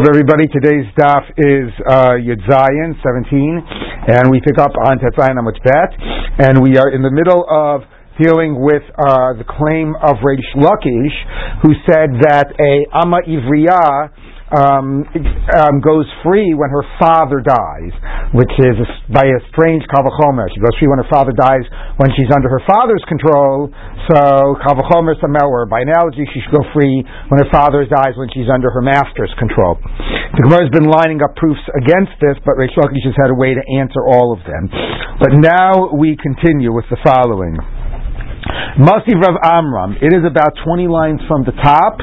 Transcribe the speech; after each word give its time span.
Everybody, 0.00 0.48
today's 0.48 0.88
daf 0.96 1.28
is 1.36 1.68
uh, 1.84 2.16
Yud 2.16 2.40
17, 2.48 3.04
and 4.08 4.30
we 4.30 4.40
pick 4.40 4.56
up 4.56 4.72
on 4.80 4.96
Tetzayin 4.96 5.36
Amud 5.36 5.60
Bet, 5.62 5.92
and 6.40 6.62
we 6.62 6.78
are 6.78 6.88
in 6.88 7.02
the 7.02 7.10
middle 7.10 7.44
of 7.44 7.82
dealing 8.16 8.64
with 8.64 8.80
uh, 8.96 9.36
the 9.36 9.44
claim 9.44 9.92
of 10.00 10.16
Reish 10.24 10.48
Lakish, 10.56 11.60
who 11.60 11.76
said 11.84 12.16
that 12.24 12.48
a 12.48 12.86
Amma 12.96 13.20
Ivriya 13.28 14.08
um, 14.50 15.06
um, 15.06 15.78
goes 15.78 16.06
free 16.26 16.50
when 16.58 16.70
her 16.74 16.82
father 16.98 17.38
dies, 17.38 17.94
which 18.34 18.50
is 18.58 18.76
by 19.06 19.22
a 19.22 19.38
strange 19.54 19.86
kavachomer. 19.86 20.50
She 20.50 20.58
goes 20.58 20.74
free 20.78 20.90
when 20.90 20.98
her 20.98 21.10
father 21.10 21.30
dies 21.30 21.62
when 22.02 22.10
she's 22.18 22.30
under 22.34 22.50
her 22.50 22.62
father's 22.66 23.02
control. 23.06 23.70
So 24.10 24.58
kavachomer 24.66 25.14
or 25.46 25.66
by 25.70 25.86
analogy, 25.86 26.26
she 26.34 26.42
should 26.42 26.54
go 26.54 26.66
free 26.74 27.06
when 27.30 27.38
her 27.38 27.50
father 27.54 27.86
dies 27.86 28.18
when 28.18 28.26
she's 28.34 28.50
under 28.50 28.70
her 28.74 28.82
master's 28.82 29.30
control. 29.38 29.78
The 30.34 30.42
Gemara 30.42 30.66
has 30.66 30.72
been 30.74 30.90
lining 30.90 31.22
up 31.22 31.38
proofs 31.38 31.62
against 31.78 32.18
this, 32.18 32.34
but 32.42 32.58
Reish 32.58 32.74
Lakish 32.74 33.06
has 33.06 33.14
had 33.22 33.30
a 33.30 33.38
way 33.38 33.54
to 33.54 33.62
answer 33.78 34.02
all 34.02 34.34
of 34.34 34.42
them. 34.42 34.66
But 35.22 35.38
now 35.38 35.94
we 35.94 36.18
continue 36.18 36.74
with 36.74 36.90
the 36.90 36.98
following. 37.06 37.54
Masiv 38.82 39.14
Rav 39.22 39.38
Amram. 39.46 39.94
It 40.02 40.10
is 40.10 40.26
about 40.26 40.58
20 40.64 40.88
lines 40.88 41.20
from 41.28 41.44
the 41.44 41.54
top 41.62 41.98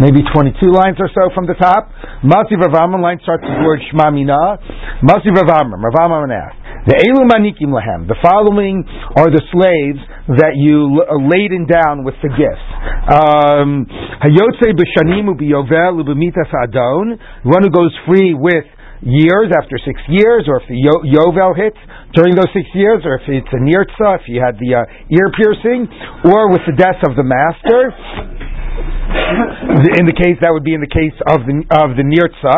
maybe 0.00 0.22
22 0.34 0.58
lines 0.72 0.96
or 0.98 1.08
so 1.14 1.30
from 1.34 1.46
the 1.46 1.54
top. 1.54 1.90
Masi 2.24 2.56
Rav 2.58 2.74
Amram 2.74 3.02
line 3.02 3.20
starts 3.22 3.44
with 3.44 3.54
the 3.54 3.64
word 3.64 3.80
Shma 3.92 4.10
Mina. 4.12 4.58
Masi 5.02 5.30
Rav 5.30 5.48
Amram, 5.50 5.84
Rav 5.84 5.96
Amram 6.00 6.30
asks, 6.30 6.58
the 6.84 7.00
Elu 7.00 7.24
Manikim 7.24 7.72
Lahem, 7.72 8.04
the 8.08 8.16
following 8.20 8.84
are 9.16 9.32
the 9.32 9.40
slaves 9.56 10.00
that 10.36 10.52
you 10.52 11.00
l- 11.00 11.28
laden 11.32 11.64
down 11.64 12.04
with 12.04 12.12
the 12.20 12.28
gifts. 12.28 12.68
Um, 13.08 13.88
Hayotze 14.20 14.68
b'shanim 14.76 15.32
u'biyovel 15.32 16.04
u'b'mitas 16.04 16.52
adon, 16.52 17.16
one 17.44 17.62
who 17.64 17.70
goes 17.72 17.92
free 18.04 18.34
with 18.36 18.68
years 19.00 19.48
after 19.56 19.80
six 19.80 19.96
years, 20.08 20.44
or 20.48 20.60
if 20.60 20.68
the 20.68 20.76
yo- 20.76 21.04
Yovel 21.08 21.56
hits 21.56 21.76
during 22.12 22.34
those 22.36 22.52
six 22.52 22.68
years, 22.74 23.00
or 23.04 23.16
if 23.16 23.24
it's 23.28 23.52
a 23.52 23.60
Nirtza, 23.64 24.20
if 24.20 24.28
you 24.28 24.40
had 24.44 24.56
the 24.60 24.76
uh, 24.76 24.84
ear 25.08 25.32
piercing, 25.32 25.88
or 26.28 26.52
with 26.52 26.68
the 26.68 26.76
death 26.76 27.00
of 27.08 27.16
the 27.16 27.24
master 27.24 27.92
in 28.74 30.04
the 30.06 30.16
case 30.16 30.38
that 30.42 30.50
would 30.50 30.64
be 30.66 30.74
in 30.74 30.82
the 30.82 30.90
case 30.90 31.14
of 31.30 31.46
the 31.46 31.62
of 31.70 31.94
the 31.94 32.02
nirtza, 32.02 32.56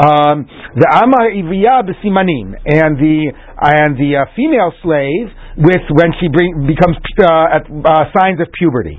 um, 0.00 0.48
the 0.76 0.88
ama 0.88 1.28
ivriya 1.32 1.84
b'simanim, 1.84 2.56
and 2.64 2.96
the 2.96 3.28
and 3.60 3.96
the 3.96 4.16
uh, 4.16 4.24
female 4.36 4.72
slave 4.80 5.28
with 5.58 5.84
when 5.90 6.14
she 6.20 6.28
bring, 6.28 6.64
becomes 6.64 6.96
uh, 7.20 7.56
at 7.60 7.64
uh, 7.68 8.08
signs 8.16 8.40
of 8.40 8.48
puberty. 8.56 8.96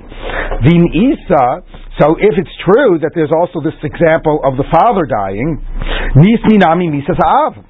The 0.62 0.76
isa. 0.92 1.64
So 1.98 2.16
if 2.16 2.34
it's 2.38 2.56
true 2.64 2.98
that 3.00 3.12
there's 3.14 3.32
also 3.34 3.60
this 3.60 3.76
example 3.82 4.40
of 4.44 4.56
the 4.56 4.64
father 4.70 5.04
dying, 5.04 5.60
nis 6.16 6.40
minami 6.48 6.88
misas 6.88 7.18
av 7.20 7.69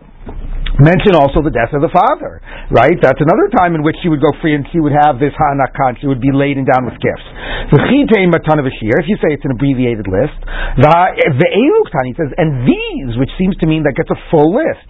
mention 0.78 1.18
also 1.18 1.42
the 1.42 1.50
death 1.50 1.74
of 1.74 1.82
the 1.82 1.90
father, 1.90 2.38
right? 2.70 2.94
That's 3.02 3.18
another 3.18 3.50
time 3.50 3.74
in 3.74 3.82
which 3.82 3.96
she 4.02 4.08
would 4.08 4.22
go 4.22 4.30
free 4.38 4.54
and 4.54 4.62
she 4.70 4.78
would 4.78 4.94
have 4.94 5.18
this 5.18 5.34
hanakan, 5.34 5.98
she 5.98 6.06
would 6.06 6.22
be 6.22 6.30
laden 6.30 6.62
down 6.62 6.86
with 6.86 6.94
gifts. 7.02 7.26
If 7.74 7.82
you 7.90 9.16
say 9.18 9.30
it's 9.34 9.44
an 9.44 9.52
abbreviated 9.52 10.06
list, 10.06 10.38
the 10.78 11.48
he 12.06 12.14
says, 12.14 12.30
and 12.38 12.66
these, 12.66 13.18
which 13.18 13.30
seems 13.38 13.56
to 13.60 13.66
mean 13.66 13.82
that 13.84 13.94
gets 13.98 14.10
a 14.10 14.18
full 14.30 14.54
list. 14.54 14.86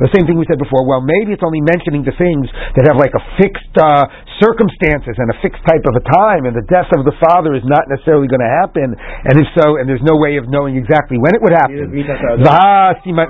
The 0.00 0.08
same 0.14 0.24
thing 0.24 0.38
we 0.40 0.46
said 0.48 0.60
before, 0.62 0.86
well, 0.86 1.02
maybe 1.04 1.34
it's 1.36 1.44
only 1.44 1.60
mentioning 1.60 2.06
the 2.06 2.16
things 2.16 2.48
that 2.78 2.86
have 2.88 2.96
like 2.96 3.12
a 3.12 3.22
fixed 3.36 3.74
uh, 3.76 4.06
circumstances 4.40 5.16
and 5.18 5.28
a 5.32 5.36
fixed 5.42 5.60
type 5.66 5.84
of 5.88 5.94
a 5.96 6.04
time, 6.06 6.44
and 6.46 6.54
the 6.54 6.64
death 6.68 6.88
of 6.96 7.04
the 7.04 7.16
father 7.18 7.56
is 7.56 7.64
not 7.66 7.88
necessarily 7.88 8.28
going 8.28 8.44
to 8.44 8.52
happen, 8.62 8.94
and 8.94 9.34
if 9.36 9.48
so, 9.56 9.80
and 9.80 9.88
there's 9.88 10.04
no 10.04 10.16
way 10.16 10.36
of 10.36 10.46
knowing 10.48 10.76
exactly 10.76 11.16
when 11.18 11.32
it 11.34 11.40
would 11.42 11.52
happen. 11.56 11.90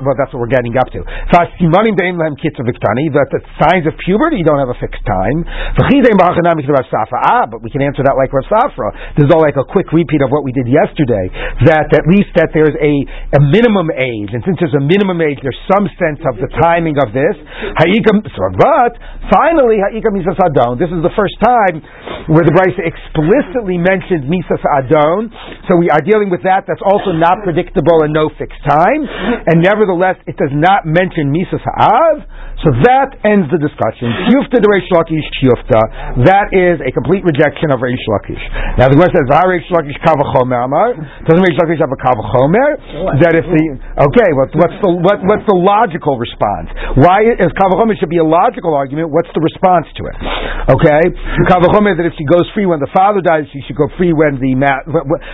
Well, 0.02 0.16
that's 0.18 0.30
what 0.34 0.40
we're 0.42 0.52
getting 0.52 0.74
up 0.76 0.90
to. 0.92 1.00
That 3.16 3.30
the 3.32 3.40
signs 3.62 3.86
of 3.86 3.94
puberty 4.02 4.42
don't 4.42 4.58
have 4.60 4.70
a 4.70 4.78
fixed 4.82 5.02
time. 5.06 5.46
Ah, 7.32 7.46
but 7.46 7.62
we 7.62 7.70
can 7.70 7.80
answer 7.80 8.02
that 8.04 8.18
like 8.18 8.34
Rav 8.34 8.44
Safra. 8.50 8.92
This 9.16 9.24
is 9.26 9.32
all 9.32 9.40
like 9.42 9.56
a 9.56 9.64
quick 9.64 9.88
repeat 9.94 10.20
of 10.20 10.30
what 10.34 10.42
we 10.44 10.52
did 10.52 10.66
yesterday. 10.68 11.30
That 11.70 11.88
at 11.94 12.04
least 12.10 12.34
that 12.36 12.50
there's 12.52 12.74
a, 12.76 12.92
a 13.36 13.40
minimum 13.42 13.90
age, 13.90 14.30
and 14.30 14.42
since 14.46 14.58
there's 14.62 14.74
a 14.78 14.84
minimum 14.84 15.18
age, 15.20 15.38
there's 15.42 15.58
some 15.66 15.88
sense 15.98 16.22
of 16.30 16.38
the 16.38 16.46
timing 16.62 16.96
of 17.02 17.10
this. 17.10 17.34
But 17.76 18.92
finally, 19.32 19.82
Haikum 19.82 20.14
Misa 20.14 20.34
Sadon, 20.38 20.78
this 20.78 20.90
is 20.94 21.02
the 21.02 21.10
first 21.18 21.34
time 21.42 21.82
where 22.30 22.46
the 22.46 22.54
Brisa 22.54 22.82
explicitly 22.86 23.78
mentions 23.78 24.26
Misas 24.26 24.62
Adon. 24.62 25.30
So 25.66 25.76
we 25.76 25.90
are 25.90 26.02
dealing 26.02 26.30
with 26.30 26.42
that. 26.46 26.66
That's 26.66 26.82
also 26.82 27.12
not 27.12 27.42
predictable 27.42 28.02
and 28.02 28.12
no 28.14 28.30
fixed 28.38 28.62
time. 28.66 29.02
And 29.46 29.62
nevertheless, 29.62 30.16
it 30.26 30.36
does 30.38 30.54
not 30.54 30.86
mention 30.86 31.30
Misas 31.34 31.62
Ha'av. 31.62 32.22
So 32.64 32.72
that 32.88 33.14
ends 33.22 33.50
the 33.52 33.58
discussion. 33.60 34.10
Reish 34.66 34.88
Lakish. 34.90 35.28
That 36.24 36.50
is 36.50 36.80
a 36.82 36.90
complete 36.90 37.22
rejection 37.22 37.70
of 37.70 37.78
Reish 37.84 38.02
Lakish. 38.10 38.42
Now 38.80 38.88
the 38.88 38.96
Gemara 38.96 39.12
says, 39.12 39.26
"Va 39.28 39.44
Reish 39.46 39.68
Lakish 39.70 39.98
Kavachomer 40.02 40.64
Amar." 40.64 40.94
Doesn't 41.28 41.44
Reish 41.44 41.58
Lakish 41.60 41.78
have 41.78 41.92
a 41.92 42.00
Kavachomer? 42.00 43.05
That 43.22 43.34
if 43.38 43.46
the 43.46 43.64
okay, 43.78 44.30
what's, 44.34 44.54
what's 44.58 44.78
the 44.82 44.90
what, 44.90 45.18
what's 45.22 45.46
the 45.46 45.54
logical 45.54 46.18
response? 46.18 46.74
Why 46.98 47.22
is 47.26 47.50
Kavachomer 47.54 47.94
should 47.98 48.10
be 48.10 48.18
a 48.18 48.26
logical 48.26 48.74
argument? 48.74 49.14
What's 49.14 49.30
the 49.30 49.42
response 49.42 49.86
to 49.94 50.02
it? 50.10 50.16
Okay, 50.74 51.02
Kavachomer 51.46 51.94
that 51.94 52.06
if 52.10 52.18
she 52.18 52.26
goes 52.26 52.46
free 52.50 52.66
when 52.66 52.82
the 52.82 52.90
father 52.90 53.22
dies, 53.22 53.46
she 53.54 53.62
should 53.64 53.78
go 53.78 53.86
free 53.94 54.10
when 54.10 54.42
the 54.42 54.58
ma- 54.58 54.82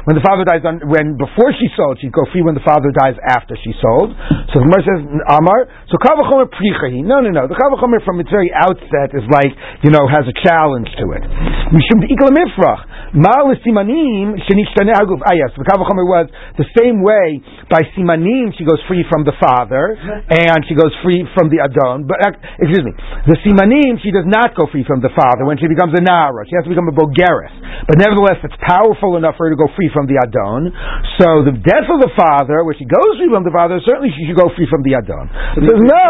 when 0.05 0.15
the 0.15 0.25
father 0.25 0.45
dies 0.45 0.61
on, 0.69 0.85
when 0.85 1.17
before 1.17 1.51
she 1.57 1.73
sold, 1.73 1.97
she'd 2.05 2.13
go 2.13 2.29
free 2.29 2.45
when 2.45 2.53
the 2.53 2.65
father 2.67 2.93
dies 2.93 3.17
after 3.25 3.57
she 3.57 3.73
sold. 3.81 4.13
So 4.53 4.61
the 4.61 4.67
Gemara 4.69 4.83
says 4.85 5.01
Amar. 5.33 5.73
So 5.89 5.97
Kavachomer 5.97 6.53
Prichahi. 6.53 7.01
No, 7.01 7.25
no, 7.25 7.33
no. 7.33 7.49
The 7.49 7.57
Chavachomer 7.57 8.05
from 8.05 8.21
its 8.21 8.29
very 8.29 8.53
outset 8.53 9.17
is 9.17 9.25
like, 9.33 9.57
you 9.81 9.89
know, 9.89 10.05
has 10.05 10.29
a 10.29 10.37
challenge 10.45 10.93
to 11.01 11.05
it. 11.17 11.25
Ikla 11.73 12.31
Mifrach. 12.33 12.93
Mal. 13.13 13.53
Ah, 13.53 15.35
yes, 15.37 15.53
the 15.57 15.65
Chavachomer 15.69 16.07
was 16.09 16.29
the 16.57 16.65
same 16.81 17.03
way 17.03 17.41
by 17.73 17.83
Simanim 17.99 18.55
she 18.55 18.63
goes 18.63 18.79
free 18.87 19.03
from 19.11 19.27
the 19.27 19.35
father 19.43 19.99
and 20.31 20.61
she 20.71 20.79
goes 20.79 20.95
free 21.03 21.27
from 21.35 21.51
the 21.51 21.65
Adon. 21.65 22.07
But, 22.07 22.21
uh, 22.23 22.37
excuse 22.63 22.85
me, 22.87 22.95
the 23.27 23.37
Simanim 23.43 23.99
she 24.05 24.15
does 24.15 24.29
not 24.29 24.55
go 24.55 24.71
free 24.71 24.87
from 24.87 25.03
the 25.03 25.11
father 25.11 25.49
when 25.49 25.59
she 25.59 25.67
becomes 25.67 25.97
a 25.99 26.03
Nara. 26.05 26.47
She 26.47 26.55
has 26.55 26.65
to 26.65 26.71
become 26.71 26.87
a 26.87 26.95
Bogeris. 26.95 27.53
But 27.91 27.99
nevertheless, 27.99 28.39
it's 28.47 28.57
powerful 28.63 29.19
enough 29.19 29.35
for 29.35 29.51
her 29.51 29.53
to 29.53 29.59
go 29.59 29.67
free 29.75 29.91
from 29.91 30.07
the 30.07 30.23
Adon. 30.23 30.71
So 31.19 31.43
the 31.43 31.57
death 31.59 31.91
of 31.91 31.99
the 31.99 32.13
father, 32.15 32.63
where 32.63 32.79
she 32.79 32.87
goes 32.87 33.19
free 33.19 33.33
from 33.33 33.43
the 33.43 33.55
father, 33.55 33.83
certainly 33.83 34.15
she 34.15 34.29
should 34.31 34.39
go 34.39 34.53
free 34.55 34.71
from 34.71 34.87
the 34.87 34.95
Adon. 35.01 35.27
It 35.59 35.67
says, 35.67 35.83
no, 35.83 36.07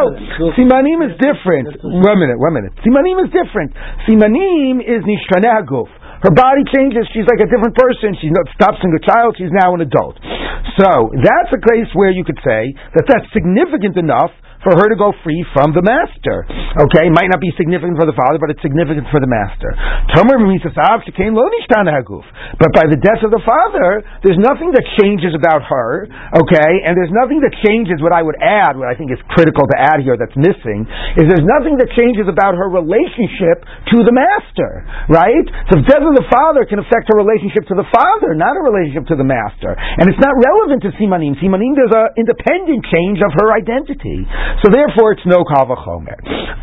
Simanim 0.59 0.83
Simanim 0.83 1.07
is 1.07 1.15
different. 1.21 1.69
One 1.83 2.19
minute, 2.19 2.39
one 2.39 2.55
minute. 2.55 2.73
Simanim 2.83 3.23
is 3.25 3.31
different. 3.31 3.73
Simanim 4.09 4.83
is 4.83 5.05
nishtaneh 5.07 5.63
her 6.23 6.31
body 6.31 6.63
changes. 6.71 7.03
She's 7.11 7.27
like 7.27 7.43
a 7.43 7.51
different 7.51 7.75
person. 7.75 8.15
She 8.23 8.31
stops 8.55 8.79
being 8.79 8.95
a 8.95 9.03
child. 9.03 9.35
She's 9.35 9.51
now 9.51 9.75
an 9.75 9.83
adult. 9.83 10.23
So 10.81 11.13
that's 11.13 11.53
a 11.53 11.61
case 11.61 11.91
where 11.93 12.11
you 12.11 12.25
could 12.25 12.39
say 12.45 12.73
that 12.95 13.05
that's 13.09 13.29
significant 13.33 13.97
enough 13.97 14.31
for 14.63 14.79
her 14.79 14.87
to 14.89 14.97
go 14.97 15.13
free 15.23 15.43
from 15.55 15.75
the 15.75 15.83
master. 15.83 16.47
Okay, 16.79 17.11
it 17.11 17.15
might 17.15 17.29
not 17.29 17.43
be 17.43 17.51
significant 17.59 17.99
for 17.99 18.07
the 18.07 18.15
father, 18.15 18.39
but 18.39 18.51
it's 18.51 18.63
significant 18.63 19.11
for 19.11 19.19
the 19.19 19.31
master. 19.31 19.75
But 22.57 22.71
by 22.73 22.87
the 22.87 22.99
death 22.99 23.23
of 23.27 23.31
the 23.35 23.43
father, 23.43 24.03
there's 24.23 24.39
nothing 24.39 24.71
that 24.73 24.87
changes 25.03 25.35
about 25.35 25.67
her. 25.67 26.07
Okay, 26.39 26.73
and 26.87 26.95
there's 26.95 27.13
nothing 27.13 27.43
that 27.43 27.55
changes. 27.67 27.99
What 27.99 28.15
I 28.15 28.23
would 28.23 28.39
add, 28.39 28.79
what 28.79 28.87
I 28.87 28.95
think 28.95 29.11
is 29.11 29.19
critical 29.35 29.67
to 29.67 29.77
add 29.77 30.01
here, 30.07 30.15
that's 30.17 30.37
missing, 30.39 30.87
is 31.19 31.27
there's 31.27 31.45
nothing 31.45 31.77
that 31.83 31.91
changes 31.99 32.31
about 32.31 32.55
her 32.55 32.71
relationship 32.71 33.67
to 33.93 34.07
the 34.07 34.15
master. 34.15 34.87
Right? 35.11 35.47
So 35.75 35.83
the 35.83 35.87
death 35.91 36.07
of 36.07 36.15
the 36.15 36.27
father 36.31 36.63
can 36.65 36.79
affect 36.79 37.11
her 37.11 37.19
relationship 37.19 37.67
to 37.69 37.77
the 37.77 37.87
father, 37.91 38.39
not 38.39 38.55
a 38.55 38.63
relationship 38.63 39.11
to 39.11 39.17
the 39.19 39.27
master, 39.27 39.75
and 39.75 40.07
it's 40.07 40.23
not 40.23 40.39
relevant 40.39 40.87
to 40.87 40.95
simanim. 40.97 41.35
Simanim, 41.43 41.75
there's 41.75 41.93
an 41.93 42.15
independent 42.15 42.87
change 42.87 43.19
of 43.25 43.35
her 43.43 43.51
identity. 43.51 44.23
So 44.61 44.69
therefore, 44.69 45.17
it's 45.17 45.25
no 45.25 45.43
kavachomer. 45.49 46.21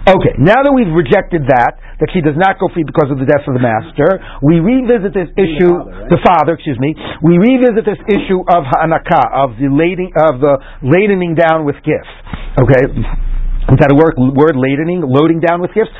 Okay, 0.10 0.34
now 0.42 0.62
that 0.66 0.74
we've 0.74 0.90
rejected 0.90 1.46
that, 1.50 1.78
that 2.02 2.10
she 2.14 2.22
does 2.22 2.38
not 2.38 2.58
go 2.58 2.70
free 2.74 2.82
because 2.82 3.12
of 3.12 3.20
the 3.20 3.28
death 3.28 3.46
of 3.46 3.54
the 3.54 3.62
master, 3.62 4.18
we 4.42 4.58
revisit 4.58 5.14
this 5.14 5.30
issue, 5.38 5.70
the 5.70 5.86
father, 5.86 6.02
right? 6.02 6.10
the 6.10 6.22
father, 6.26 6.52
excuse 6.58 6.80
me, 6.80 6.96
we 7.22 7.38
revisit 7.38 7.86
this 7.86 8.02
issue 8.10 8.42
of 8.48 8.66
hanaka, 8.70 9.22
of 9.36 9.60
the 9.62 9.70
lading, 9.70 10.10
of 10.18 10.42
the 10.42 10.58
ladening 10.82 11.38
down 11.38 11.66
with 11.66 11.78
gifts. 11.86 12.10
Okay. 12.58 13.29
Is 13.70 13.78
that 13.86 13.94
a 13.94 13.98
word, 13.98 14.18
word 14.18 14.58
ladening, 14.58 15.06
loading 15.06 15.38
down 15.38 15.62
with 15.62 15.70
gifts? 15.78 15.94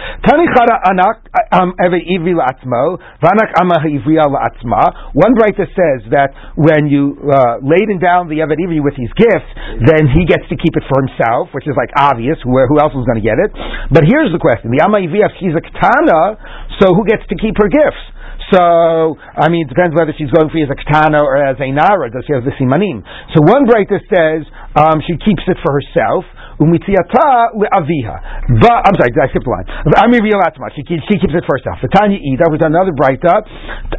One 5.14 5.34
writer 5.38 5.68
says 5.70 6.00
that 6.10 6.34
when 6.58 6.90
you 6.90 7.14
uh, 7.30 7.62
laden 7.62 8.02
down 8.02 8.26
the 8.26 8.42
Evet 8.42 8.58
Ivri 8.58 8.82
with 8.82 8.98
his 8.98 9.14
gifts, 9.14 9.54
then 9.86 10.10
he 10.10 10.26
gets 10.26 10.50
to 10.50 10.58
keep 10.58 10.74
it 10.74 10.86
for 10.90 10.98
himself, 11.06 11.54
which 11.54 11.70
is 11.70 11.78
like 11.78 11.94
obvious, 11.94 12.42
where, 12.42 12.66
who 12.66 12.82
else 12.82 12.98
is 12.98 13.06
going 13.06 13.22
to 13.22 13.28
get 13.28 13.38
it? 13.38 13.54
But 13.94 14.10
here's 14.10 14.34
the 14.34 14.42
question. 14.42 14.74
The 14.74 14.82
ama 14.82 15.06
ivriya, 15.06 15.30
she's 15.38 15.54
a 15.54 15.62
katana, 15.62 16.42
so 16.82 16.98
who 16.98 17.06
gets 17.06 17.22
to 17.30 17.38
keep 17.38 17.54
her 17.62 17.70
gifts? 17.70 18.02
So, 18.50 19.14
I 19.38 19.46
mean, 19.54 19.70
it 19.70 19.70
depends 19.70 19.94
whether 19.94 20.10
she's 20.18 20.34
going 20.34 20.50
free 20.50 20.66
as 20.66 20.74
a 20.74 20.78
katana 20.80 21.22
or 21.22 21.38
as 21.38 21.62
a 21.62 21.70
nara. 21.70 22.10
Does 22.10 22.26
she 22.26 22.34
have 22.34 22.42
the 22.42 22.56
simanim? 22.58 23.06
So 23.38 23.46
one 23.46 23.70
writer 23.70 24.02
says 24.10 24.42
um, 24.74 25.06
she 25.06 25.22
keeps 25.22 25.46
it 25.46 25.62
for 25.62 25.70
herself 25.78 26.26
umitziata 26.60 27.56
le'aviha. 27.56 28.16
But 28.60 28.80
I'm 28.86 28.96
sorry, 29.00 29.12
I 29.16 29.28
skipped 29.32 29.48
the 29.48 29.54
line. 29.56 29.68
Ami 30.04 30.20
atzma. 30.20 30.70
She 30.76 30.84
keeps, 30.84 31.04
she 31.08 31.18
keeps 31.20 31.34
it 31.34 31.44
first 31.48 31.64
herself. 31.66 31.80
The 31.82 31.92
Tanya 31.92 32.20
Ida 32.20 32.52
was 32.52 32.62
another 32.62 32.92
Breita. 32.92 33.42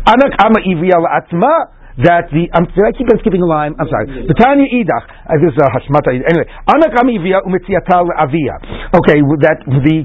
Anak 0.07 0.33
ama 0.39 0.61
ivriya 0.62 1.01
atzma 1.01 1.81
that 2.05 2.31
the 2.33 2.49
um, 2.57 2.65
did 2.71 2.85
I 2.87 2.93
keep 2.97 3.09
on 3.11 3.19
skipping 3.21 3.43
a 3.43 3.49
line? 3.49 3.77
I'm 3.77 3.89
sorry. 3.91 4.25
Tanya 4.39 4.69
Idach. 4.69 5.05
Uh, 5.27 5.37
this 5.43 5.53
is 5.53 5.61
a 5.61 5.69
Hashmata. 5.69 6.15
Anyway, 6.15 6.49
Anak 6.71 6.97
Amivia 6.97 7.45
Umitziatal 7.45 8.09
Avia. 8.17 8.57
Okay, 8.95 9.21
that 9.45 9.59
the 9.67 9.97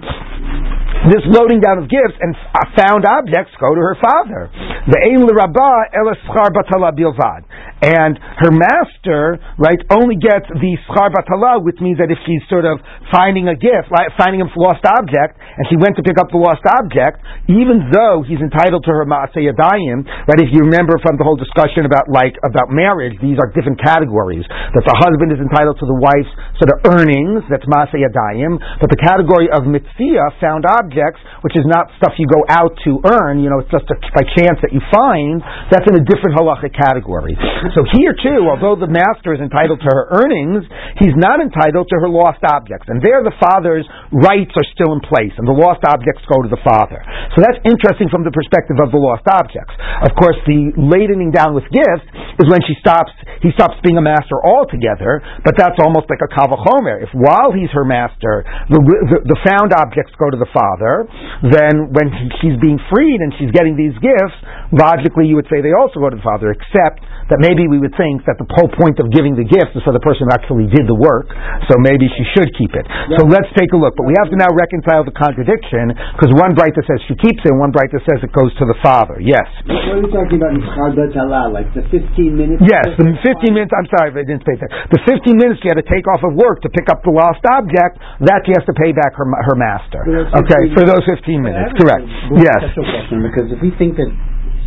this 1.12 1.22
loading 1.30 1.62
down 1.62 1.78
of 1.78 1.86
gifts 1.86 2.18
and 2.18 2.34
found 2.74 3.06
objects 3.06 3.54
go 3.62 3.70
to 3.76 3.82
her 3.82 3.98
father. 4.02 4.50
The 4.86 5.02
Ein 5.02 5.26
Rabba 5.26 5.90
Schar 6.30 6.54
Batala 6.54 6.94
Bilvad. 6.94 7.42
And 7.82 8.22
her 8.22 8.54
master, 8.54 9.42
right, 9.58 9.82
only 9.90 10.14
gets 10.14 10.46
the 10.46 10.78
Schar 10.86 11.10
Batala, 11.10 11.58
which 11.66 11.82
means 11.82 11.98
that 11.98 12.14
if 12.14 12.22
she's 12.22 12.46
sort 12.54 12.70
of 12.70 12.78
finding 13.10 13.50
a 13.50 13.58
gift, 13.58 13.90
like 13.90 14.14
finding 14.14 14.46
a 14.46 14.48
lost 14.54 14.86
object, 14.86 15.42
and 15.42 15.66
she 15.74 15.78
went 15.82 15.98
to 15.98 16.06
pick 16.06 16.22
up 16.22 16.30
the 16.30 16.38
lost 16.38 16.62
object, 16.70 17.18
even 17.50 17.90
though 17.90 18.22
he's 18.22 18.38
entitled 18.38 18.86
to 18.86 18.94
her 18.94 19.10
Maaseh 19.10 19.42
Yadayim, 19.42 20.06
right, 20.06 20.38
if 20.38 20.54
you 20.54 20.70
remember 20.70 21.02
from 21.02 21.18
the 21.18 21.26
whole 21.26 21.38
discussion 21.38 21.90
about 21.90 22.06
like, 22.06 22.38
about 22.46 22.70
marriage, 22.70 23.18
these 23.26 23.42
are 23.42 23.50
different 23.58 23.82
categories. 23.82 24.46
That 24.78 24.86
the 24.86 24.98
husband 25.02 25.34
is 25.34 25.42
entitled 25.42 25.82
to 25.82 25.88
the 25.90 25.98
wife's 25.98 26.34
sort 26.62 26.70
of 26.70 26.78
earnings, 26.94 27.42
that's 27.50 27.66
Maaseh 27.66 28.06
Yadayim, 28.06 28.62
but 28.78 28.94
the 28.94 29.02
category 29.02 29.50
of 29.50 29.66
Metziah, 29.66 30.30
found 30.38 30.70
objects, 30.70 31.26
which 31.42 31.58
is 31.58 31.66
not 31.66 31.90
stuff 31.98 32.14
you 32.22 32.30
go 32.30 32.46
out 32.54 32.78
to 32.86 33.02
earn, 33.10 33.42
you 33.42 33.50
know, 33.50 33.66
it's 33.66 33.74
just 33.74 33.90
a, 33.90 33.98
by 34.14 34.22
chance 34.38 34.62
that 34.62 34.75
you 34.76 34.84
find, 34.92 35.40
that's 35.72 35.88
in 35.88 35.96
a 35.96 36.04
different 36.04 36.36
halachic 36.36 36.76
category. 36.76 37.32
So 37.72 37.88
here 37.96 38.12
too, 38.12 38.52
although 38.52 38.76
the 38.76 38.92
master 38.92 39.32
is 39.32 39.40
entitled 39.40 39.80
to 39.80 39.88
her 39.88 40.20
earnings, 40.20 40.68
he's 41.00 41.16
not 41.16 41.40
entitled 41.40 41.88
to 41.88 41.96
her 42.04 42.12
lost 42.12 42.44
objects. 42.44 42.92
And 42.92 43.00
there 43.00 43.24
the 43.24 43.32
father's 43.40 43.88
rights 44.12 44.52
are 44.60 44.68
still 44.76 44.92
in 44.92 45.02
place, 45.02 45.32
and 45.40 45.48
the 45.48 45.56
lost 45.56 45.88
objects 45.88 46.28
go 46.28 46.44
to 46.44 46.52
the 46.52 46.60
father. 46.68 47.00
So 47.34 47.40
that's 47.40 47.64
interesting 47.64 48.12
from 48.12 48.28
the 48.28 48.36
perspective 48.36 48.76
of 48.84 48.92
the 48.92 49.00
lost 49.00 49.24
objects. 49.32 49.72
Of 50.04 50.12
course, 50.20 50.38
the 50.44 50.76
ladening 50.76 51.32
down 51.32 51.56
with 51.56 51.64
gifts 51.72 52.08
is 52.44 52.52
when 52.52 52.60
she 52.68 52.76
stops, 52.84 53.16
he 53.40 53.56
stops 53.56 53.80
being 53.80 53.96
a 53.96 54.04
master 54.04 54.36
altogether, 54.44 55.24
but 55.48 55.56
that's 55.56 55.80
almost 55.80 56.12
like 56.12 56.20
a 56.20 56.30
kavachomer. 56.30 57.00
If 57.00 57.16
while 57.16 57.56
he's 57.56 57.72
her 57.72 57.88
master, 57.88 58.44
the, 58.68 58.80
the, 58.84 59.18
the 59.24 59.40
found 59.48 59.72
objects 59.72 60.12
go 60.20 60.28
to 60.28 60.36
the 60.36 60.50
father, 60.52 60.66
father, 60.66 61.06
then 61.46 61.94
when 61.94 62.08
she's 62.42 62.58
being 62.62 62.80
freed 62.90 63.20
and 63.22 63.34
she's 63.38 63.52
getting 63.52 63.78
these 63.78 63.94
gifts, 64.02 64.38
logically 64.74 65.30
you 65.30 65.36
would 65.36 65.50
say 65.52 65.62
they 65.62 65.76
also 65.76 66.00
go 66.02 66.10
to 66.10 66.18
the 66.18 66.26
father, 66.26 66.50
except 66.54 67.04
that 67.30 67.42
maybe 67.42 67.66
we 67.66 67.82
would 67.82 67.94
think 67.98 68.22
that 68.30 68.38
the 68.38 68.46
whole 68.54 68.70
point 68.70 69.02
of 69.02 69.10
giving 69.10 69.34
the 69.34 69.46
gift 69.46 69.74
is 69.74 69.82
for 69.82 69.94
the 69.94 70.02
person 70.02 70.30
who 70.30 70.34
actually 70.34 70.70
did 70.70 70.86
the 70.86 70.94
work, 70.94 71.30
so 71.66 71.74
maybe 71.82 72.06
she 72.14 72.24
should 72.38 72.50
keep 72.54 72.74
it. 72.78 72.86
Yeah. 72.86 73.18
So 73.18 73.26
let's 73.26 73.50
take 73.58 73.74
a 73.74 73.80
look. 73.80 73.98
But 73.98 74.06
we 74.06 74.14
have 74.22 74.30
to 74.30 74.38
now 74.38 74.54
reconcile 74.54 75.02
the 75.02 75.14
contradiction, 75.14 75.94
because 76.14 76.30
one 76.38 76.54
Breita 76.54 76.86
says 76.86 77.02
she 77.10 77.18
keeps 77.18 77.42
it, 77.42 77.50
and 77.50 77.58
one 77.58 77.74
Breita 77.74 77.98
says 78.06 78.22
it 78.22 78.30
goes 78.30 78.54
to 78.62 78.66
the 78.70 78.78
father. 78.86 79.18
Yes. 79.18 79.46
What 79.66 79.74
are 79.74 80.02
you 80.02 80.10
talking 80.14 80.38
about 80.38 81.50
like 81.50 81.70
the 81.74 81.82
15 81.90 82.06
minutes? 82.38 82.62
Yes, 82.62 82.86
the 82.98 83.10
15 83.26 83.58
minutes, 83.58 83.74
I'm 83.74 83.90
sorry 83.90 84.14
if 84.14 84.18
I 84.22 84.26
didn't 84.26 84.46
say 84.46 84.56
that. 84.62 84.70
The 84.94 85.02
15 85.10 85.34
minutes 85.34 85.66
she 85.66 85.70
had 85.74 85.82
to 85.82 85.88
take 85.90 86.06
off 86.14 86.22
of 86.22 86.38
work 86.38 86.62
to 86.62 86.70
pick 86.70 86.86
up 86.94 87.02
the 87.02 87.14
lost 87.14 87.42
object, 87.50 87.98
that 88.22 88.46
she 88.46 88.54
has 88.54 88.62
to 88.70 88.76
pay 88.78 88.94
back 88.94 89.18
her, 89.18 89.26
her 89.26 89.58
master. 89.58 90.30
Okay, 90.46 90.70
for 90.78 90.86
those 90.86 91.02
15 91.10 91.42
minutes, 91.42 91.74
correct. 91.82 92.06
Yes. 92.38 92.70
Question, 92.78 93.26
because 93.26 93.50
if 93.50 93.60
we 93.66 93.74
think 93.82 93.98
that 93.98 94.08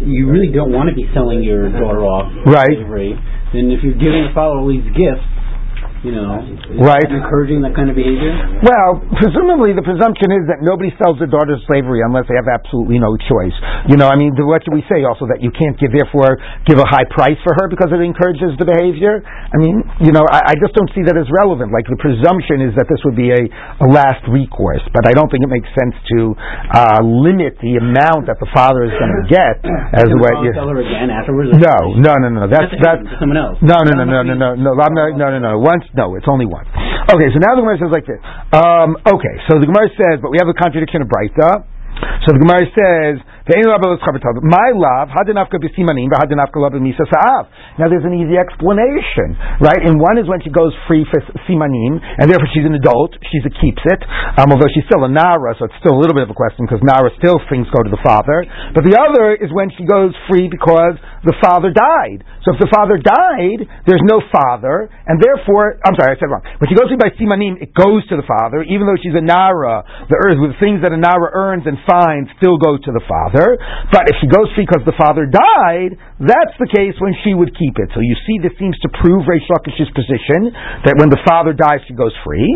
you 0.01 0.31
really 0.31 0.53
don't 0.53 0.73
want 0.73 0.89
to 0.89 0.95
be 0.95 1.07
selling 1.15 1.43
your 1.43 1.71
daughter 1.73 2.05
off 2.07 2.31
right. 2.47 2.71
slavery, 2.75 3.15
then 3.53 3.71
if 3.71 3.83
you're 3.83 3.99
giving 3.99 4.29
a 4.29 4.33
all 4.59 4.69
these 4.69 4.87
gifts, 4.95 5.25
you 6.07 6.15
know, 6.15 6.39
right? 6.79 7.03
encouraging 7.11 7.63
that 7.67 7.75
kind 7.75 7.91
of 7.91 7.97
behavior? 7.99 8.31
Well, 8.63 9.03
presumably 9.19 9.75
the 9.75 9.83
presumption 9.83 10.31
is 10.31 10.47
that 10.47 10.63
nobody 10.63 10.95
sells 10.95 11.19
their 11.19 11.27
daughter 11.31 11.59
to 11.59 11.61
slavery 11.67 12.07
unless 12.07 12.31
they 12.31 12.39
have 12.39 12.47
absolutely 12.47 13.03
no 13.03 13.19
choice. 13.19 13.55
You 13.91 13.99
know, 13.99 14.07
I 14.07 14.15
mean, 14.15 14.35
what 14.39 14.63
do 14.63 14.71
we 14.71 14.87
say 14.87 15.03
also 15.03 15.27
that 15.27 15.43
you 15.43 15.51
can't 15.51 15.75
give, 15.75 15.91
therefore, 15.91 16.39
give 16.71 16.79
a 16.79 16.87
high 16.87 17.07
price 17.11 17.39
for 17.43 17.51
her 17.59 17.67
because 17.67 17.91
it 17.91 17.99
encourages 17.99 18.55
the 18.63 18.67
behavior? 18.67 19.19
I 19.27 19.59
mean, 19.59 19.83
you 19.99 20.15
know, 20.15 20.23
I, 20.31 20.53
I 20.53 20.55
just 20.63 20.79
don't 20.79 20.91
see 20.95 21.03
that 21.11 21.19
as 21.19 21.27
relevant. 21.35 21.75
Like 21.75 21.91
the 21.91 21.99
presumption 21.99 22.63
is 22.63 22.79
that 22.79 22.87
this 22.87 23.03
would 23.03 23.19
be 23.19 23.35
a, 23.35 23.43
a 23.83 23.87
last 23.91 24.23
recourse, 24.31 24.85
but 24.95 25.03
I 25.03 25.13
don't 25.17 25.27
think 25.33 25.43
it 25.43 25.51
makes 25.51 25.71
sense 25.75 25.97
to 26.15 26.19
uh, 26.79 27.01
limit 27.03 27.59
the 27.59 27.83
amount 27.83 28.31
that 28.31 28.39
the 28.39 28.51
father 28.55 28.87
is 28.87 28.95
going 28.95 29.15
to 29.23 29.27
get 29.27 29.67
as 29.99 30.07
what 30.15 30.47
you 30.47 30.55
sell 30.55 30.71
her 30.71 30.79
again 30.79 31.11
afterwards. 31.11 31.59
No, 31.59 31.99
no, 31.99 32.15
no, 32.23 32.29
no. 32.31 32.45
That's 32.47 32.71
that's 32.79 33.03
someone 33.19 33.41
else. 33.41 33.59
No, 33.65 33.83
no, 33.83 33.99
no, 33.99 34.07
no, 34.07 34.23
no, 34.23 34.35
no, 34.37 34.55
no, 34.55 34.73
no, 34.77 35.05
no, 35.17 35.27
no, 35.35 35.39
no. 35.43 35.53
Once 35.59 35.88
no, 35.97 36.17
it's 36.17 36.29
only 36.29 36.45
one. 36.45 36.67
Okay, 37.09 37.29
so 37.33 37.39
now 37.41 37.57
the 37.57 37.65
Gemara 37.65 37.81
says 37.81 37.93
like 37.93 38.05
this. 38.05 38.21
Um, 38.53 39.01
okay, 39.09 39.35
so 39.49 39.57
the 39.57 39.65
Gemara 39.65 39.89
says, 39.97 40.21
but 40.21 40.29
we 40.29 40.37
have 40.41 40.49
a 40.51 40.57
contradiction 40.57 41.01
of 41.01 41.09
Brisa. 41.09 41.65
So 42.27 42.37
the 42.37 42.41
Gemara 42.45 42.69
says, 42.77 43.15
my 43.49 44.69
love, 44.77 45.09
hadinafka 45.09 45.57
b'simanim, 45.57 46.13
hadinafka 46.13 46.61
love 46.61 46.77
b'misa 46.77 47.01
sa'av. 47.09 47.49
Now 47.81 47.89
there's 47.89 48.05
an 48.05 48.13
easy 48.13 48.37
explanation, 48.37 49.41
right? 49.65 49.81
And 49.89 49.97
one 49.97 50.21
is 50.21 50.29
when 50.29 50.45
she 50.45 50.53
goes 50.53 50.77
free 50.85 51.09
for 51.09 51.17
simanim, 51.49 51.97
and 51.97 52.29
therefore 52.29 52.45
she's 52.53 52.69
an 52.69 52.77
adult, 52.77 53.17
she's 53.33 53.41
a 53.49 53.53
keeps 53.57 53.81
it, 53.89 54.05
um, 54.37 54.53
although 54.53 54.69
she's 54.77 54.85
still 54.85 55.01
a 55.01 55.09
nara, 55.09 55.57
so 55.57 55.65
it's 55.65 55.79
still 55.81 55.97
a 55.97 56.01
little 56.01 56.13
bit 56.13 56.29
of 56.29 56.33
a 56.33 56.37
question 56.37 56.69
because 56.69 56.85
nara 56.85 57.09
still 57.17 57.41
things 57.49 57.65
go 57.73 57.81
to 57.81 57.89
the 57.89 58.03
father. 58.05 58.45
But 58.77 58.85
the 58.85 58.93
other 59.01 59.33
is 59.33 59.49
when 59.49 59.73
she 59.73 59.89
goes 59.89 60.13
free 60.29 60.53
because 60.53 61.01
the 61.25 61.33
father 61.41 61.73
died. 61.73 62.29
So 62.45 62.53
if 62.53 62.61
the 62.61 62.69
father 62.69 63.01
died, 63.01 63.65
there's 63.89 64.05
no 64.05 64.21
father, 64.29 64.93
and 65.09 65.17
therefore, 65.25 65.81
I'm 65.89 65.97
sorry, 65.97 66.13
I 66.13 66.21
said 66.21 66.29
wrong. 66.29 66.45
When 66.61 66.69
she 66.69 66.77
goes 66.77 66.93
free 66.93 67.01
by 67.01 67.17
simanim, 67.17 67.65
it 67.65 67.73
goes 67.73 68.05
to 68.13 68.21
the 68.21 68.29
father, 68.29 68.61
even 68.69 68.85
though 68.85 69.01
she's 69.01 69.17
a 69.17 69.25
nara. 69.25 69.89
The 70.13 70.21
earth, 70.21 70.37
with 70.37 70.61
things 70.61 70.85
that 70.85 70.93
a 70.93 71.01
nara 71.01 71.33
earns 71.33 71.65
and 71.65 71.81
finds, 71.89 72.29
still 72.37 72.61
go 72.61 72.77
to 72.77 72.91
the 72.93 73.05
father 73.09 73.38
But 73.95 74.11
if 74.11 74.17
she 74.21 74.27
goes 74.27 74.51
free 74.55 74.67
because 74.67 74.83
the 74.85 74.97
father 74.99 75.27
died, 75.27 75.95
that's 76.19 76.57
the 76.59 76.69
case 76.69 76.99
when 76.99 77.15
she 77.23 77.35
would 77.35 77.55
keep 77.55 77.79
it. 77.79 77.91
So 77.95 78.01
you 78.03 78.17
see, 78.27 78.43
this 78.43 78.55
seems 78.59 78.75
to 78.83 78.89
prove 78.91 79.25
Reish 79.31 79.47
Lakish's 79.47 79.91
position 79.95 80.51
that 80.85 80.99
when 80.99 81.09
the 81.09 81.21
father 81.27 81.55
dies, 81.55 81.81
she 81.87 81.95
goes 81.95 82.15
free. 82.27 82.51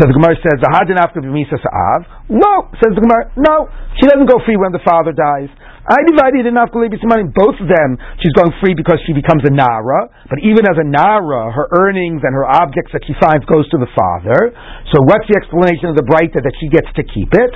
So 0.00 0.08
the 0.08 0.14
Gemara 0.16 0.36
says, 0.40 0.56
"The 0.60 0.72
hadin 0.72 0.96
after 0.96 1.20
b'misa 1.20 1.60
sa'av." 1.60 2.00
No, 2.32 2.72
says 2.80 2.96
the 2.96 3.02
Gemara. 3.04 3.30
No, 3.36 3.68
she 4.00 4.08
doesn't 4.08 4.26
go 4.26 4.40
free 4.44 4.56
when 4.56 4.72
the 4.72 4.82
father 4.84 5.12
dies. 5.12 5.50
I 5.82 5.98
divided 6.06 6.46
in 6.46 6.54
money. 6.54 7.26
Both 7.34 7.58
of 7.58 7.66
them, 7.66 7.98
she's 8.22 8.30
going 8.38 8.54
free 8.62 8.78
because 8.78 9.02
she 9.02 9.10
becomes 9.10 9.42
a 9.42 9.50
Nara. 9.50 10.06
But 10.30 10.38
even 10.46 10.62
as 10.62 10.78
a 10.78 10.86
Nara, 10.86 11.50
her 11.50 11.66
earnings 11.82 12.22
and 12.22 12.30
her 12.38 12.46
objects 12.46 12.94
that 12.94 13.02
she 13.02 13.18
finds 13.18 13.42
goes 13.50 13.66
to 13.74 13.82
the 13.82 13.90
father. 13.90 14.54
So 14.94 15.02
what's 15.02 15.26
the 15.26 15.34
explanation 15.34 15.90
of 15.90 15.98
the 15.98 16.06
Breita 16.06 16.38
that 16.38 16.54
she 16.62 16.70
gets 16.70 16.86
to 16.94 17.02
keep 17.02 17.34
it? 17.34 17.52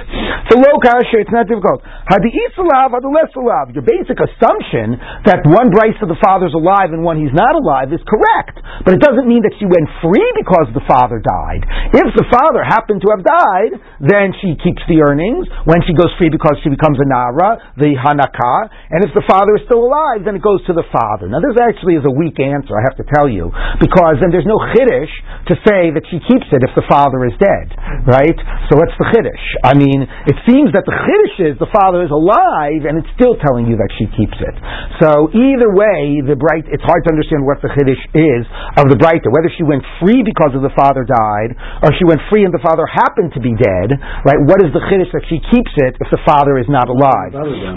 So 0.50 0.58
low 0.58 0.74
kasha, 0.82 1.22
it's 1.22 1.30
not 1.30 1.46
difficult. 1.46 1.86
Hadi 1.86 2.34
isalav, 2.50 2.98
hadi 2.98 3.06
less 3.14 3.30
Your 3.78 3.86
basic 3.86 4.18
assumption 4.18 4.98
that 5.22 5.46
one 5.46 5.70
Breita 5.70 6.02
the 6.10 6.18
father's 6.18 6.54
alive 6.54 6.90
and 6.90 7.06
one 7.06 7.22
he's 7.22 7.34
not 7.34 7.54
alive 7.54 7.94
is 7.94 8.02
correct. 8.10 8.58
But 8.82 8.98
it 8.98 9.02
doesn't 9.06 9.30
mean 9.30 9.46
that 9.46 9.54
she 9.62 9.70
went 9.70 9.86
free 10.02 10.26
because 10.34 10.66
the 10.74 10.82
father 10.90 11.22
died. 11.22 11.62
If 11.94 12.10
the 12.18 12.26
father 12.26 12.66
happened 12.66 13.06
to 13.06 13.14
have 13.14 13.22
died, 13.22 13.72
then 14.02 14.34
she 14.42 14.58
keeps 14.58 14.82
the 14.90 14.98
earnings. 15.06 15.46
When 15.62 15.78
she 15.86 15.94
goes 15.94 16.10
free 16.18 16.34
because 16.34 16.58
she 16.66 16.74
becomes 16.74 16.98
a 16.98 17.06
Nara, 17.06 17.62
the 17.78 17.94
Hanaka, 18.16 18.72
and 18.90 19.04
if 19.04 19.12
the 19.12 19.22
father 19.28 19.60
is 19.60 19.62
still 19.68 19.84
alive, 19.84 20.24
then 20.24 20.40
it 20.40 20.42
goes 20.42 20.64
to 20.66 20.72
the 20.72 20.88
father. 20.88 21.28
Now, 21.28 21.44
this 21.44 21.60
actually 21.60 22.00
is 22.00 22.04
a 22.08 22.14
weak 22.16 22.40
answer, 22.40 22.72
I 22.72 22.82
have 22.88 22.96
to 22.96 23.06
tell 23.12 23.28
you, 23.28 23.52
because 23.78 24.16
then 24.24 24.32
there's 24.32 24.48
no 24.48 24.56
chiddush 24.72 25.12
to 25.52 25.54
say 25.68 25.92
that 25.92 26.08
she 26.08 26.18
keeps 26.24 26.48
it 26.50 26.64
if 26.64 26.72
the 26.72 26.88
father 26.88 27.28
is 27.28 27.36
dead, 27.36 27.76
right? 28.08 28.38
So 28.72 28.80
what's 28.80 28.96
the 28.96 29.12
chiddush? 29.12 29.46
I 29.60 29.76
mean, 29.76 30.08
it 30.08 30.38
seems 30.48 30.72
that 30.72 30.88
the 30.88 30.96
chiddush 30.96 31.52
is 31.52 31.60
the 31.60 31.68
father 31.68 32.00
is 32.00 32.10
alive, 32.10 32.88
and 32.88 32.96
it's 32.96 33.12
still 33.12 33.36
telling 33.44 33.68
you 33.68 33.76
that 33.76 33.92
she 34.00 34.08
keeps 34.16 34.38
it. 34.40 34.56
So 35.04 35.28
either 35.36 35.70
way, 35.76 36.24
the 36.24 36.34
bright, 36.40 36.64
it's 36.72 36.82
hard 36.82 37.04
to 37.04 37.10
understand 37.12 37.44
what 37.44 37.60
the 37.60 37.68
chiddush 37.76 38.00
is 38.16 38.42
of 38.80 38.88
the 38.88 38.96
Breita, 38.96 39.28
whether 39.28 39.52
she 39.52 39.62
went 39.62 39.84
free 40.00 40.24
because 40.24 40.56
of 40.56 40.64
the 40.64 40.72
father 40.72 41.04
died, 41.04 41.52
or 41.84 41.92
she 42.00 42.08
went 42.08 42.24
free 42.32 42.48
and 42.48 42.54
the 42.54 42.62
father 42.64 42.88
happened 42.88 43.36
to 43.36 43.42
be 43.44 43.52
dead, 43.52 43.92
right? 44.24 44.40
What 44.48 44.64
is 44.64 44.72
the 44.72 44.80
chiddush 44.88 45.12
that 45.12 45.26
she 45.28 45.42
keeps 45.52 45.74
it 45.84 46.00
if 46.00 46.08
the 46.08 46.22
father 46.24 46.56
is 46.56 46.66
not 46.70 46.88
alive? 46.88 47.34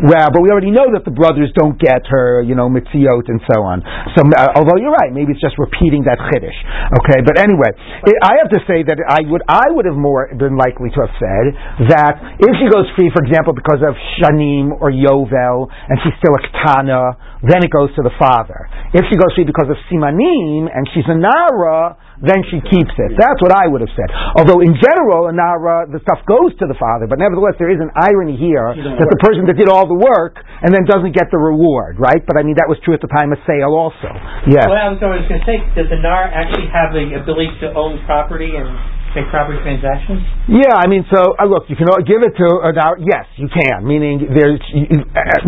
Well, 0.08 0.29
now, 0.30 0.38
but 0.38 0.46
we 0.46 0.54
already 0.54 0.70
know 0.70 0.94
that 0.94 1.06
the 1.06 1.12
brothers 1.12 1.50
don't 1.58 1.82
get 1.82 2.06
her, 2.08 2.42
you 2.46 2.54
know, 2.54 2.70
mitziot 2.70 3.26
and 3.28 3.42
so 3.50 3.66
on. 3.66 3.82
So, 4.14 4.22
uh, 4.22 4.54
although 4.62 4.78
you're 4.78 4.94
right, 4.94 5.10
maybe 5.10 5.34
it's 5.34 5.42
just 5.42 5.58
repeating 5.58 6.06
that 6.06 6.22
chiddush. 6.30 6.56
Okay, 7.02 7.26
but 7.26 7.42
anyway, 7.42 7.74
it, 8.06 8.16
I 8.22 8.38
have 8.46 8.54
to 8.54 8.62
say 8.70 8.86
that 8.86 8.98
I 9.02 9.26
would 9.26 9.42
I 9.50 9.74
would 9.74 9.86
have 9.90 9.98
more 9.98 10.30
been 10.30 10.58
likely 10.58 10.94
to 10.94 11.00
have 11.02 11.14
said 11.18 11.46
that 11.90 12.14
if 12.38 12.54
she 12.62 12.70
goes 12.70 12.86
free, 12.94 13.10
for 13.10 13.26
example, 13.26 13.58
because 13.58 13.82
of 13.82 13.98
shanim 14.22 14.78
or 14.78 14.94
yovel, 14.94 15.68
and 15.70 15.98
she's 16.06 16.14
still 16.22 16.38
a 16.38 16.42
ketana, 16.46 17.18
then 17.44 17.64
it 17.64 17.72
goes 17.72 17.90
to 17.96 18.04
the 18.04 18.14
father. 18.20 18.68
If 18.92 19.08
she 19.08 19.16
goes 19.16 19.32
free 19.36 19.48
because 19.48 19.72
of 19.72 19.78
simanim 19.88 20.68
and 20.68 20.84
she's 20.94 21.08
a 21.08 21.16
nara 21.16 21.96
then 22.20 22.44
she 22.52 22.60
keeps 22.60 22.92
it. 23.00 23.16
That's 23.16 23.40
what 23.40 23.56
I 23.56 23.68
would 23.68 23.80
have 23.80 23.94
said. 23.96 24.12
Although 24.36 24.60
in 24.60 24.76
general, 24.76 25.32
a 25.32 25.34
nara, 25.34 25.88
the 25.88 26.04
stuff 26.04 26.20
goes 26.28 26.52
to 26.60 26.68
the 26.68 26.76
father, 26.76 27.08
but 27.08 27.16
nevertheless, 27.16 27.56
there 27.56 27.72
is 27.72 27.80
an 27.80 27.92
irony 27.96 28.36
here 28.36 28.76
that 28.76 29.08
the 29.08 29.20
person 29.24 29.48
that 29.48 29.56
did 29.56 29.72
all 29.72 29.88
the 29.88 29.96
work 29.96 30.36
and 30.60 30.76
then 30.76 30.84
doesn't 30.84 31.16
get 31.16 31.32
the 31.32 31.40
reward, 31.40 31.96
right? 31.96 32.20
But 32.20 32.36
I 32.36 32.44
mean, 32.44 32.60
that 32.60 32.68
was 32.68 32.76
true 32.84 32.92
at 32.92 33.00
the 33.00 33.12
time 33.12 33.32
of 33.32 33.40
sale 33.48 33.72
also. 33.72 34.12
Yeah. 34.52 34.68
Well, 34.68 34.76
I 34.76 34.92
was, 34.92 35.00
I 35.00 35.08
was 35.16 35.26
going 35.32 35.40
to 35.40 35.48
say, 35.48 35.64
does 35.80 35.88
the 35.88 36.00
nar 36.04 36.28
actually 36.28 36.68
have 36.76 36.92
the 36.92 37.08
ability 37.16 37.56
to 37.64 37.72
own 37.72 38.04
property 38.04 38.52
and 38.52 38.68
make 39.16 39.28
property 39.34 39.58
transactions? 39.64 40.22
Yeah, 40.50 40.78
I 40.78 40.86
mean, 40.86 41.06
so 41.10 41.34
uh, 41.38 41.46
look, 41.50 41.66
you 41.72 41.78
can 41.78 41.90
give 42.06 42.22
it 42.22 42.34
to 42.38 42.48
an 42.66 42.76
hour. 42.78 42.98
Yes, 43.00 43.26
you 43.38 43.50
can. 43.50 43.86
Meaning, 43.86 44.30
there's 44.30 44.62
uh, 44.62 45.40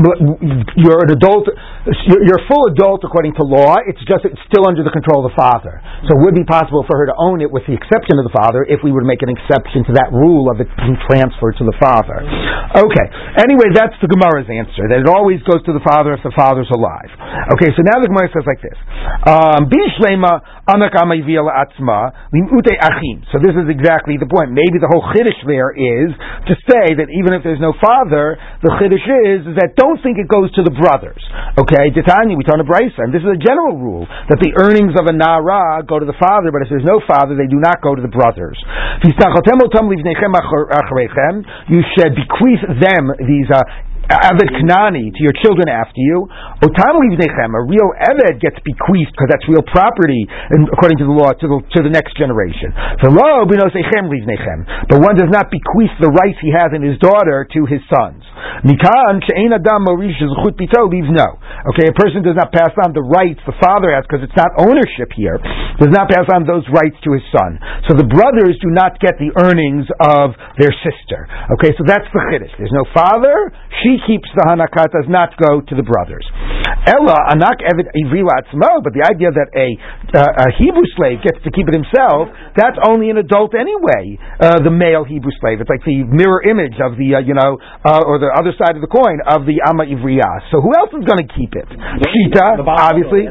you're 0.78 1.02
an 1.06 1.12
adult. 1.14 1.52
You're, 2.08 2.40
a 2.42 2.48
full 2.48 2.70
adult 2.72 3.04
according 3.04 3.36
to 3.38 3.44
law. 3.44 3.78
It's 3.86 4.02
just 4.08 4.26
it's 4.26 4.42
still 4.50 4.66
under 4.66 4.82
the 4.86 4.94
control 4.94 5.26
of 5.26 5.34
the 5.34 5.38
father. 5.38 5.82
So 6.08 6.18
it 6.18 6.22
would 6.26 6.38
be 6.38 6.46
possible 6.46 6.86
for 6.88 6.98
her 7.02 7.06
to 7.10 7.16
own 7.18 7.42
it 7.42 7.50
with 7.50 7.66
the 7.68 7.76
exception 7.78 8.18
of 8.18 8.26
the 8.26 8.34
father 8.34 8.66
if 8.66 8.82
we 8.82 8.94
to 8.94 9.06
make 9.06 9.22
an 9.26 9.34
exception 9.34 9.84
to 9.90 9.94
that 9.98 10.14
rule 10.14 10.50
of 10.50 10.62
it 10.62 10.70
being 10.78 10.98
transferred 11.10 11.58
to 11.58 11.66
the 11.66 11.74
father. 11.82 12.22
Okay. 12.78 13.08
Anyway, 13.42 13.74
that's 13.74 13.98
the 13.98 14.08
Gemara's 14.08 14.46
answer. 14.46 14.86
That 14.90 15.02
it 15.06 15.10
always 15.10 15.42
goes 15.44 15.66
to 15.66 15.74
the 15.74 15.82
father 15.82 16.14
if 16.14 16.22
the 16.22 16.34
father's 16.38 16.70
alive. 16.70 17.10
Okay. 17.58 17.74
So 17.74 17.82
now 17.82 17.98
the 18.02 18.10
Gemara 18.10 18.30
says 18.30 18.46
like 18.46 18.62
this: 18.62 18.78
um. 19.26 19.68
So 23.32 23.40
this 23.40 23.51
is 23.56 23.68
exactly 23.72 24.20
the 24.20 24.28
point. 24.28 24.52
Maybe 24.52 24.78
the 24.80 24.90
whole 24.92 25.04
chiddush 25.16 25.40
there 25.48 25.72
is 25.72 26.12
to 26.48 26.54
say 26.68 26.96
that 27.00 27.10
even 27.12 27.34
if 27.36 27.42
there's 27.44 27.62
no 27.62 27.74
father, 27.80 28.40
the 28.64 28.72
chiddush 28.78 29.08
is, 29.28 29.48
is 29.48 29.56
that 29.60 29.76
don't 29.76 30.00
think 30.04 30.20
it 30.20 30.28
goes 30.28 30.52
to 30.60 30.64
the 30.64 30.74
brothers. 30.74 31.22
Okay, 31.58 31.92
Titania, 31.92 32.38
we 32.38 32.44
turn 32.48 32.60
to 32.60 32.68
Brisa, 32.68 33.04
and 33.06 33.12
this 33.12 33.24
is 33.24 33.32
a 33.32 33.42
general 33.42 33.78
rule 33.78 34.06
that 34.06 34.40
the 34.40 34.56
earnings 34.60 34.96
of 34.96 35.08
a 35.08 35.16
nara 35.16 35.84
go 35.84 36.00
to 36.00 36.08
the 36.08 36.18
father, 36.18 36.52
but 36.52 36.64
if 36.64 36.70
there's 36.72 36.88
no 36.88 37.02
father, 37.04 37.36
they 37.36 37.48
do 37.48 37.60
not 37.60 37.82
go 37.82 37.96
to 37.96 38.02
the 38.02 38.12
brothers. 38.12 38.58
You 41.72 41.82
should 41.96 42.14
bequeath 42.16 42.64
them 42.80 43.04
these 43.28 43.50
uh, 43.52 43.64
Eved 44.12 44.52
Knani 44.60 45.16
to 45.16 45.22
your 45.24 45.36
children 45.40 45.72
after 45.72 46.00
you. 46.00 46.28
Otam 46.60 47.00
Livnechem, 47.00 47.56
a 47.56 47.64
real 47.64 47.90
Eved 47.96 48.44
gets 48.44 48.60
bequeathed 48.68 49.16
because 49.16 49.32
that's 49.32 49.48
real 49.48 49.64
property 49.64 50.28
and 50.28 50.68
according 50.68 51.00
to 51.00 51.08
the 51.08 51.16
law 51.16 51.32
to 51.32 51.46
the, 51.48 51.58
to 51.78 51.80
the 51.80 51.94
next 51.94 52.20
generation. 52.20 52.76
No 53.02 53.70
sachem 53.70 54.10
leaves 54.10 54.26
Nechem. 54.26 54.66
But 54.90 55.06
one 55.06 55.16
does 55.16 55.30
not 55.30 55.54
bequeath 55.54 55.94
the 56.02 56.10
rights 56.12 56.42
he 56.42 56.50
has 56.52 56.74
in 56.74 56.82
his 56.82 56.98
daughter 56.98 57.46
to 57.46 57.60
his 57.70 57.80
sons. 57.88 58.26
Mikan 58.66 59.22
she'ein 59.22 59.54
adam 59.54 59.86
morish 59.86 60.18
zechut 60.18 60.58
pito 60.58 60.90
leaves 60.90 61.10
no. 61.14 61.38
Okay, 61.72 61.86
a 61.86 61.96
person 61.96 62.26
does 62.26 62.36
not 62.36 62.50
pass 62.50 62.74
on 62.82 62.98
the 62.98 63.06
rights 63.06 63.38
the 63.46 63.54
father 63.62 63.94
has 63.94 64.02
because 64.10 64.26
it's 64.26 64.36
not 64.36 64.50
ownership 64.58 65.14
here. 65.14 65.38
Does 65.78 65.94
not 65.94 66.10
pass 66.10 66.26
on 66.34 66.50
those 66.50 66.66
rights 66.74 66.98
to 67.06 67.14
his 67.14 67.22
son. 67.30 67.62
So 67.86 67.94
the 67.94 68.10
brothers 68.10 68.58
do 68.66 68.74
not 68.74 68.98
get 68.98 69.22
the 69.22 69.30
earnings 69.38 69.86
of 70.02 70.34
their 70.58 70.74
sister. 70.82 71.30
Okay, 71.58 71.70
so 71.78 71.86
that's 71.86 72.10
the 72.10 72.22
chiddush. 72.34 72.54
There's 72.58 72.74
no 72.74 72.86
father. 72.98 73.54
She 73.86 74.01
keeps 74.08 74.30
the 74.36 74.44
hanakah. 74.48 74.92
Does 74.92 75.10
not 75.10 75.34
go 75.38 75.62
to 75.62 75.74
the 75.76 75.84
brothers. 75.84 76.26
Ella 76.82 77.30
anak 77.30 77.62
eved 77.62 77.86
ivri 77.94 78.26
but 78.26 78.94
the 78.98 79.06
idea 79.06 79.30
that 79.30 79.54
a, 79.54 79.78
uh, 80.18 80.46
a 80.46 80.48
Hebrew 80.58 80.86
slave 80.98 81.22
gets 81.22 81.38
to 81.46 81.54
keep 81.54 81.70
it 81.70 81.78
himself, 81.78 82.34
that's 82.58 82.78
only 82.90 83.14
an 83.14 83.22
adult 83.22 83.54
anyway. 83.54 84.18
Uh, 84.42 84.58
the 84.66 84.74
male 84.74 85.06
Hebrew 85.06 85.30
slave. 85.38 85.62
It's 85.62 85.70
like 85.70 85.86
the 85.86 86.02
mirror 86.10 86.42
image 86.42 86.82
of 86.82 86.98
the 86.98 87.22
uh, 87.22 87.22
you 87.22 87.38
know 87.38 87.62
uh, 87.86 88.02
or 88.02 88.18
the 88.18 88.34
other 88.34 88.50
side 88.58 88.74
of 88.74 88.82
the 88.82 88.90
coin 88.90 89.22
of 89.30 89.46
the 89.46 89.62
Amma 89.62 89.86
Ivriya. 89.86 90.50
So 90.50 90.58
who 90.58 90.74
else 90.74 90.90
is 90.98 91.06
going 91.06 91.22
to 91.22 91.30
keep 91.30 91.54
it? 91.54 91.70
Pshita, 91.70 92.66
obviously. 92.66 93.30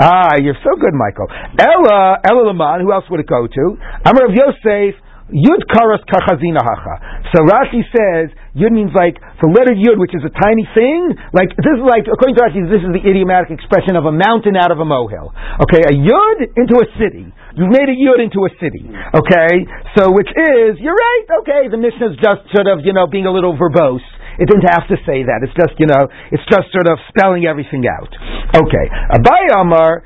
Ah, 0.00 0.40
you're 0.40 0.58
so 0.64 0.72
good, 0.80 0.96
Michael. 0.96 1.28
Ella, 1.60 2.18
Ella 2.24 2.48
Laman, 2.48 2.80
who 2.80 2.92
else 2.92 3.04
would 3.12 3.20
it 3.20 3.28
go 3.28 3.46
to? 3.46 3.64
Amar 4.08 4.28
Rav 4.28 4.34
Yosef, 4.34 4.96
Yud 5.26 5.62
karas 5.66 6.02
kachazina 6.06 6.62
hacha. 6.62 6.94
So 7.34 7.42
Rashi 7.42 7.82
says 7.90 8.30
Yud 8.54 8.70
means 8.70 8.94
like 8.94 9.18
the 9.42 9.50
letter 9.50 9.74
Yud, 9.74 9.98
which 9.98 10.14
is 10.14 10.22
a 10.22 10.30
tiny 10.30 10.62
thing. 10.70 11.18
Like 11.34 11.50
this 11.50 11.74
is 11.74 11.82
like 11.82 12.06
according 12.06 12.38
to 12.38 12.46
Rashi, 12.46 12.62
this 12.62 12.78
is 12.78 12.94
the 12.94 13.02
idiomatic 13.02 13.50
expression 13.50 13.98
of 13.98 14.06
a 14.06 14.14
mountain 14.14 14.54
out 14.54 14.70
of 14.70 14.78
a 14.78 14.86
molehill. 14.86 15.34
Okay, 15.66 15.82
a 15.82 15.94
Yud 15.98 16.38
into 16.54 16.78
a 16.78 16.86
city. 16.94 17.26
You've 17.58 17.74
made 17.74 17.90
a 17.90 17.96
Yud 17.98 18.22
into 18.22 18.46
a 18.46 18.52
city. 18.62 18.86
Okay, 18.86 19.66
so 19.98 20.14
which 20.14 20.30
is 20.30 20.78
you're 20.78 20.94
right. 20.94 21.26
Okay, 21.42 21.62
the 21.74 21.80
Mishnah 21.80 22.14
is 22.14 22.18
just 22.22 22.46
sort 22.54 22.70
of 22.70 22.86
you 22.86 22.94
know 22.94 23.10
being 23.10 23.26
a 23.26 23.34
little 23.34 23.58
verbose. 23.58 24.06
It 24.38 24.46
didn't 24.46 24.68
have 24.68 24.84
to 24.92 24.96
say 25.08 25.24
that. 25.24 25.40
It's 25.40 25.56
just, 25.56 25.80
you 25.80 25.88
know, 25.88 26.12
it's 26.28 26.44
just 26.52 26.68
sort 26.68 26.84
of 26.92 27.00
spelling 27.08 27.48
everything 27.48 27.88
out. 27.88 28.12
Okay. 28.52 28.86
Abai 29.16 29.48
Amar, 29.56 30.04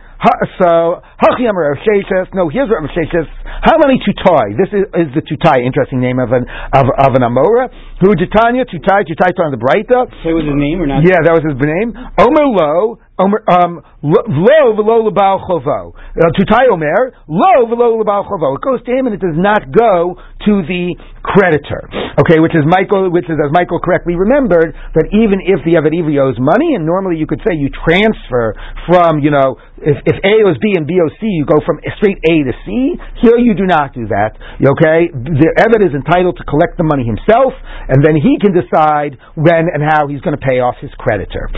so, 0.60 1.00
Hachi 1.16 1.48
Amar 1.48 1.72
Rav 1.72 1.80
no, 2.34 2.48
here's 2.52 2.68
Rav 2.68 2.84
Sheshes, 2.92 3.28
how 3.64 3.76
many 3.80 4.00
tutai? 4.00 4.56
This 4.56 4.68
is, 4.72 4.84
is 4.96 5.08
the 5.16 5.24
tutai, 5.24 5.64
interesting 5.64 6.00
name 6.00 6.18
of 6.18 6.32
an, 6.32 6.44
of, 6.72 6.88
of 6.88 7.12
an 7.16 7.24
Amora. 7.24 7.68
Who 8.00 8.12
Titania, 8.16 8.64
tutai, 8.64 9.04
tutai 9.04 9.32
on 9.40 9.52
the 9.52 9.60
Breita. 9.60 10.08
Say 10.24 10.32
was 10.32 10.44
his 10.44 10.56
name 10.56 10.80
or 10.80 10.88
not? 10.88 11.04
Yeah, 11.04 11.20
that 11.24 11.32
was 11.36 11.44
his 11.44 11.60
name. 11.60 11.92
Omer 11.96 12.48
Lo, 12.48 12.96
um, 13.20 13.84
lo 14.00 14.72
v'lo 14.72 15.04
lebal 15.04 15.44
chovo. 15.44 15.92
Uh, 15.92 16.32
tutai 16.40 16.72
omer 16.72 17.12
lo 17.28 17.68
v'lo 17.68 18.00
lebal 18.00 18.24
chovo. 18.24 18.56
It 18.56 18.62
goes 18.64 18.80
to 18.84 18.92
him 18.92 19.06
and 19.06 19.14
it 19.14 19.20
does 19.20 19.36
not 19.36 19.68
go 19.68 20.16
to 20.16 20.52
the 20.64 20.96
creditor. 21.20 21.84
Okay, 22.16 22.40
which 22.40 22.56
is 22.56 22.64
Michael, 22.64 23.12
which 23.12 23.28
is 23.28 23.36
as 23.36 23.52
Michael 23.52 23.78
correctly 23.78 24.16
remembered 24.16 24.72
that 24.96 25.12
even 25.12 25.44
if 25.44 25.60
the 25.68 25.76
Eved 25.76 26.16
owes 26.16 26.40
money, 26.40 26.72
and 26.74 26.88
normally 26.88 27.20
you 27.20 27.26
could 27.26 27.44
say 27.44 27.52
you 27.52 27.68
transfer 27.84 28.56
from 28.88 29.20
you 29.20 29.30
know 29.30 29.60
if, 29.80 29.96
if 30.04 30.16
A 30.20 30.34
owes 30.44 30.60
B 30.60 30.76
and 30.76 30.86
B 30.86 31.00
owes 31.00 31.12
C, 31.20 31.26
you 31.26 31.44
go 31.48 31.56
from 31.64 31.80
straight 31.96 32.20
A 32.28 32.44
to 32.44 32.52
C. 32.64 32.96
Here 33.24 33.38
you 33.40 33.56
do 33.56 33.64
not 33.64 33.96
do 33.96 34.06
that. 34.12 34.36
Okay, 34.60 35.08
the 35.08 35.48
Eved 35.56 35.80
is 35.84 35.96
entitled 35.96 36.36
to 36.36 36.44
collect 36.44 36.76
the 36.76 36.84
money 36.84 37.04
himself, 37.04 37.56
and 37.88 38.04
then 38.04 38.16
he 38.16 38.36
can 38.36 38.52
decide 38.52 39.16
when 39.34 39.72
and 39.72 39.80
how 39.80 40.08
he's 40.08 40.20
going 40.20 40.36
to 40.36 40.44
pay 40.44 40.60
off 40.60 40.76
his 40.80 40.92
creditor. 41.00 41.48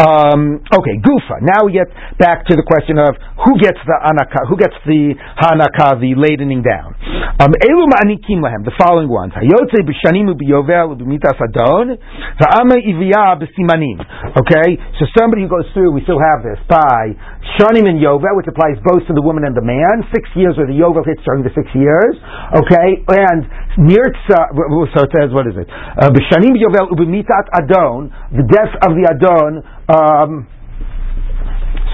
Um, 0.00 0.60
okay, 0.72 0.96
Gufa. 1.00 1.40
Now 1.40 1.64
we 1.64 1.72
get 1.72 1.88
back 2.20 2.46
to 2.48 2.56
the 2.56 2.64
question 2.64 3.00
of 3.00 3.16
who 3.44 3.56
gets 3.60 3.80
the 3.84 3.96
anaka, 3.96 4.48
who 4.48 4.56
gets 4.56 4.76
the 4.84 5.16
hanaka, 5.40 6.00
the 6.00 6.16
ladening 6.16 6.64
down. 6.64 6.96
Um, 7.40 7.52
the 7.56 8.76
following 8.76 9.08
ones. 9.08 9.32
Okay, 14.40 14.68
so 14.98 15.06
somebody 15.16 15.42
who 15.42 15.48
goes 15.48 15.64
through, 15.72 15.92
we 15.92 16.02
still 16.04 16.20
have 16.20 16.44
this, 16.44 16.58
by 16.68 17.16
shanim 17.70 17.86
and 17.86 18.02
yovel, 18.02 18.34
which 18.34 18.46
applies 18.50 18.74
both 18.82 19.06
to 19.06 19.14
the 19.14 19.22
woman 19.22 19.46
and 19.46 19.54
the 19.54 19.62
man, 19.62 20.02
six 20.10 20.26
years 20.34 20.58
where 20.58 20.66
the 20.66 20.74
yovel 20.74 21.06
hits 21.06 21.22
during 21.22 21.46
the 21.46 21.54
six 21.54 21.70
years. 21.74 22.18
Okay, 22.58 23.06
and 23.06 23.46
nirtza, 23.78 24.50
so 24.94 25.06
it 25.06 25.10
says, 25.14 25.30
what 25.30 25.46
is 25.46 25.54
it? 25.54 25.70
Uh, 25.70 26.10
b'shanim 26.10 26.58
yovel 26.58 26.90
u'b'mitat 26.90 27.46
adon, 27.54 28.10
the 28.34 28.42
death 28.50 28.74
of 28.82 28.98
the 28.98 29.06
adon, 29.06 29.62
um, 29.86 30.48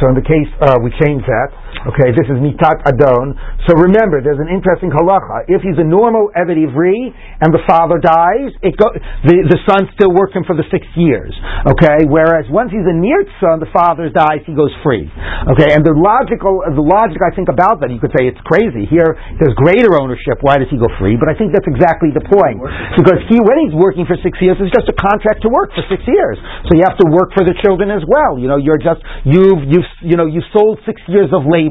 so 0.00 0.08
in 0.08 0.14
the 0.16 0.24
case, 0.24 0.48
uh, 0.60 0.76
we 0.80 0.92
change 1.00 1.24
that. 1.24 1.48
Okay, 1.84 2.08
this 2.16 2.24
is 2.26 2.40
mitat 2.40 2.80
adon. 2.88 3.36
So 3.68 3.76
remember, 3.76 4.24
there's 4.24 4.40
an 4.40 4.48
interesting 4.48 4.88
halacha. 4.88 5.44
If 5.52 5.60
he's 5.60 5.76
a 5.76 5.84
normal 5.84 6.32
eved 6.32 6.56
ivri 6.56 7.12
and 7.44 7.52
the 7.52 7.60
father 7.68 8.00
dies, 8.00 8.56
it 8.64 8.74
go, 8.80 8.88
the 9.28 9.36
the 9.52 9.60
son 9.68 9.84
still 9.92 10.10
works 10.10 10.32
him 10.32 10.48
for 10.48 10.56
the 10.56 10.64
six 10.72 10.88
years. 10.96 11.36
Okay, 11.68 12.08
whereas 12.08 12.48
once 12.48 12.72
he's 12.72 12.86
a 12.86 12.96
nirtza 12.96 13.58
and 13.58 13.60
the 13.60 13.70
father 13.76 14.08
dies, 14.08 14.40
he 14.48 14.56
goes 14.56 14.72
free. 14.80 15.04
Okay, 15.52 15.76
and 15.76 15.84
the 15.84 15.92
logical 15.92 16.64
the 16.64 16.82
logic 16.82 17.20
I 17.20 17.34
think 17.36 17.52
about 17.52 17.84
that, 17.84 17.92
you 17.92 18.00
could 18.00 18.14
say 18.16 18.24
it's 18.24 18.40
crazy. 18.48 18.88
Here, 18.88 19.12
there's 19.36 19.54
greater 19.60 19.94
ownership. 20.00 20.40
Why 20.40 20.56
does 20.56 20.72
he 20.72 20.80
go 20.80 20.88
free? 20.96 21.20
But 21.20 21.28
I 21.28 21.36
think 21.36 21.52
that's 21.52 21.68
exactly 21.68 22.10
the 22.10 22.24
point 22.24 22.62
because 22.96 23.20
he 23.28 23.38
when 23.38 23.68
he's 23.68 23.76
working 23.76 24.08
for 24.08 24.16
six 24.24 24.40
years, 24.40 24.56
it's 24.58 24.72
just 24.72 24.88
a 24.88 24.96
contract 24.96 25.44
to 25.44 25.50
work 25.52 25.76
for 25.76 25.84
six 25.92 26.00
years. 26.08 26.40
So 26.66 26.78
you 26.78 26.88
have 26.88 26.96
to 26.98 27.06
work 27.10 27.36
for 27.36 27.44
the 27.44 27.54
children 27.60 27.92
as 27.92 28.02
well. 28.08 28.40
You 28.40 28.48
know, 28.48 28.58
you're 28.58 28.80
just 28.80 29.02
you've 29.28 29.62
you've 29.66 29.90
you 30.02 30.16
know, 30.16 30.26
you 30.26 30.40
sold 30.56 30.80
six 30.86 31.02
years 31.10 31.30
of 31.34 31.44
labor. 31.46 31.65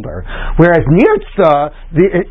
Whereas 0.57 0.83
nirtza, 0.87 1.71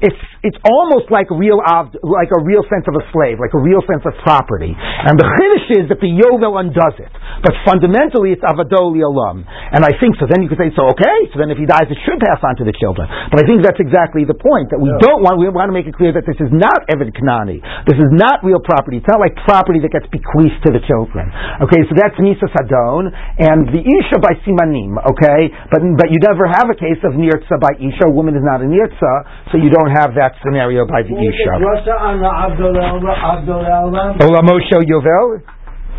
it's 0.03 0.23
it's 0.43 0.59
almost 0.65 1.09
like 1.09 1.31
real 1.31 1.63
like 2.03 2.31
a 2.35 2.41
real 2.43 2.65
sense 2.69 2.85
of 2.89 2.95
a 2.99 3.05
slave, 3.13 3.41
like 3.41 3.55
a 3.55 3.63
real 3.63 3.81
sense 3.89 4.05
of 4.05 4.13
property. 4.21 4.75
And 4.77 5.17
the 5.17 5.25
chiddush 5.25 5.85
is 5.85 5.89
that 5.89 6.01
the 6.01 6.13
yovel 6.13 6.61
undoes 6.61 6.99
it. 7.01 7.13
But 7.43 7.53
fundamentally 7.67 8.37
it's 8.37 8.45
avado 8.45 8.93
olam. 8.95 9.43
And 9.73 9.83
I 9.83 9.93
think 9.99 10.15
so. 10.21 10.29
Then 10.31 10.43
you 10.45 10.49
could 10.53 10.61
say, 10.61 10.71
so 10.77 10.87
okay, 10.95 11.19
so 11.33 11.41
then 11.41 11.51
if 11.51 11.59
he 11.59 11.67
dies, 11.67 11.89
it 11.91 11.99
should 12.07 12.21
pass 12.21 12.39
on 12.45 12.55
to 12.61 12.65
the 12.65 12.75
children. 12.77 13.09
But 13.33 13.43
I 13.43 13.45
think 13.49 13.65
that's 13.65 13.81
exactly 13.81 14.23
the 14.29 14.37
point 14.39 14.71
that 14.71 14.79
we 14.79 14.91
Yeah. 14.93 15.03
don't 15.03 15.23
want. 15.25 15.39
We 15.43 15.49
want 15.51 15.69
to 15.71 15.77
make 15.77 15.87
it 15.89 15.97
clear 15.97 16.13
that 16.15 16.27
this 16.27 16.39
is 16.39 16.53
not 16.53 16.87
evid 16.93 17.11
kanani. 17.17 17.59
This 17.89 17.99
is 17.99 18.11
not 18.15 18.45
real 18.45 18.61
property. 18.61 18.99
It's 19.03 19.09
not 19.11 19.19
like 19.19 19.35
property 19.49 19.81
that 19.83 19.91
gets 19.91 20.07
bequeathed 20.13 20.61
to 20.67 20.71
the 20.73 20.81
children. 20.87 21.33
Okay, 21.65 21.83
so 21.89 21.93
that's 21.99 22.15
misa 22.23 22.47
sadon 22.55 23.11
and 23.39 23.69
the 23.75 23.83
isha 23.83 24.19
by 24.23 24.35
simanim. 24.47 24.95
Okay, 25.15 25.51
but 25.73 25.81
but 25.99 26.09
you 26.13 26.19
never 26.23 26.47
have 26.47 26.69
a 26.71 26.77
case 26.79 27.01
of 27.05 27.15
nirtza 27.15 27.59
by 27.61 27.73
isha. 27.81 28.07
A 28.07 28.11
woman 28.11 28.37
is 28.37 28.45
not 28.45 28.61
a 28.61 28.69
nirtza, 28.69 29.13
so 29.51 29.59
you 29.59 29.71
don't 29.71 29.91
have 29.91 30.15
that 30.15 30.37
scenario 30.45 30.87
by 30.87 31.03
the 31.03 31.15
isha. 31.17 31.53
Drasha 31.59 31.95
on 32.01 32.21
the 32.21 32.29
Abdul 32.29 32.77
Abdul 32.79 33.65
Elam. 33.65 34.19
Olamosho 34.19 34.81
yovel. 34.85 35.41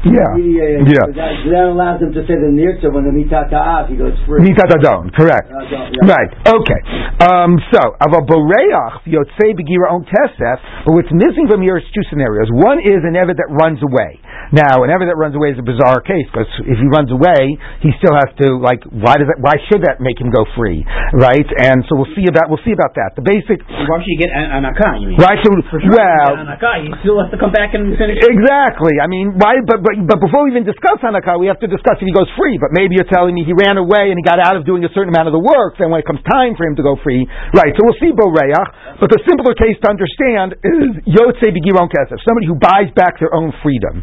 Yeah. 0.03 0.21
Yeah, 0.35 0.35
yeah, 0.35 0.83
yeah. 0.83 0.91
Yeah. 0.91 1.05
But 1.07 1.15
That, 1.17 1.33
that 1.49 1.65
allows 1.71 1.99
him 2.03 2.11
to 2.13 2.21
say 2.27 2.35
the 2.37 2.51
nirtza 2.51 2.91
when 2.91 3.07
the 3.07 3.13
mitata'av, 3.15 3.89
he 3.89 3.95
goes 3.95 4.13
free. 4.27 4.43
Mitat 4.43 4.69
adon, 4.75 5.09
correct. 5.15 5.47
Adon, 5.49 5.95
yeah. 5.95 6.11
Right. 6.11 6.31
Okay. 6.45 6.81
Um, 7.25 7.55
so, 7.71 7.81
aval 8.03 8.25
boreach 8.27 9.05
yotzei 9.07 9.55
begira 9.55 9.89
on 9.93 10.03
kesef. 10.05 10.57
But 10.85 10.93
what's 10.93 11.13
missing 11.13 11.47
from 11.47 11.61
here 11.63 11.77
is 11.79 11.85
two 11.95 12.03
scenarios. 12.11 12.51
One 12.51 12.83
is 12.83 13.01
an 13.05 13.15
evid 13.15 13.39
that 13.39 13.49
runs 13.49 13.79
away. 13.81 14.19
Now, 14.53 14.83
an 14.85 14.93
evid 14.93 15.09
that 15.09 15.17
runs 15.17 15.33
away 15.33 15.55
is 15.55 15.59
a 15.61 15.65
bizarre 15.65 16.01
case 16.05 16.27
because 16.29 16.49
if 16.69 16.77
he 16.77 16.87
runs 16.91 17.09
away, 17.09 17.57
he 17.81 17.89
still 17.97 18.13
has 18.13 18.29
to 18.45 18.59
like. 18.61 18.83
Why 18.91 19.17
does 19.17 19.25
that? 19.31 19.39
Why 19.41 19.57
should 19.71 19.81
that 19.89 20.03
make 20.03 20.21
him 20.21 20.29
go 20.29 20.45
free? 20.53 20.85
Right. 21.17 21.47
And 21.65 21.81
so 21.89 21.97
we'll 21.97 22.11
see 22.13 22.27
about 22.29 22.51
we'll 22.51 22.61
see 22.61 22.75
about 22.75 22.93
that. 22.99 23.17
The 23.17 23.25
basic. 23.25 23.63
Why 23.65 23.97
should 24.03 24.11
you 24.11 24.21
get 24.21 24.29
an, 24.33 24.61
an 24.61 24.63
akah, 24.69 25.01
you 25.01 25.13
mean? 25.13 25.17
Right. 25.17 25.39
So 25.41 25.49
For 25.71 25.81
sure, 25.81 25.93
well. 25.93 26.37
an 26.37 26.51
akah, 26.51 26.83
he 26.85 26.89
still 27.01 27.17
has 27.23 27.31
to 27.33 27.39
come 27.41 27.53
back 27.55 27.73
and 27.73 27.95
finish. 27.97 28.21
Exactly. 28.21 28.97
I 29.01 29.07
mean, 29.09 29.37
why? 29.39 29.57
But 29.65 29.81
but 29.85 29.93
but 30.09 30.17
before 30.17 30.49
we 30.49 30.57
even 30.57 30.65
discuss 30.65 30.97
Hanakah, 31.05 31.37
we 31.37 31.45
have 31.45 31.61
to 31.61 31.69
discuss 31.69 32.01
if 32.01 32.09
he 32.09 32.15
goes 32.15 32.27
free. 32.33 32.57
But 32.57 32.73
maybe 32.73 32.97
you're 32.97 33.07
telling 33.07 33.37
me 33.37 33.45
he 33.45 33.53
ran 33.53 33.77
away 33.77 34.09
and 34.09 34.17
he 34.17 34.25
got 34.25 34.41
out 34.41 34.57
of 34.57 34.65
doing 34.65 34.81
a 34.81 34.89
certain 34.97 35.13
amount 35.13 35.29
of 35.29 35.37
the 35.37 35.43
work. 35.45 35.77
Then 35.77 35.93
when 35.93 36.01
it 36.01 36.07
comes 36.09 36.25
time 36.25 36.57
for 36.57 36.65
him 36.65 36.73
to 36.75 36.83
go 36.83 36.97
free, 37.05 37.29
right? 37.53 37.69
So 37.77 37.85
we'll 37.85 38.01
see 38.01 38.09
Boreach. 38.09 38.97
But 38.97 39.13
the 39.13 39.21
simpler 39.29 39.53
case 39.53 39.77
to 39.85 39.87
understand 39.93 40.57
is 40.65 41.05
Yotze 41.05 41.53
Begiron 41.53 41.93
Kesef, 41.93 42.17
somebody 42.25 42.49
who 42.49 42.57
buys 42.57 42.89
back 42.97 43.21
their 43.21 43.31
own 43.37 43.53
freedom. 43.61 44.01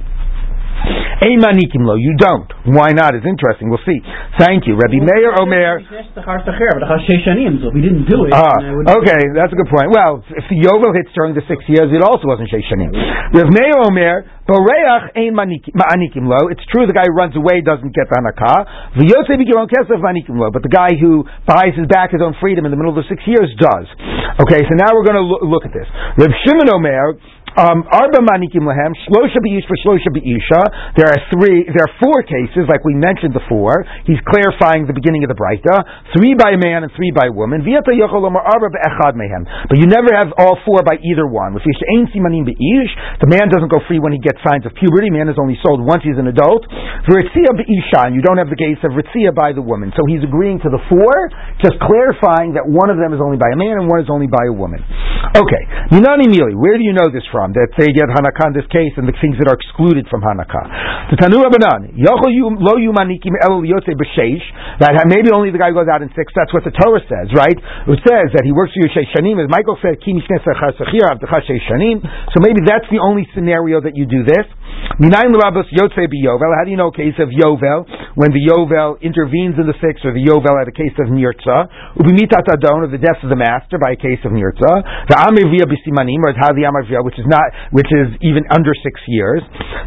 Ein 1.23 1.39
manikim 1.39 1.87
lo. 1.87 1.95
You 1.95 2.17
don't. 2.19 2.51
Why 2.67 2.91
not? 2.91 3.15
It's 3.15 3.27
interesting. 3.27 3.71
We'll 3.71 3.85
see. 3.87 4.03
Thank 4.43 4.67
you, 4.67 4.75
Rabbi 4.75 4.99
Meir 4.99 5.31
Omer. 5.39 5.79
We 7.73 7.81
didn't 7.81 8.11
do 8.11 8.27
it. 8.27 8.35
Ah, 8.35 8.51
and 8.59 8.67
I 8.67 8.73
would- 8.75 8.91
okay, 9.07 9.23
that's 9.35 9.53
a 9.53 9.57
good 9.57 9.71
point. 9.71 9.91
Well, 9.95 10.25
if 10.35 10.45
the 10.51 10.59
Yovel 10.59 10.91
hits 10.99 11.13
during 11.15 11.35
the 11.35 11.43
six 11.47 11.63
years, 11.69 11.93
it 11.95 12.03
also 12.03 12.27
wasn't 12.27 12.51
Sheish 12.51 12.67
Shanim. 12.67 12.91
Rav 13.39 13.49
Meir 13.55 13.77
Omer, 13.87 14.25
Boreach 14.49 15.15
ein 15.15 15.31
maniki- 15.39 15.71
ma'anikim 15.71 16.27
lo. 16.27 16.49
It's 16.51 16.65
true 16.75 16.87
the 16.87 16.93
guy 16.93 17.07
who 17.07 17.15
runs 17.15 17.37
away 17.37 17.61
doesn't 17.63 17.95
get 17.95 18.11
the 18.11 18.19
Hanakah. 18.19 18.67
V'yotze 18.99 19.39
b'giron 19.39 19.71
kesef 19.71 20.03
manikim 20.03 20.35
lo. 20.37 20.51
But 20.51 20.63
the 20.67 20.69
guy 20.75 20.91
who 20.99 21.25
buys 21.47 21.75
his 21.79 21.87
back 21.87 22.11
his 22.11 22.21
own 22.21 22.35
freedom 22.43 22.65
in 22.67 22.73
the 22.73 22.77
middle 22.77 22.91
of 22.91 22.99
the 22.99 23.07
six 23.09 23.23
years 23.27 23.47
does. 23.63 23.87
Okay, 24.43 24.59
so 24.67 24.75
now 24.75 24.91
we're 24.93 25.05
going 25.07 25.21
to 25.23 25.23
lo- 25.23 25.47
look 25.47 25.65
at 25.65 25.73
this. 25.73 25.87
Rav 26.19 26.33
Shimon 26.43 26.67
Omer, 26.75 27.15
Um, 27.53 27.85
arba 27.85 28.25
manikim 28.25 28.65
lahem, 28.65 28.97
shlosha 29.05 29.37
b'ish 29.45 29.69
for 29.69 29.77
shlosha 29.85 30.09
b'isha. 30.09 30.61
There 30.97 31.05
are 31.05 31.21
three, 31.29 31.69
there 31.69 31.85
are 31.85 31.95
four 32.01 32.25
cases, 32.25 32.65
like 32.65 32.81
we 32.81 32.97
mentioned 32.97 33.37
before. 33.37 33.85
He's 34.09 34.21
clarifying 34.25 34.89
the 34.89 34.97
beginning 34.97 35.21
of 35.21 35.29
the 35.29 35.37
Breita. 35.37 35.85
Three 36.17 36.33
by 36.33 36.57
man 36.57 36.89
and 36.89 36.93
three 36.97 37.13
by 37.13 37.29
woman. 37.29 37.61
Arba 37.61 38.69
be'echad 38.73 39.21
mehem. 39.21 39.45
But 39.69 39.77
you 39.77 39.85
never 39.85 40.17
have 40.17 40.33
all 40.41 40.57
four 40.65 40.81
by 40.81 40.97
either 41.05 41.29
one. 41.29 41.53
If 41.53 41.65
simanim 42.17 42.49
be'ish, 42.49 42.93
the 43.21 43.29
man 43.29 43.53
doesn't 43.53 43.69
go 43.69 43.85
free 43.85 44.01
when 44.01 44.17
he 44.17 44.21
gets 44.21 44.41
signs 44.41 44.65
of 44.65 44.73
puberty. 44.73 45.13
Man 45.13 45.29
is 45.29 45.37
only 45.37 45.61
sold 45.61 45.85
once 45.85 46.01
he's 46.09 46.17
an 46.17 46.33
adult. 46.33 46.65
V'ritzia 47.05 47.53
be'isha, 47.53 48.09
and 48.09 48.17
you 48.17 48.25
don't 48.25 48.41
have 48.41 48.49
the 48.49 48.57
case 48.57 48.81
of 48.81 48.97
ritzia 48.97 49.35
by 49.37 49.53
the 49.53 49.61
woman. 49.61 49.93
So 49.93 50.09
he's 50.09 50.25
agreeing 50.25 50.65
to 50.65 50.71
the 50.73 50.81
four, 50.89 51.13
just 51.61 51.77
clarifying 51.85 52.57
that 52.57 52.65
one 52.65 52.89
of 52.89 52.97
them 52.97 53.13
is 53.13 53.21
only 53.21 53.37
by 53.37 53.53
a 53.53 53.59
man 53.61 53.77
and 53.77 53.93
one 53.93 54.01
is 54.01 54.09
only 54.09 54.31
by 54.31 54.49
a 54.49 54.55
woman. 54.55 54.81
Okay, 55.37 55.63
Minani 55.93 56.33
Mili, 56.33 56.57
where 56.57 56.81
do 56.81 56.85
you 56.85 56.97
know 56.97 57.13
this 57.13 57.25
from? 57.29 57.42
That 57.51 57.75
they 57.75 57.91
get 57.91 58.07
Hanakah 58.07 58.55
in 58.55 58.57
this 58.63 58.71
case 58.71 58.95
and 58.95 59.11
the 59.11 59.17
things 59.19 59.35
that 59.43 59.51
are 59.51 59.59
excluded 59.59 60.07
from 60.07 60.23
Hanakah. 60.23 61.11
The 61.11 61.19
Tanu 61.19 61.43
Rabbanan, 61.43 61.99
lo 61.99 62.79
yumanikim 62.79 63.35
el 63.43 63.67
b'sheish, 63.67 64.47
that 64.79 64.95
maybe 65.11 65.35
only 65.35 65.51
the 65.51 65.59
guy 65.59 65.75
goes 65.75 65.91
out 65.91 66.07
in 66.07 66.09
six, 66.15 66.31
that's 66.39 66.55
what 66.55 66.63
the 66.63 66.71
Torah 66.71 67.03
says, 67.11 67.35
right? 67.35 67.59
It 67.59 68.01
says 68.07 68.31
that 68.39 68.47
he 68.47 68.55
works 68.55 68.71
for 68.79 68.87
you 68.87 68.95
shanim, 68.95 69.43
as 69.43 69.51
Michael 69.51 69.75
said, 69.83 69.99
so 69.99 70.07
maybe 72.39 72.63
that's 72.63 72.87
the 72.91 72.99
only 73.03 73.27
scenario 73.35 73.81
that 73.83 73.97
you 73.97 74.07
do 74.07 74.23
this. 74.23 74.47
Minayin 75.01 75.33
l'rabos 75.33 75.67
yotze 75.73 76.05
b'yovel, 76.05 76.53
how 76.53 76.65
do 76.65 76.71
you 76.71 76.77
know 76.77 76.93
a 76.93 76.97
case 76.97 77.17
of 77.17 77.33
yovel, 77.33 77.89
when 78.15 78.29
the 78.31 78.45
yovel 78.45 79.01
intervenes 79.01 79.57
in 79.57 79.65
the 79.65 79.75
six, 79.81 80.05
or 80.05 80.13
the 80.13 80.21
yovel 80.21 80.53
at 80.61 80.69
a 80.69 80.75
case 80.75 80.93
of 81.01 81.09
nirtza, 81.09 81.65
ubimitat 81.97 82.45
adon, 82.45 82.85
or 82.85 82.91
the 82.93 83.01
death 83.01 83.17
of 83.25 83.33
the 83.33 83.39
master 83.39 83.81
by 83.81 83.97
a 83.97 83.99
case 83.99 84.21
of 84.29 84.37
nirtza, 84.37 84.73
the 85.09 85.17
ama 85.17 85.41
ivriya 85.49 85.65
b'simanim, 85.65 86.21
or 86.23 86.37
how 86.37 86.53
the 86.53 86.69
ama 86.69 86.85
ivriya, 86.85 87.01
which 87.01 87.17
is 87.17 87.25
not, 87.25 87.49
which 87.73 87.89
is 87.89 88.13
even 88.21 88.45
under 88.53 88.77
six 88.85 89.01
years. 89.09 89.41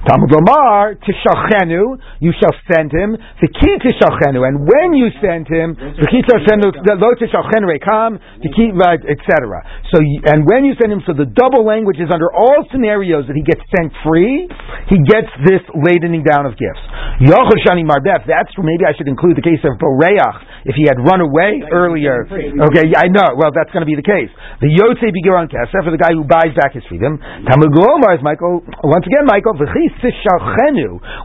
Talmud 0.10 0.34
Lomar, 0.34 0.98
tishachenu, 1.06 2.01
you 2.18 2.34
shall 2.42 2.54
send 2.65 2.89
him, 2.89 3.13
the 3.15 3.50
key 3.62 3.75
tishachenu, 3.86 4.42
and 4.42 4.65
when 4.65 4.98
you 4.98 5.13
send 5.22 5.46
him, 5.46 5.77
the 5.77 6.10
key 6.10 6.25
tishachenu, 6.25 6.74
lo 6.98 7.14
tishachenu 7.14 7.70
rekam, 7.70 8.18
the 8.42 8.50
key, 8.57 8.74
etc. 8.74 9.64
So, 9.94 10.01
and 10.01 10.50
when 10.50 10.66
you 10.66 10.74
send 10.81 10.92
him, 10.92 11.05
so 11.05 11.14
the 11.14 11.29
double 11.29 11.62
language 11.62 12.01
is 12.01 12.10
under 12.10 12.33
all 12.33 12.66
scenarios 12.74 13.29
that 13.29 13.38
he 13.38 13.46
gets 13.46 13.62
sent 13.70 13.94
free, 14.01 14.50
he 14.92 14.98
gets 15.03 15.31
this 15.46 15.64
ladening 15.74 16.24
down 16.25 16.46
of 16.46 16.57
gifts. 16.57 16.83
Yochel 17.24 17.59
shani 17.64 17.83
marbef, 17.88 18.27
that's, 18.27 18.51
maybe 18.57 18.83
I 18.83 18.94
should 18.98 19.07
include 19.07 19.38
the 19.40 19.46
case 19.46 19.64
of 19.64 19.79
Boreach, 19.79 20.38
if 20.66 20.75
he 20.75 20.85
had 20.90 21.00
run 21.00 21.22
away 21.22 21.64
earlier. 21.72 22.25
Okay, 22.27 22.92
yeah, 22.92 23.05
I 23.05 23.07
know, 23.07 23.35
well, 23.40 23.51
that's 23.55 23.72
going 23.72 23.85
to 23.85 23.90
be 23.90 23.96
the 23.96 24.05
case. 24.05 24.29
The 24.59 24.72
Yotze 24.72 25.07
Bigiron 25.14 25.48
Kesef, 25.48 25.83
for 25.83 25.92
the 25.92 26.01
guy 26.01 26.11
who 26.11 26.25
buys 26.27 26.51
back 26.57 26.74
his 26.74 26.83
freedom. 26.90 27.20
Talmud 27.20 27.72
Lomar 27.72 28.18
is 28.18 28.24
Michael, 28.24 28.64
once 28.83 29.05
again, 29.07 29.25
Michael, 29.29 29.53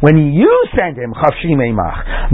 when 0.01 0.17
you 0.33 0.53
send 0.77 0.97
him, 0.97 1.13
chafshim 1.15 1.59
eimach. 1.59 2.31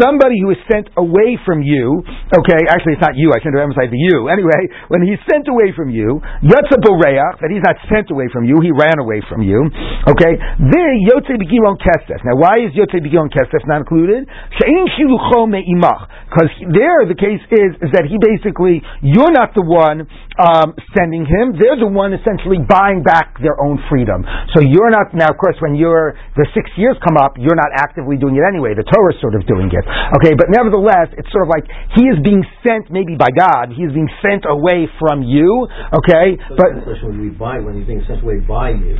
Somebody 0.00 0.40
who 0.40 0.52
is 0.52 0.60
sent 0.70 0.88
away 0.96 1.36
from 1.44 1.60
you, 1.60 2.00
okay, 2.32 2.60
actually 2.70 2.96
it's 2.96 3.04
not 3.04 3.16
you, 3.16 3.32
I 3.32 3.40
shouldn't 3.40 3.60
have 3.60 3.68
emphasized 3.68 3.92
the 3.92 4.00
you. 4.00 4.28
Anyway, 4.32 4.68
when 4.88 5.04
he's 5.04 5.20
sent 5.28 5.48
away 5.48 5.72
from 5.76 5.92
you, 5.92 6.20
Yotze 6.40 6.76
Boreach, 6.80 7.40
that 7.40 7.50
he's 7.52 7.64
not 7.64 7.76
sent 7.92 8.08
away 8.08 8.30
from 8.32 8.48
you, 8.48 8.60
he 8.64 8.72
ran 8.72 8.96
away 8.96 9.20
from 9.28 9.44
you, 9.44 9.68
okay, 10.08 10.32
there 10.72 10.92
Yotze 11.12 11.36
Bigiron 11.36 11.76
Kesef. 11.76 12.24
Now 12.24 12.40
why 12.40 12.64
is 12.64 12.72
Yotze 12.72 13.00
Bigiron 13.02 13.28
Kesef 13.28 13.60
not 13.68 13.84
included? 13.84 14.24
She'in 14.56 14.86
shilucho 14.96 15.48
me'imach. 15.50 16.08
Because 16.32 16.48
there 16.72 17.04
the 17.04 17.18
case 17.18 17.44
is, 17.52 17.76
is 17.84 17.90
that 17.92 18.08
he 18.08 18.16
basically, 18.16 18.80
you're 19.04 19.32
not 19.32 19.52
the 19.52 19.60
one 19.60 20.08
um, 20.40 20.72
sending 20.96 21.28
him, 21.28 21.60
they're 21.60 21.76
the 21.76 21.90
one 21.90 22.16
essentially 22.16 22.56
buying 22.56 23.04
back 23.04 23.36
their 23.44 23.60
own 23.60 23.76
freedom. 23.92 24.24
So 24.56 24.64
you're 24.64 24.88
not, 24.88 25.12
now 25.12 25.28
of 25.28 25.36
course 25.36 25.60
when 25.60 25.76
you're, 25.76 26.16
the 26.40 26.48
six 26.56 26.72
years 26.80 26.96
come 27.04 27.20
up, 27.20 27.36
you're 27.36 27.58
not 27.58 27.68
actively 27.76 28.16
doing 28.16 28.40
it 28.40 28.44
anyway, 28.48 28.72
the 28.72 28.88
Torah's 28.88 29.20
sort 29.20 29.36
of 29.36 29.44
doing 29.44 29.68
it. 29.68 29.81
Okay, 30.18 30.32
but 30.36 30.48
nevertheless, 30.50 31.10
it's 31.18 31.28
sort 31.32 31.46
of 31.46 31.50
like 31.52 31.66
he 31.96 32.06
is 32.08 32.18
being 32.22 32.42
sent, 32.64 32.90
maybe 32.90 33.14
by 33.18 33.30
God, 33.32 33.70
he 33.74 33.82
is 33.84 33.92
being 33.92 34.10
sent 34.22 34.44
away 34.48 34.86
from 35.00 35.22
you, 35.22 35.66
okay, 36.02 36.38
So 36.48 36.56
but, 36.56 36.68
question 36.84 37.06
would 37.12 37.22
be 37.22 37.34
by 37.34 37.58
when 37.60 37.78
he's 37.78 37.86
being 37.88 38.04
sent 38.06 38.22
away 38.22 38.40
by 38.44 38.74
you. 38.76 38.96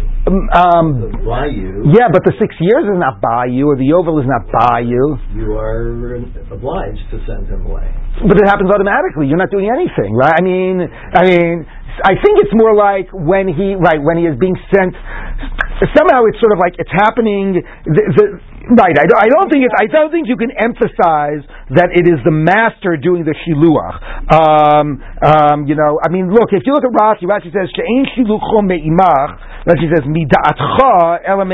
um, 0.55 0.87
So 1.01 1.09
by 1.27 1.47
you, 1.53 1.89
yeah, 1.95 2.09
but 2.13 2.23
the 2.27 2.35
six 2.39 2.55
years 2.61 2.85
is 2.89 2.99
not 2.99 3.21
by 3.23 3.47
you, 3.51 3.69
or 3.69 3.77
the 3.77 3.87
Yovel 3.87 4.19
is 4.21 4.29
not 4.29 4.45
by 4.51 4.81
you. 4.85 5.19
you 5.35 5.55
are 5.57 6.19
obliged 6.51 7.05
to 7.11 7.19
send 7.27 7.49
him 7.49 7.67
away. 7.67 7.89
But 8.29 8.37
it 8.37 8.47
happens 8.47 8.69
automatically. 8.69 9.27
You're 9.27 9.41
not 9.41 9.51
doing 9.51 9.73
anything, 9.73 10.13
right? 10.15 10.37
I 10.37 10.43
mean, 10.45 10.85
I 10.85 11.23
mean, 11.25 11.65
I 12.05 12.13
think 12.21 12.41
it's 12.45 12.53
more 12.53 12.77
like 12.77 13.09
when 13.13 13.49
he, 13.49 13.75
right, 13.77 14.01
when 14.01 14.17
he 14.21 14.25
is 14.25 14.37
being 14.39 14.57
sent. 14.73 14.93
Somehow, 15.97 16.23
it's 16.31 16.39
sort 16.39 16.53
of 16.55 16.61
like 16.63 16.77
it's 16.79 16.93
happening. 16.95 17.59
The, 17.85 18.03
the, 18.15 18.25
right. 18.71 18.95
I 18.95 19.07
don't, 19.07 19.21
I 19.21 19.29
don't 19.29 19.49
think 19.51 19.67
it's. 19.67 19.75
I 19.75 19.87
don't 19.91 20.11
think 20.15 20.31
you 20.31 20.39
can 20.39 20.55
emphasize 20.55 21.43
that 21.75 21.91
it 21.91 22.07
is 22.07 22.23
the 22.23 22.35
master 22.35 22.95
doing 22.95 23.27
the 23.27 23.35
shiluach. 23.35 23.97
Um, 24.31 25.03
um, 25.19 25.59
you 25.67 25.75
know, 25.75 25.99
I 25.99 26.09
mean, 26.09 26.31
look. 26.31 26.55
If 26.55 26.63
you 26.67 26.73
look 26.75 26.87
at 26.87 26.95
Rashi, 26.95 27.27
Rashi 27.27 27.51
says 27.51 27.71
she'ein 27.75 28.07
shilucho 28.15 28.63
me'imach. 28.63 29.67
Rashi 29.67 29.91
says 29.91 30.05
mida'atcha 30.07 31.27
ela. 31.27 31.45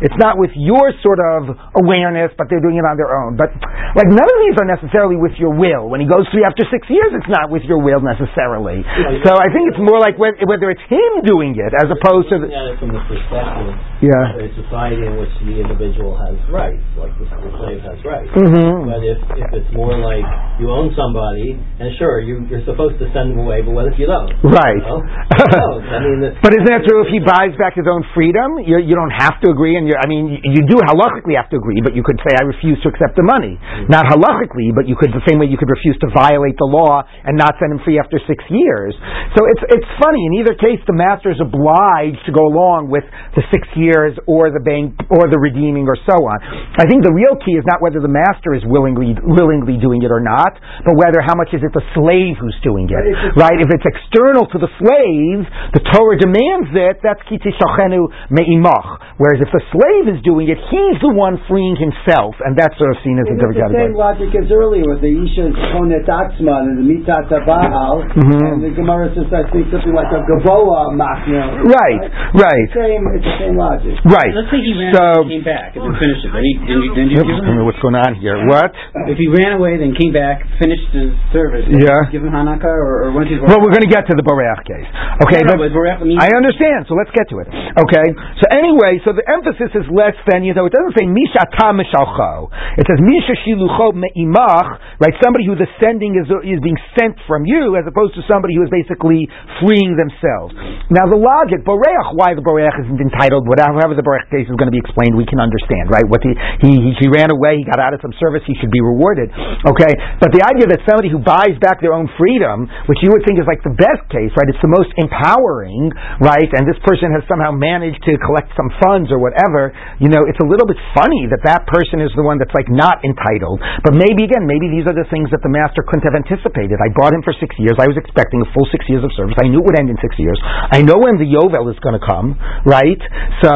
It's 0.00 0.18
not 0.18 0.38
with 0.38 0.50
your 0.54 0.92
sort 1.02 1.20
of 1.20 1.54
awareness, 1.78 2.34
but 2.38 2.48
they're 2.50 2.62
doing 2.62 2.78
it 2.78 2.86
on 2.86 2.96
their 2.96 3.10
own. 3.10 3.36
But 3.36 3.54
like 3.94 4.08
none 4.08 4.26
of 4.26 4.38
these 4.46 4.56
are 4.58 4.68
necessarily 4.68 5.16
with 5.16 5.36
your 5.38 5.54
will. 5.54 5.90
When 5.90 6.00
he 6.00 6.08
goes 6.08 6.26
free 6.30 6.46
after 6.46 6.64
six 6.70 6.86
years, 6.90 7.12
it's 7.14 7.30
not 7.30 7.50
with 7.50 7.62
your 7.66 7.82
will 7.82 8.00
necessarily. 8.00 8.82
So 9.26 9.36
I 9.36 9.50
think 9.50 9.74
it's 9.74 9.82
more 9.82 9.98
like 9.98 10.18
whether 10.18 10.70
it's 10.70 10.84
him 10.88 11.26
doing 11.26 11.58
it 11.58 11.72
as 11.74 11.90
opposed 11.90 12.30
to. 12.30 12.38
The, 12.38 12.48
Looking 12.50 12.56
at 12.56 12.74
it 12.74 12.78
from 12.78 12.90
the 12.94 13.02
perspective 13.06 13.89
Yeah. 14.00 14.40
a 14.40 14.48
society 14.56 15.04
in 15.04 15.20
which 15.20 15.28
the 15.44 15.60
individual 15.60 16.16
has 16.16 16.32
rights, 16.48 16.80
like 16.96 17.12
the, 17.20 17.28
the 17.28 17.50
slave 17.60 17.84
has 17.84 18.00
rights. 18.00 18.32
Mm-hmm. 18.32 18.88
But 18.88 19.04
if, 19.04 19.20
if 19.36 19.48
it's 19.60 19.70
more 19.76 19.92
like 20.00 20.24
you 20.56 20.72
own 20.72 20.96
somebody, 20.96 21.52
and 21.60 21.92
sure, 22.00 22.16
you, 22.24 22.48
you're 22.48 22.64
supposed 22.64 22.96
to 22.96 23.06
send 23.12 23.36
them 23.36 23.44
away, 23.44 23.60
but 23.60 23.76
what 23.76 23.92
if 23.92 24.00
you 24.00 24.08
don't? 24.08 24.32
Right. 24.40 24.80
Well, 24.80 25.04
no, 25.52 25.84
I 25.84 26.00
mean, 26.00 26.24
the- 26.24 26.32
but 26.40 26.56
isn't 26.56 26.64
that 26.72 26.88
true? 26.88 27.04
If 27.04 27.12
he 27.12 27.20
buys 27.20 27.52
back 27.60 27.76
his 27.76 27.84
own 27.84 28.00
freedom, 28.16 28.64
you, 28.64 28.80
you 28.80 28.96
don't 28.96 29.12
have 29.12 29.36
to 29.44 29.52
agree. 29.52 29.76
And 29.76 29.84
you're, 29.84 30.00
I 30.00 30.08
mean, 30.08 30.32
you, 30.32 30.40
you 30.48 30.62
do 30.64 30.80
halachically 30.80 31.36
have 31.36 31.52
to 31.52 31.60
agree, 31.60 31.84
but 31.84 31.92
you 31.92 32.00
could 32.00 32.16
say, 32.24 32.32
"I 32.40 32.48
refuse 32.48 32.80
to 32.84 32.88
accept 32.88 33.20
the 33.20 33.26
money." 33.28 33.60
Not 33.92 34.08
halachically, 34.08 34.72
but 34.72 34.88
you 34.88 34.96
could 34.96 35.12
the 35.12 35.24
same 35.28 35.36
way 35.36 35.52
you 35.52 35.60
could 35.60 35.68
refuse 35.68 36.00
to 36.00 36.08
violate 36.16 36.56
the 36.56 36.64
law 36.68 37.04
and 37.04 37.36
not 37.36 37.60
send 37.60 37.76
him 37.76 37.84
free 37.84 38.00
after 38.00 38.16
six 38.24 38.40
years. 38.48 38.96
So 39.36 39.44
it's 39.44 39.76
it's 39.76 39.90
funny. 40.00 40.24
In 40.32 40.40
either 40.40 40.56
case, 40.56 40.80
the 40.88 40.96
master 40.96 41.28
is 41.28 41.40
obliged 41.44 42.24
to 42.24 42.32
go 42.32 42.48
along 42.48 42.88
with 42.88 43.04
the 43.36 43.44
six 43.52 43.68
years 43.76 43.89
or 44.26 44.50
the 44.50 44.60
bank 44.62 44.94
or 45.10 45.28
the 45.30 45.38
redeeming 45.38 45.86
or 45.88 45.96
so 46.06 46.16
on. 46.16 46.38
I 46.78 46.86
think 46.86 47.02
the 47.04 47.12
real 47.12 47.36
key 47.44 47.56
is 47.58 47.64
not 47.66 47.82
whether 47.82 48.00
the 48.00 48.10
master 48.10 48.54
is 48.54 48.62
willingly 48.66 49.16
willingly 49.22 49.76
doing 49.78 50.02
it 50.02 50.10
or 50.10 50.20
not, 50.20 50.52
but 50.84 50.94
whether 50.96 51.20
how 51.20 51.34
much 51.34 51.50
is 51.52 51.62
it 51.62 51.72
the 51.72 51.82
slave 51.94 52.36
who's 52.40 52.56
doing 52.62 52.88
it. 52.90 52.94
But 52.94 53.06
if 53.06 53.18
it's- 53.18 53.36
Right? 53.40 53.58
If 53.60 53.68
it's 53.72 53.86
external 53.86 54.46
to 54.52 54.58
the 54.58 54.68
slave, 54.78 55.46
the 55.72 55.80
Torah 55.92 56.16
demands 56.18 56.70
it. 56.74 57.00
That's 57.02 57.20
kitzi 57.28 57.50
shachenu 57.56 58.08
me'imach. 58.30 58.88
Whereas 59.16 59.40
if 59.40 59.50
the 59.52 59.62
slave 59.72 60.08
is 60.14 60.20
doing 60.22 60.48
it, 60.48 60.58
he's 60.70 60.98
the 61.00 61.08
one 61.12 61.38
freeing 61.48 61.76
himself, 61.76 62.36
and 62.44 62.56
that's 62.56 62.76
sort 62.78 62.90
of 62.96 63.02
seen 63.02 63.18
as 63.18 63.26
a 63.26 63.34
different 63.34 63.56
the 63.72 63.78
same 63.78 63.94
logic 63.94 64.34
as 64.34 64.50
earlier 64.52 64.84
with 64.88 65.00
the 65.00 65.08
Isha's 65.12 65.54
Konet 65.72 66.06
Atzma 66.06 66.54
and 66.68 66.78
the 66.78 66.84
Mitat 66.86 67.28
Baal, 67.46 68.02
Mhm. 68.04 68.52
and 68.52 68.62
the 68.64 68.70
Gemara 68.70 69.08
says 69.14 69.32
I 69.32 69.42
think 69.50 69.70
something 69.70 69.94
like 69.94 70.12
a 70.12 70.20
Gaboa 70.28 70.92
Machna. 70.94 71.64
Right, 71.64 72.00
right, 72.34 72.64
It's 72.68 72.74
the 72.74 72.80
same, 72.84 73.02
it's 73.14 73.24
the 73.24 73.36
same 73.38 73.56
logic. 73.56 73.79
Right. 74.04 74.30
So 74.32 74.38
let's 74.44 74.50
say 74.52 74.60
he 74.60 74.72
ran 74.76 74.92
So, 74.92 75.02
away 75.02 75.20
and 75.20 75.30
came 75.40 75.44
back 75.46 75.68
and 75.76 75.82
then 75.88 75.94
finished 75.96 76.22
it. 76.26 76.30
Then 76.34 76.44
he, 76.44 76.52
then 76.60 76.78
you, 76.84 76.90
then 76.92 77.06
you 77.08 77.16
Oops, 77.20 77.28
give 77.30 77.40
I 77.40 77.52
don't 77.56 77.64
what's 77.64 77.80
going 77.80 77.96
on 77.96 78.12
here. 78.20 78.36
What? 78.46 78.72
if 79.08 79.16
he 79.16 79.26
ran 79.30 79.56
away, 79.56 79.80
then 79.80 79.96
came 79.96 80.12
back, 80.12 80.44
finished 80.60 80.88
his 80.92 81.10
service, 81.32 81.64
then 81.66 81.80
Yeah. 81.80 82.10
give 82.12 82.20
him 82.22 82.32
Hanakah, 82.34 82.66
or, 82.68 83.08
or 83.08 83.16
once 83.16 83.28
he's 83.32 83.40
Well, 83.40 83.58
we're 83.62 83.72
going 83.72 83.86
to 83.86 83.92
get 83.92 84.04
to 84.10 84.14
the 84.16 84.24
Boreach 84.26 84.62
case. 84.68 84.88
Okay, 85.24 85.40
No, 85.46 85.56
no, 85.56 85.64
but 85.64 85.72
but 85.72 85.78
Boreach 85.80 86.00
means- 86.04 86.20
I 86.20 86.28
understand. 86.36 86.84
So 86.90 86.98
let's 86.98 87.10
get 87.16 87.30
to 87.32 87.40
it. 87.40 87.48
Okay. 87.80 88.06
So 88.42 88.44
anyway, 88.52 89.00
so 89.06 89.16
the 89.16 89.24
emphasis 89.24 89.72
is 89.72 89.86
less 89.88 90.16
than 90.28 90.42
you 90.44 90.52
know. 90.52 90.66
It 90.68 90.74
doesn't 90.76 90.94
say 90.98 91.06
misha 91.08 91.46
tam 91.56 91.80
mishalcho. 91.80 92.50
It 92.76 92.84
says 92.84 92.98
misha 93.00 93.34
shilucho 93.46 93.96
meimach. 93.96 94.68
Right. 95.00 95.14
Somebody 95.24 95.46
who 95.46 95.54
the 95.56 95.70
sending 95.80 96.18
is 96.18 96.26
is 96.44 96.60
being 96.60 96.78
sent 96.98 97.14
from 97.30 97.46
you, 97.46 97.78
as 97.78 97.86
opposed 97.86 98.18
to 98.18 98.22
somebody 98.28 98.58
who 98.58 98.62
is 98.66 98.70
basically 98.74 99.24
freeing 99.62 99.94
themselves. 99.96 100.52
Now 100.90 101.06
the 101.06 101.16
logic 101.16 101.62
Boreach, 101.64 102.08
why 102.18 102.34
the 102.34 102.42
Boreach 102.42 102.74
isn't 102.84 103.00
entitled, 103.00 103.46
whatever 103.46 103.69
however 103.76 103.94
the 103.98 104.04
Boreach 104.04 104.26
case 104.30 104.46
is 104.46 104.56
going 104.56 104.70
to 104.70 104.74
be 104.74 104.82
explained, 104.82 105.14
we 105.14 105.26
can 105.26 105.38
understand. 105.38 105.90
Right. 105.90 106.06
What 106.06 106.22
the, 106.22 106.32
he, 106.62 106.70
he 106.80 106.90
he 107.00 107.06
ran 107.08 107.32
away. 107.32 107.60
He 107.60 107.64
got 107.64 107.80
out 107.80 107.96
of 107.96 108.00
some 108.04 108.12
service. 108.20 108.44
He 108.44 108.54
should 108.60 108.72
be 108.72 108.82
rewarded. 108.82 109.32
Okay. 109.64 109.92
But 110.20 110.30
the 110.34 110.42
idea 110.44 110.68
that 110.70 110.84
somebody 110.84 111.08
who 111.08 111.20
buys 111.20 111.56
back 111.62 111.80
their 111.80 111.96
own 111.96 112.10
freedom, 112.20 112.68
which 112.86 113.00
you 113.00 113.10
would 113.14 113.24
think 113.24 113.40
is 113.40 113.48
like 113.48 113.62
the 113.64 113.74
best 113.74 114.04
case, 114.12 114.30
right? 114.36 114.48
It's 114.48 114.60
the 114.62 114.72
most 114.72 114.92
empowering, 114.98 115.92
right? 116.20 116.50
And 116.52 116.68
this 116.68 116.78
person 116.84 117.12
has 117.16 117.24
somehow 117.30 117.52
managed 117.54 118.02
to 118.06 118.12
collect 118.24 118.52
some 118.58 118.68
funds 118.82 119.08
or 119.08 119.18
whatever. 119.22 119.72
You 120.02 120.12
know, 120.12 120.24
it's 120.28 120.40
a 120.40 120.48
little 120.48 120.66
bit 120.66 120.78
funny 120.92 121.28
that 121.30 121.42
that 121.46 121.66
person 121.68 122.00
is 122.00 122.12
the 122.18 122.24
one 122.24 122.40
that's 122.40 122.54
like 122.56 122.68
not 122.68 123.02
entitled. 123.04 123.60
But 123.84 123.96
maybe 123.96 124.26
again, 124.26 124.44
maybe 124.44 124.68
these 124.72 124.86
are 124.88 124.96
the 124.96 125.08
things 125.08 125.28
that 125.32 125.42
the 125.44 125.52
master 125.52 125.84
couldn't 125.86 126.06
have 126.08 126.16
anticipated. 126.16 126.80
I 126.80 126.88
bought 126.96 127.12
him 127.12 127.22
for 127.22 127.34
six 127.36 127.54
years. 127.60 127.76
I 127.78 127.86
was 127.86 127.96
expecting 127.96 128.40
a 128.42 128.48
full 128.52 128.66
six 128.72 128.84
years 128.88 129.04
of 129.04 129.12
service. 129.16 129.36
I 129.40 129.48
knew 129.48 129.60
it 129.60 129.66
would 129.66 129.78
end 129.78 129.90
in 129.92 129.98
six 130.00 130.16
years. 130.16 130.38
I 130.42 130.80
know 130.82 130.96
when 130.98 131.20
the 131.20 131.28
Yovel 131.28 131.68
is 131.68 131.78
going 131.84 131.96
to 131.96 132.04
come, 132.04 132.36
right? 132.64 133.00
So, 133.44 133.52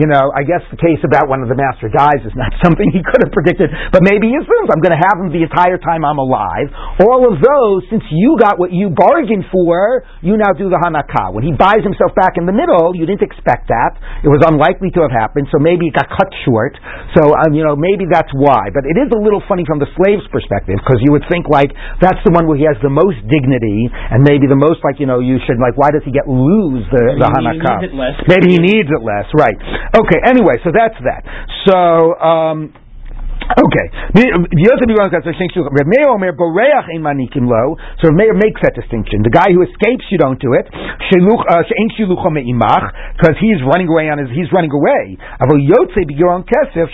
you 0.00 0.06
know, 0.08 0.32
I 0.34 0.42
guess 0.42 0.62
the 0.72 0.78
case 0.80 1.00
about 1.04 1.28
when 1.28 1.44
the 1.44 1.56
master 1.56 1.88
dies 1.92 2.22
is 2.24 2.34
not 2.34 2.52
something 2.64 2.88
he 2.92 3.00
could 3.02 3.20
have 3.24 3.32
predicted, 3.32 3.70
but 3.92 4.02
maybe 4.04 4.30
he 4.32 4.36
assumes 4.36 4.66
I'm 4.72 4.82
going 4.82 4.96
to 4.96 5.02
have 5.02 5.16
him 5.20 5.28
the 5.32 5.42
entire 5.44 5.78
time 5.80 6.04
I'm 6.04 6.18
alive. 6.20 6.68
All 7.04 7.26
of 7.28 7.38
those, 7.40 7.80
since 7.92 8.04
you 8.10 8.36
got 8.40 8.58
what 8.58 8.72
you 8.72 8.90
bargained 8.92 9.46
for, 9.52 10.04
you 10.22 10.36
now 10.40 10.52
do 10.56 10.68
the 10.72 10.78
Hanakah. 10.80 11.32
When 11.36 11.44
he 11.44 11.52
buys 11.54 11.82
himself 11.84 12.12
back 12.16 12.36
in 12.40 12.44
the 12.48 12.54
middle, 12.56 12.92
you 12.96 13.04
didn't 13.06 13.24
expect 13.24 13.68
that. 13.68 13.96
It 14.24 14.30
was 14.32 14.40
unlikely 14.46 14.90
to 14.96 15.00
have 15.04 15.12
happened, 15.14 15.48
so 15.52 15.58
maybe 15.60 15.88
it 15.90 15.94
got 15.94 16.08
cut 16.12 16.28
short. 16.44 16.76
So, 17.16 17.32
um, 17.36 17.52
you 17.52 17.62
know, 17.64 17.76
maybe 17.76 18.04
that's 18.08 18.30
why. 18.36 18.68
But 18.72 18.84
it 18.88 18.96
is 18.96 19.08
a 19.12 19.20
little 19.20 19.42
funny 19.48 19.64
from 19.68 19.78
the 19.78 19.88
slave's 19.98 20.26
perspective, 20.32 20.80
because 20.82 21.00
you 21.04 21.12
would 21.12 21.24
think, 21.30 21.46
like, 21.48 21.70
that's 22.00 22.20
the 22.26 22.32
one 22.32 22.48
where 22.48 22.58
he 22.58 22.64
has 22.68 22.76
the 22.82 22.92
most 22.92 23.20
dignity, 23.28 23.88
and 23.92 24.24
maybe 24.24 24.48
the 24.48 24.58
most, 24.58 24.80
like, 24.82 24.98
you 24.98 25.06
know, 25.06 25.20
you 25.20 25.38
should, 25.46 25.60
like, 25.60 25.76
why 25.78 25.92
does 25.92 26.02
he 26.04 26.12
get 26.12 26.26
lose 26.28 26.82
the, 26.90 27.04
the 27.20 27.28
Maybe 27.28 27.28
he 27.28 27.60
Hanakah? 27.60 27.76
needs 27.80 27.86
it 27.88 27.94
less. 27.96 28.16
Maybe 28.26 28.46
he 28.56 28.58
needs 28.60 28.88
it 28.90 29.02
less, 29.04 29.26
right. 29.36 29.56
Okay, 29.94 30.18
anyway, 30.26 30.56
so 30.64 30.70
that's 30.72 30.96
that. 31.04 31.22
So, 31.68 32.18
um, 32.20 32.72
Okay. 33.46 33.86
Yosef 34.18 34.90
Reb 34.90 35.86
Meir 35.86 36.10
Omer 36.10 36.34
Boreach 36.34 36.90
Manikim 36.98 37.46
Lo. 37.46 37.78
So 38.02 38.10
Meir 38.10 38.34
makes 38.34 38.58
that 38.66 38.74
distinction. 38.74 39.22
The 39.22 39.30
guy 39.30 39.54
who 39.54 39.62
escapes, 39.62 40.06
you 40.10 40.18
don't 40.18 40.40
do 40.42 40.54
it. 40.58 40.66
Uh, 40.66 41.62
Me'imach 42.26 42.90
because 43.14 43.36
he's 43.38 43.62
running 43.62 43.86
away 43.86 44.10
on 44.10 44.18
his 44.18 44.28
he's 44.34 44.50
running 44.50 44.72
away. 44.74 45.14
Avol 45.38 45.62
Yotze 45.62 46.02
Kesef 46.02 46.90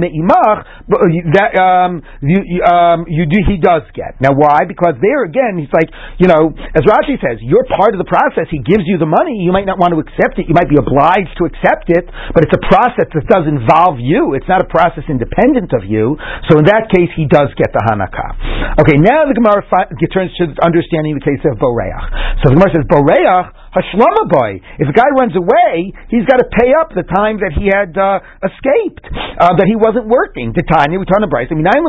Me'imach 0.00 0.58
uh, 0.64 0.96
that 1.36 1.52
um 1.60 2.00
you, 2.24 2.40
um 2.64 3.04
you 3.06 3.28
do 3.28 3.38
he 3.46 3.60
does 3.60 3.82
get 3.92 4.16
now 4.20 4.32
why 4.32 4.64
because 4.66 4.96
there 5.04 5.24
again 5.24 5.60
he's 5.60 5.72
like 5.72 5.92
you 6.16 6.26
know 6.26 6.56
as 6.72 6.82
Rashi 6.88 7.20
says 7.20 7.38
you're 7.44 7.68
part 7.68 7.92
of 7.92 8.00
the 8.00 8.08
process. 8.08 8.48
He 8.50 8.58
gives 8.64 8.84
you 8.88 8.96
the 8.96 9.08
money. 9.08 9.44
You 9.44 9.52
might 9.52 9.68
not 9.68 9.76
want 9.78 9.92
to 9.92 10.00
accept 10.00 10.40
it. 10.40 10.48
You 10.48 10.56
might 10.56 10.68
be 10.68 10.80
obliged 10.80 11.36
to 11.38 11.44
accept 11.44 11.92
it, 11.92 12.08
but 12.32 12.44
it's 12.44 12.54
a 12.54 12.62
process 12.64 13.08
that 13.12 13.24
does 13.28 13.44
involve 13.44 14.00
you. 14.00 14.34
It's 14.34 14.48
not 14.48 14.64
a 14.64 14.68
process 14.68 15.04
independent 15.08 15.72
of 15.76 15.81
you. 15.84 16.16
So 16.50 16.58
in 16.58 16.66
that 16.66 16.88
case, 16.90 17.10
he 17.16 17.26
does 17.26 17.50
get 17.58 17.72
the 17.72 17.82
Hanakah. 17.84 18.78
Okay, 18.82 18.96
now 18.98 19.26
the 19.28 19.34
Gemara 19.34 19.62
fi- 19.68 19.90
turns 20.12 20.32
to 20.40 20.52
understanding 20.64 21.18
the 21.18 21.24
case 21.24 21.42
of 21.44 21.58
Boreach. 21.58 22.42
So 22.42 22.50
the 22.50 22.56
Gemara 22.56 22.70
says, 22.74 22.86
Boreach, 22.88 23.61
Hashlama 23.72 24.28
boy. 24.28 24.60
If 24.76 24.84
a 24.84 24.92
guy 24.92 25.08
runs 25.16 25.32
away, 25.32 25.96
he's 26.12 26.28
got 26.28 26.44
to 26.44 26.48
pay 26.60 26.76
up 26.76 26.92
the 26.92 27.08
time 27.08 27.40
that 27.40 27.56
he 27.56 27.72
had 27.72 27.96
uh, 27.96 28.20
escaped, 28.44 29.08
uh, 29.40 29.56
that 29.56 29.64
he 29.64 29.80
wasn't 29.80 30.12
working. 30.12 30.52
Time, 30.52 30.92
we 30.92 31.00
turn 31.08 31.24
to 31.24 31.30
Bryce. 31.32 31.48
I 31.48 31.56
mean, 31.56 31.64
guy 31.64 31.80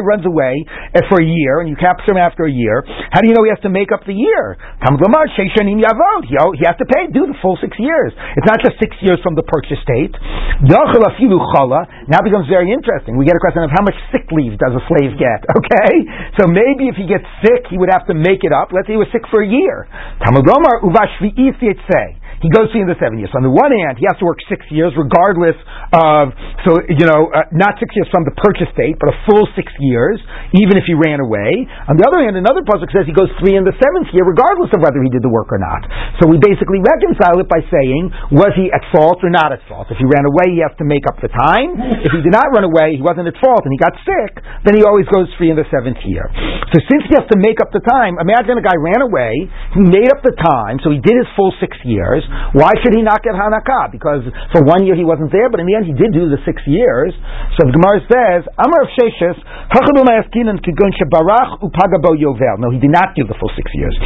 runs 0.00 0.24
away 0.24 0.64
uh, 0.96 1.04
for 1.12 1.20
a 1.20 1.28
year, 1.28 1.60
and 1.60 1.68
you 1.68 1.76
capture 1.76 2.16
him 2.16 2.18
after 2.18 2.48
a 2.48 2.52
year. 2.52 2.80
How 3.12 3.20
do 3.20 3.28
you 3.28 3.36
know 3.36 3.44
he 3.44 3.52
has 3.52 3.60
to 3.68 3.72
make 3.72 3.92
up 3.92 4.08
the 4.08 4.16
year? 4.16 4.56
He, 4.80 6.64
has 6.64 6.76
to 6.80 6.88
pay, 6.88 7.12
do 7.12 7.28
the 7.28 7.36
full 7.44 7.60
six 7.60 7.76
years. 7.76 8.16
It's 8.40 8.48
not 8.48 8.64
just 8.64 8.80
six 8.80 8.96
years 9.04 9.20
from 9.20 9.36
the 9.36 9.44
purchase 9.44 9.78
date. 9.84 10.16
Now 10.64 12.24
becomes 12.24 12.48
very 12.48 12.72
interesting. 12.72 13.20
We 13.20 13.28
get 13.28 13.36
a 13.36 13.42
question 13.44 13.60
of 13.62 13.70
how 13.70 13.84
much 13.84 13.96
sick 14.08 14.24
leave 14.32 14.56
does 14.56 14.72
a 14.72 14.80
slave 14.88 15.20
get? 15.20 15.44
Okay, 15.66 16.06
so 16.38 16.46
maybe 16.46 16.86
if 16.86 16.94
he 16.94 17.08
gets 17.08 17.24
sick, 17.42 17.66
he 17.72 17.78
would 17.80 17.90
have 17.90 18.06
to 18.06 18.14
make 18.14 18.44
it 18.44 18.52
up. 18.52 18.70
Let's 18.70 18.86
say 18.86 18.94
he 18.94 19.00
was 19.00 19.10
sick 19.10 19.24
for 19.32 19.42
a 19.42 19.48
year. 19.48 19.88
Lamar 20.46 20.76
uvashvi 20.82 21.32
say. 21.90 22.16
He 22.44 22.50
goes 22.52 22.68
to 22.72 22.76
the 22.84 22.98
seven 23.00 23.16
years. 23.16 23.32
So 23.32 23.40
on 23.40 23.46
the 23.46 23.52
one 23.52 23.72
hand, 23.72 23.96
he 23.96 24.04
has 24.08 24.16
to 24.20 24.26
work 24.28 24.38
six 24.50 24.64
years, 24.68 24.92
regardless 24.92 25.56
of 25.94 26.34
so 26.68 26.76
you 26.92 27.06
know 27.08 27.32
uh, 27.32 27.48
not 27.56 27.80
six 27.80 27.94
years 27.96 28.10
from 28.12 28.28
the 28.28 28.34
purchase 28.36 28.68
date, 28.76 29.00
but 29.00 29.12
a 29.12 29.16
full 29.24 29.48
six 29.56 29.72
years, 29.80 30.20
even 30.52 30.76
if 30.76 30.84
he 30.84 30.92
ran 30.92 31.24
away. 31.24 31.64
On 31.88 31.96
the 31.96 32.04
other 32.04 32.20
hand, 32.20 32.36
another 32.36 32.60
pasuk 32.66 32.92
says 32.92 33.08
he 33.08 33.16
goes 33.16 33.32
three 33.40 33.56
in 33.56 33.64
the 33.64 33.72
seventh 33.80 34.12
year, 34.12 34.28
regardless 34.28 34.68
of 34.76 34.84
whether 34.84 35.00
he 35.00 35.08
did 35.08 35.24
the 35.24 35.32
work 35.32 35.48
or 35.48 35.60
not. 35.62 35.88
So 36.20 36.28
we 36.28 36.36
basically 36.36 36.84
reconcile 36.84 37.40
it 37.40 37.48
by 37.48 37.64
saying 37.72 38.36
was 38.36 38.52
he 38.52 38.68
at 38.68 38.84
fault 38.92 39.24
or 39.24 39.32
not 39.32 39.56
at 39.56 39.64
fault. 39.70 39.88
If 39.88 39.96
he 39.96 40.04
ran 40.04 40.28
away, 40.28 40.52
he 40.52 40.60
has 40.60 40.76
to 40.76 40.86
make 40.86 41.08
up 41.08 41.16
the 41.24 41.32
time. 41.32 42.04
If 42.04 42.12
he 42.12 42.20
did 42.20 42.34
not 42.34 42.52
run 42.52 42.68
away, 42.68 43.00
he 43.00 43.02
wasn't 43.04 43.30
at 43.30 43.36
fault 43.40 43.64
and 43.64 43.72
he 43.72 43.80
got 43.80 43.96
sick, 44.04 44.44
then 44.68 44.76
he 44.76 44.84
always 44.84 45.08
goes 45.08 45.30
free 45.40 45.48
in 45.48 45.56
the 45.56 45.66
seventh 45.72 46.02
year. 46.04 46.28
So 46.74 46.76
since 46.84 47.08
he 47.08 47.14
has 47.16 47.24
to 47.30 47.38
make 47.38 47.62
up 47.62 47.70
the 47.72 47.80
time, 47.80 48.18
imagine 48.20 48.58
a 48.58 48.64
guy 48.64 48.76
ran 48.76 49.00
away, 49.00 49.48
he 49.72 49.80
made 49.80 50.10
up 50.10 50.20
the 50.20 50.34
time, 50.34 50.82
so 50.82 50.90
he 50.90 50.98
did 50.98 51.14
his 51.14 51.30
full 51.38 51.54
six 51.62 51.78
years. 51.86 52.25
Why 52.54 52.72
should 52.82 52.94
he 52.94 53.02
not 53.02 53.22
get 53.22 53.34
Hanakah? 53.34 53.92
Because 53.92 54.22
for 54.52 54.62
one 54.64 54.86
year 54.86 54.94
he 54.94 55.04
wasn't 55.04 55.32
there, 55.32 55.50
but 55.50 55.60
in 55.60 55.66
the 55.66 55.74
end 55.74 55.86
he 55.86 55.94
did 55.94 56.12
do 56.12 56.28
the 56.28 56.38
six 56.44 56.62
years. 56.66 57.12
So 57.58 57.66
the 57.66 57.74
Gemara 57.74 58.00
says, 58.06 58.46
Amar 58.56 58.86
Rav 58.86 58.92
Sheshes. 58.94 59.36
No, 62.58 62.70
he 62.70 62.78
did 62.78 62.92
not 62.92 63.14
do 63.14 63.24
the 63.26 63.34
full 63.38 63.52
six 63.56 63.68
years. 63.74 63.96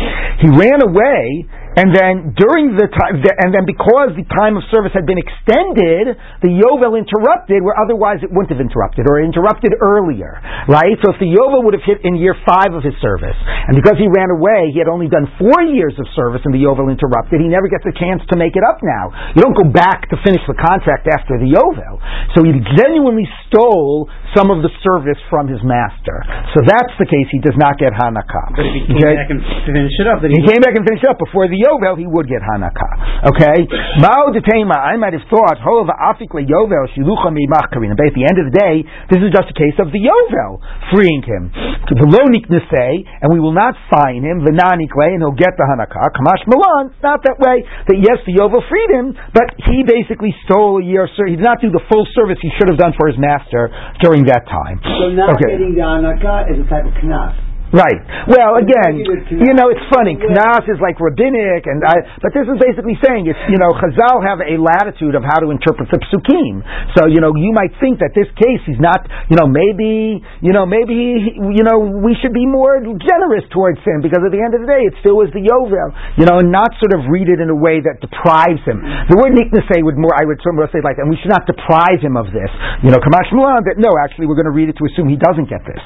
He 0.40 0.48
ran 0.48 0.80
away, 0.82 1.46
and 1.78 1.94
then 1.94 2.34
during 2.34 2.74
the 2.74 2.90
time, 2.90 3.22
and 3.22 3.54
then 3.54 3.62
because 3.68 4.14
the 4.18 4.26
time 4.34 4.58
of 4.58 4.66
service 4.74 4.90
had 4.90 5.06
been 5.06 5.18
extended, 5.22 6.18
the 6.42 6.50
Yovel 6.50 6.98
interrupted 6.98 7.62
where 7.62 7.78
otherwise 7.78 8.22
it 8.26 8.30
wouldn't 8.34 8.50
have 8.50 8.58
interrupted, 8.62 9.06
or 9.06 9.22
interrupted 9.22 9.72
earlier, 9.78 10.34
right? 10.66 10.98
So 11.04 11.14
if 11.14 11.18
the 11.22 11.30
Yovel 11.30 11.62
would 11.68 11.74
have 11.78 11.86
hit 11.86 12.02
in 12.02 12.18
year 12.18 12.34
five 12.42 12.74
of 12.74 12.82
his 12.82 12.96
service, 12.98 13.36
and 13.70 13.78
because 13.78 13.96
he 14.02 14.10
ran 14.10 14.34
away, 14.34 14.74
he 14.74 14.82
had 14.82 14.90
only 14.90 15.06
done 15.06 15.30
four 15.38 15.62
years 15.62 15.94
of 16.00 16.10
service 16.18 16.42
and 16.42 16.50
the 16.50 16.62
Yovel 16.62 16.90
interrupted, 16.90 17.38
he 17.38 17.46
never 17.46 17.70
gets 17.70 17.86
a 17.86 17.94
chance 17.94 18.24
to 18.32 18.34
make 18.34 18.58
it 18.58 18.64
up 18.66 18.82
now. 18.82 19.14
You 19.38 19.46
don't 19.46 19.54
go 19.54 19.68
back 19.70 20.10
to 20.10 20.16
finish 20.26 20.42
the 20.50 20.58
contract 20.58 21.06
after 21.06 21.38
the 21.38 21.46
Yovel. 21.54 21.94
So 22.34 22.42
he 22.42 22.50
genuinely 22.78 23.28
stole 23.46 24.10
some 24.34 24.50
of 24.50 24.62
the 24.66 24.70
service 24.82 25.18
from 25.30 25.46
his 25.46 25.62
master. 25.62 26.22
So 26.54 26.62
that's 26.66 26.94
the 26.98 27.06
case. 27.06 27.26
He 27.30 27.38
does 27.42 27.56
not 27.58 27.78
get 27.78 27.94
Hanakah. 27.94 28.58
But 28.58 28.66
if 28.66 28.74
he 28.74 28.82
came 28.90 28.98
Okay? 29.02 29.14
back 29.18 29.30
and 29.30 29.40
finished 29.66 29.98
it 30.02 30.06
up, 30.10 30.18
He 30.22 30.34
he 30.34 30.42
came 30.48 30.62
back 30.64 30.74
and 30.74 30.82
finished 30.86 31.04
up 31.04 31.18
before 31.20 31.46
the 31.46 31.59
Yovel, 31.60 32.00
he 32.00 32.08
would 32.08 32.26
get 32.26 32.40
Hanakah. 32.40 33.28
Okay? 33.36 33.68
Mao 34.00 34.32
detema, 34.32 34.80
I 34.80 34.96
might 34.96 35.12
have 35.12 35.26
thought, 35.28 35.60
Afik 35.60 36.32
Yovel, 36.32 36.84
Shilucha 36.96 37.28
Machkarin. 37.30 37.92
But 37.96 38.08
at 38.10 38.14
the 38.16 38.24
end 38.24 38.36
of 38.40 38.48
the 38.48 38.56
day, 38.56 38.76
this 39.12 39.20
is 39.20 39.30
just 39.30 39.52
a 39.52 39.56
case 39.56 39.76
of 39.78 39.92
the 39.92 40.00
Yovel 40.00 40.60
freeing 40.90 41.22
him. 41.22 41.52
Below 41.90 42.24
Niknase, 42.32 43.04
and 43.20 43.28
we 43.32 43.40
will 43.40 43.52
not 43.52 43.74
fine 43.92 44.24
him, 44.24 44.40
V'nanikle, 44.40 45.12
and 45.12 45.20
he'll 45.20 45.36
get 45.36 45.54
the 45.60 45.66
Hanakah. 45.68 46.16
Kamash 46.16 46.44
Milan, 46.48 46.94
it's 46.94 47.02
not 47.02 47.20
that 47.28 47.36
way. 47.38 47.60
That 47.88 47.98
yes, 48.00 48.18
the 48.24 48.32
Yovel 48.40 48.62
freed 48.68 48.90
him, 48.90 49.12
but 49.34 49.52
he 49.68 49.84
basically 49.84 50.32
stole 50.46 50.80
a 50.80 50.84
year, 50.84 51.08
sir. 51.16 51.26
he 51.26 51.36
did 51.36 51.44
not 51.44 51.60
do 51.60 51.70
the 51.70 51.82
full 51.92 52.06
service 52.16 52.38
he 52.40 52.50
should 52.56 52.68
have 52.68 52.78
done 52.78 52.94
for 52.96 53.08
his 53.08 53.18
master 53.18 53.68
during 54.00 54.24
that 54.26 54.46
time. 54.48 54.80
So 54.80 55.12
not 55.12 55.36
Okay. 55.36 55.58
getting 55.58 55.74
the 55.74 55.82
Hanakah 55.84 56.50
is 56.54 56.64
a 56.64 56.66
type 56.70 56.86
of 56.86 56.94
knas. 57.04 57.49
Right. 57.70 58.02
Well, 58.26 58.58
again, 58.58 58.98
you 59.30 59.54
know, 59.54 59.70
it's 59.70 59.86
funny. 59.94 60.18
Knas 60.18 60.66
is 60.66 60.82
like 60.82 60.98
rabbinic, 60.98 61.70
and 61.70 61.78
I, 61.86 62.02
but 62.18 62.34
this 62.34 62.42
is 62.42 62.58
basically 62.58 62.98
saying 62.98 63.30
it's 63.30 63.38
you 63.46 63.62
know, 63.62 63.70
Chazal 63.78 64.26
have 64.26 64.42
a 64.42 64.58
latitude 64.58 65.14
of 65.14 65.22
how 65.22 65.38
to 65.38 65.54
interpret 65.54 65.86
the 65.86 66.02
psukim. 66.10 66.66
So 66.98 67.06
you 67.06 67.22
know, 67.22 67.30
you 67.38 67.54
might 67.54 67.70
think 67.78 68.02
that 68.02 68.10
this 68.10 68.26
case 68.34 68.58
he's 68.66 68.82
not, 68.82 69.06
you 69.30 69.38
know, 69.38 69.46
maybe 69.46 70.18
you 70.42 70.50
know, 70.50 70.66
maybe 70.66 71.38
you 71.54 71.62
know, 71.62 71.78
we 72.02 72.18
should 72.18 72.34
be 72.34 72.42
more 72.42 72.82
generous 72.82 73.46
towards 73.54 73.78
him 73.86 74.02
because 74.02 74.18
at 74.26 74.34
the 74.34 74.42
end 74.42 74.58
of 74.58 74.66
the 74.66 74.70
day, 74.70 74.82
it 74.90 74.98
still 74.98 75.22
is 75.22 75.30
the 75.30 75.46
yovel, 75.46 75.94
you 76.18 76.26
know, 76.26 76.42
and 76.42 76.50
not 76.50 76.74
sort 76.82 76.90
of 76.90 77.06
read 77.06 77.30
it 77.30 77.38
in 77.38 77.54
a 77.54 77.58
way 77.58 77.78
that 77.78 78.02
deprives 78.02 78.66
him. 78.66 78.82
The 78.82 79.14
word 79.14 79.30
niknase 79.38 79.78
would 79.86 79.94
more, 79.94 80.10
I 80.18 80.26
would 80.26 80.42
sort 80.42 80.58
of 80.58 80.66
say 80.74 80.82
like, 80.82 80.98
and 80.98 81.06
we 81.06 81.14
should 81.22 81.30
not 81.30 81.46
deprive 81.46 82.02
him 82.02 82.18
of 82.18 82.34
this. 82.34 82.50
You 82.82 82.90
know, 82.90 82.98
Kamash 82.98 83.30
Mulan, 83.30 83.62
that 83.70 83.78
no, 83.78 83.94
actually, 84.02 84.26
we're 84.26 84.38
going 84.38 84.50
to 84.50 84.56
read 84.58 84.66
it 84.66 84.74
to 84.82 84.84
assume 84.90 85.06
he 85.06 85.14
doesn't 85.14 85.46
get 85.46 85.62
this. 85.62 85.78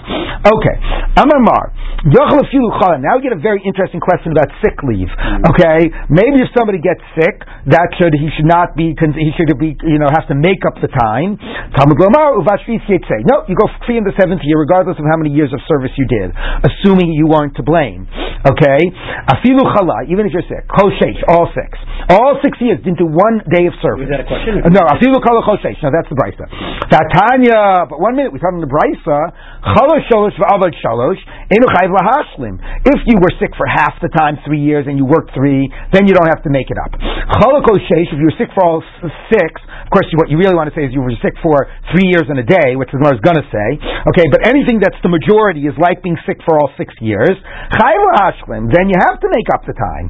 Okay, 0.49 0.77
Amar 1.21 1.74
Mar. 1.75 2.05
Yochel 2.05 2.41
afilu 2.45 2.69
chala. 2.81 3.01
Now 3.01 3.17
we 3.17 3.23
get 3.23 3.33
a 3.33 3.41
very 3.41 3.63
interesting 3.65 4.01
question 4.01 4.33
about 4.33 4.53
sick 4.61 4.77
leave. 4.85 5.09
Okay, 5.55 5.89
maybe 6.13 6.45
if 6.45 6.51
somebody 6.53 6.79
gets 6.79 7.01
sick, 7.17 7.41
that 7.73 7.89
should 7.97 8.13
he 8.13 8.29
should 8.37 8.47
not 8.49 8.77
be 8.77 8.93
he 8.93 9.31
should 9.37 9.49
be 9.57 9.77
you 9.85 9.99
know 9.99 10.09
has 10.13 10.27
to 10.29 10.37
make 10.37 10.61
up 10.69 10.77
the 10.81 10.89
time. 10.93 11.39
Talmud 11.73 11.97
Lomar 11.97 12.37
uvashvis 12.41 12.85
say 12.89 13.21
no, 13.25 13.49
you 13.49 13.57
go 13.57 13.69
free 13.87 13.97
in 13.97 14.05
the 14.05 14.13
seventh 14.21 14.45
year 14.45 14.61
regardless 14.61 15.01
of 15.01 15.07
how 15.09 15.17
many 15.17 15.33
years 15.33 15.53
of 15.53 15.61
service 15.65 15.97
you 15.97 16.05
did, 16.05 16.29
assuming 16.63 17.13
you 17.13 17.27
weren't 17.27 17.57
to 17.57 17.65
blame. 17.65 18.05
Okay, 18.45 18.81
afilu 19.33 19.65
chala, 19.73 20.05
even 20.13 20.29
if 20.29 20.33
you're 20.37 20.45
sick, 20.45 20.69
choshesh, 20.69 21.17
all 21.33 21.49
six, 21.57 21.73
all 22.13 22.37
six 22.45 22.61
years 22.61 22.77
didn't 22.85 23.01
do 23.01 23.09
one 23.09 23.41
day 23.49 23.65
of 23.65 23.73
service. 23.81 24.05
Is 24.05 24.13
that 24.13 24.21
a 24.21 24.29
question? 24.29 24.61
No, 24.69 24.85
afilu 24.85 25.17
chala 25.25 25.41
choshesh. 25.41 25.81
No, 25.81 25.89
that's 25.89 26.13
the 26.13 26.17
brisa. 26.21 26.45
But 26.93 27.97
one 27.97 28.17
minute 28.17 28.33
we 28.33 28.39
talking 28.39 28.61
the 28.61 28.69
brisa. 28.69 29.33
Chalosh 29.65 30.05
shalosh 30.13 30.37
v'avad 30.37 30.77
shalosh 30.85 31.17
enu 31.49 31.64
chayv 31.64 31.64
lahashlim. 31.64 31.64
If 31.65 33.01
you 33.07 33.17
were 33.21 33.33
sick 33.41 33.53
for 33.57 33.67
half 33.67 33.97
the 34.03 34.09
time, 34.13 34.39
three 34.45 34.61
years, 34.61 34.87
and 34.89 34.99
you 34.99 35.05
worked 35.05 35.33
three, 35.35 35.69
then 35.93 36.07
you 36.07 36.15
don't 36.15 36.29
have 36.29 36.43
to 36.45 36.51
make 36.51 36.69
it 36.69 36.79
up. 36.79 36.93
Chalakoshesh, 37.41 38.13
if 38.13 38.19
you 38.21 38.29
were 38.29 38.39
sick 38.39 38.53
for 38.53 38.63
all 38.65 38.81
six, 39.33 39.53
of 39.85 39.91
course, 39.93 40.09
what 40.17 40.29
you 40.33 40.41
really 40.41 40.57
want 40.57 40.73
to 40.73 40.75
say 40.75 40.85
is 40.85 40.93
you 40.93 41.05
were 41.05 41.13
sick 41.21 41.37
for 41.45 41.69
three 41.93 42.09
years 42.09 42.27
and 42.29 42.41
a 42.41 42.47
day, 42.47 42.77
which 42.77 42.89
is 42.93 42.99
what 43.01 43.13
I 43.13 43.15
was 43.17 43.25
going 43.25 43.41
to 43.41 43.49
say. 43.53 43.69
Okay, 44.11 44.27
but 44.33 44.45
anything 44.49 44.81
that's 44.81 44.99
the 45.05 45.13
majority 45.13 45.69
is 45.69 45.77
like 45.77 46.01
being 46.01 46.17
sick 46.25 46.41
for 46.45 46.57
all 46.57 46.73
six 46.81 46.93
years. 47.01 47.33
Chayv 47.77 48.01
lahashlim, 48.17 48.73
then 48.73 48.89
you 48.89 48.97
have 49.01 49.21
to 49.21 49.29
make 49.29 49.49
up 49.53 49.63
the 49.69 49.77
time. 49.77 50.07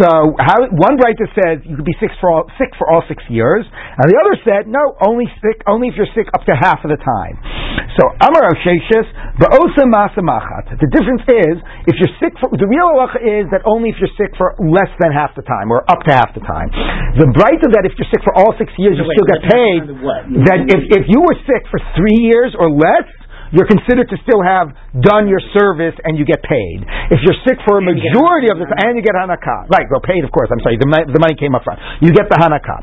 So 0.00 0.08
how, 0.40 0.68
one 0.72 0.96
writer 1.00 1.26
says 1.34 1.64
you 1.66 1.76
could 1.76 1.88
be 1.88 1.96
sick 1.98 2.10
for 2.22 2.30
all, 2.30 2.44
sick 2.56 2.70
for 2.78 2.88
all 2.88 3.02
six 3.06 3.22
years, 3.28 3.66
and 3.66 4.06
the 4.08 4.16
other 4.16 4.34
said 4.46 4.70
no, 4.70 4.94
only 5.04 5.26
sick, 5.42 5.60
only 5.66 5.88
if 5.90 5.94
you're 5.98 6.10
sick 6.14 6.30
up 6.34 6.46
to 6.46 6.54
half 6.54 6.80
of 6.86 6.90
the 6.90 7.00
time. 7.00 7.36
So 7.98 8.06
Amar 8.22 8.46
Rav 8.46 8.58
Sheshes, 8.62 9.06
Ba'osa 9.42 9.84
Masa 9.90 10.22
Machat. 10.22 10.78
The 10.78 10.90
difference 10.98 11.22
is 11.30 11.54
if 11.86 11.94
you're 12.02 12.14
sick 12.18 12.34
for 12.42 12.50
the 12.50 12.66
real 12.66 12.90
halacha 12.90 13.22
is 13.22 13.46
that 13.54 13.62
only 13.62 13.94
if 13.94 14.02
you're 14.02 14.12
sick 14.18 14.34
for 14.34 14.58
less 14.58 14.90
than 14.98 15.14
half 15.14 15.30
the 15.38 15.46
time 15.46 15.70
or 15.70 15.86
up 15.86 16.02
to 16.04 16.10
half 16.10 16.34
the 16.34 16.42
time. 16.42 16.74
The 17.14 17.30
Breita 17.30 17.70
that 17.78 17.86
if 17.86 17.94
you're 17.94 18.10
sick 18.10 18.22
for 18.26 18.34
all 18.34 18.50
six 18.58 18.74
years, 18.76 18.98
you 18.98 19.06
wait, 19.06 19.14
still 19.14 19.30
get 19.30 19.42
paid. 19.46 19.80
That 20.50 20.60
if 20.66 20.80
if 20.90 21.04
you 21.06 21.22
were 21.22 21.38
sick 21.46 21.62
for 21.70 21.78
three 21.94 22.18
years 22.18 22.58
or 22.58 22.68
less. 22.68 23.06
You're 23.52 23.68
considered 23.68 24.08
to 24.12 24.16
still 24.24 24.44
have 24.44 24.72
done 25.00 25.28
your 25.28 25.40
service 25.56 25.96
and 26.04 26.16
you 26.16 26.24
get 26.28 26.44
paid. 26.44 26.84
If 27.12 27.24
you're 27.24 27.38
sick 27.48 27.56
for 27.64 27.80
a 27.80 27.82
And 27.84 27.88
majority 27.88 28.52
of 28.52 28.60
the 28.60 28.68
time, 28.68 28.92
and 28.92 28.96
you 28.96 29.04
get 29.04 29.16
Hanakah. 29.16 29.72
Right, 29.72 29.88
well, 29.88 30.04
paid, 30.04 30.24
of 30.24 30.30
course. 30.32 30.52
I'm 30.52 30.60
sorry, 30.60 30.76
the, 30.76 30.88
the 30.88 31.20
money 31.20 31.36
came 31.36 31.56
up 31.56 31.64
front. 31.64 31.80
You 32.04 32.12
get 32.12 32.28
the 32.28 32.36
Hanakah. 32.36 32.80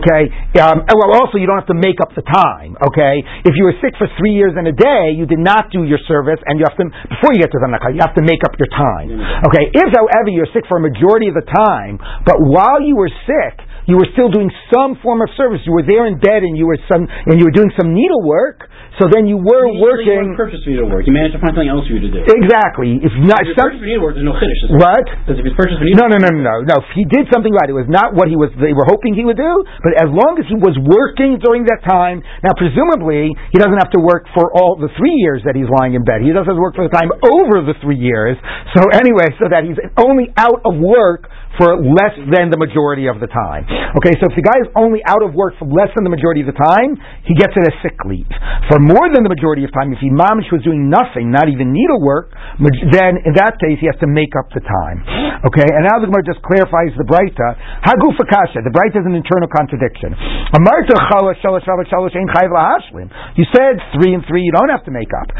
Okay? 0.00 0.22
Um, 0.58 0.82
well, 0.86 1.14
also, 1.18 1.38
you 1.38 1.46
don't 1.46 1.58
have 1.58 1.70
to 1.70 1.78
make 1.78 2.02
up 2.02 2.12
the 2.18 2.26
time. 2.26 2.74
Okay? 2.90 3.22
If 3.46 3.54
you 3.54 3.64
were 3.70 3.76
sick 3.78 3.94
for 3.96 4.10
three 4.18 4.34
years 4.34 4.58
and 4.58 4.66
a 4.66 4.74
day, 4.74 5.14
you 5.14 5.26
did 5.26 5.40
not 5.40 5.70
do 5.70 5.86
your 5.86 6.00
service, 6.10 6.42
and 6.46 6.58
you 6.58 6.66
have 6.66 6.78
to, 6.78 6.86
before 7.08 7.30
you 7.34 7.40
get 7.42 7.54
to 7.54 7.58
the 7.62 7.68
Hanakah, 7.70 7.94
you 7.94 8.02
have 8.02 8.16
to 8.18 8.24
make 8.24 8.42
up 8.42 8.58
your 8.58 8.70
time. 8.74 9.14
Okay? 9.50 9.70
If, 9.70 9.88
however, 9.94 10.30
you're 10.34 10.50
sick 10.50 10.66
for 10.66 10.78
a 10.78 10.84
majority 10.84 11.30
of 11.30 11.36
the 11.38 11.46
time, 11.46 12.02
but 12.26 12.42
while 12.42 12.82
you 12.82 12.98
were 12.98 13.10
sick, 13.26 13.54
you 13.88 13.96
were 13.96 14.06
still 14.12 14.28
doing 14.28 14.52
some 14.68 15.00
form 15.00 15.24
of 15.24 15.32
service. 15.34 15.64
You 15.64 15.72
were 15.72 15.82
there 15.88 16.04
in 16.06 16.20
bed 16.20 16.44
and 16.44 16.52
you 16.54 16.68
were 16.68 16.76
some, 16.92 17.08
and 17.08 17.40
you 17.40 17.48
were 17.48 17.56
doing 17.56 17.72
some 17.80 17.96
needlework, 17.96 18.68
so 19.00 19.08
then 19.08 19.24
you 19.24 19.40
were 19.40 19.64
You 19.72 19.80
working. 19.80 20.36
purchase 20.36 20.60
for 20.62 20.70
you 20.74 20.84
to 20.84 20.88
work. 20.92 21.06
You 21.08 21.14
managed 21.16 21.34
to 21.34 21.40
find 21.40 21.56
something 21.56 21.70
else 21.72 21.86
for 21.88 21.96
you 21.96 22.02
to 22.04 22.12
do. 22.12 22.20
Exactly. 22.28 23.00
If 23.00 23.14
not, 23.24 23.40
If 23.48 23.56
some, 23.56 23.72
purchase 23.72 23.80
you 23.88 23.96
there's 24.02 24.20
no 24.26 24.34
chiddush. 24.36 24.76
what? 24.76 25.04
Because 25.24 25.38
if 25.40 25.44
you 25.48 25.54
purchase 25.56 25.78
for 25.80 25.86
you 25.88 25.94
No, 25.96 26.04
no, 26.10 26.18
no, 26.20 26.28
no, 26.28 26.42
no, 26.44 26.56
no. 26.68 26.76
He 26.98 27.08
did 27.08 27.30
something 27.32 27.50
right. 27.54 27.70
It 27.70 27.78
was 27.78 27.88
not 27.88 28.12
what 28.12 28.28
he 28.28 28.36
was. 28.36 28.52
They 28.60 28.74
were 28.76 28.84
hoping 28.90 29.14
he 29.16 29.24
would 29.24 29.38
do, 29.40 29.54
but 29.80 29.96
as 29.96 30.10
long 30.12 30.36
as 30.36 30.44
he 30.50 30.58
was 30.60 30.76
working 30.76 31.38
during 31.40 31.64
that 31.70 31.80
time. 31.86 32.20
Now, 32.44 32.52
presumably, 32.58 33.32
he 33.54 33.58
doesn't 33.62 33.78
have 33.80 33.90
to 33.96 34.02
work 34.02 34.26
for 34.36 34.50
all 34.52 34.76
the 34.76 34.90
three 35.00 35.14
years 35.22 35.40
that 35.48 35.54
he's 35.56 35.70
lying 35.80 35.94
in 35.94 36.02
bed. 36.04 36.20
He 36.26 36.34
doesn't 36.34 36.44
have 36.50 36.58
to 36.58 36.62
work 36.62 36.74
for 36.76 36.84
the 36.84 36.92
time 36.92 37.08
over 37.24 37.64
the 37.64 37.78
three 37.80 37.96
years. 37.98 38.36
So 38.76 38.84
anyway, 38.92 39.32
so 39.40 39.48
that 39.48 39.64
he's 39.64 39.78
only 39.96 40.28
out 40.36 40.60
of 40.66 40.76
work 40.76 41.30
for 41.56 41.80
less 41.80 42.14
than 42.28 42.52
the 42.52 42.60
majority 42.60 43.08
of 43.08 43.18
the 43.18 43.30
time. 43.30 43.64
Okay, 43.96 44.12
so 44.20 44.28
if 44.28 44.36
the 44.36 44.44
guy 44.44 44.60
is 44.60 44.68
only 44.76 45.00
out 45.08 45.24
of 45.24 45.32
work 45.32 45.56
for 45.56 45.64
less 45.64 45.88
than 45.96 46.04
the 46.04 46.12
majority 46.12 46.44
of 46.44 46.48
the 46.52 46.58
time, 46.58 46.94
he 47.24 47.32
gets 47.34 47.56
it 47.56 47.64
as 47.64 47.74
sick 47.80 47.96
leave. 48.04 48.28
For 48.68 48.76
more 48.78 49.08
than 49.08 49.24
the 49.24 49.32
majority 49.32 49.64
of 49.64 49.72
time, 49.72 49.90
if 49.90 49.98
he 49.98 50.12
mamish 50.12 50.52
was 50.52 50.60
doing 50.62 50.92
nothing, 50.92 51.32
not 51.32 51.48
even 51.48 51.72
needlework, 51.72 52.30
then 52.92 53.16
in 53.24 53.32
that 53.40 53.56
case 53.58 53.80
he 53.80 53.88
has 53.88 53.96
to 54.04 54.08
make 54.10 54.36
up 54.36 54.52
the 54.52 54.60
time. 54.60 55.02
Okay, 55.48 55.64
and 55.64 55.88
now 55.88 55.96
the 55.98 56.06
Gemara 56.10 56.22
just 56.26 56.42
clarifies 56.44 56.92
the 57.00 57.06
Breita. 57.06 57.48
Hagu 57.86 58.12
fakasha. 58.18 58.60
The 58.62 58.74
Breita 58.74 59.00
is 59.02 59.06
an 59.08 59.16
internal 59.16 59.48
contradiction. 59.48 60.12
You 63.34 63.44
said 63.54 63.74
three 63.96 64.12
and 64.14 64.22
three, 64.26 64.42
you 64.42 64.52
don't 64.52 64.68
have 64.68 64.84
to 64.84 64.90
make 64.90 65.10
up. 65.14 65.30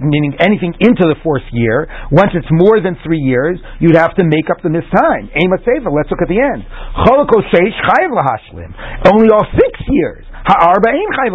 Meaning 0.00 0.34
anything 0.40 0.74
into 0.80 1.04
the 1.06 1.16
fourth 1.22 1.46
year. 1.52 1.88
Once 2.10 2.32
it's 2.34 2.48
more 2.50 2.80
than 2.80 2.96
three 3.04 3.20
years, 3.20 3.60
you'd 3.80 3.96
have 3.96 4.14
to 4.16 4.24
make 4.24 4.50
up 4.50 4.55
the 4.62 4.70
missed 4.70 4.92
time. 4.92 5.28
Aim 5.34 5.50
sefer. 5.64 5.90
Let's 5.90 6.10
look 6.10 6.22
at 6.22 6.28
the 6.30 6.40
end. 6.40 6.62
Only 9.12 9.28
all 9.32 9.44
six 9.56 9.72
years. 9.88 10.24
Chayv. 10.46 11.34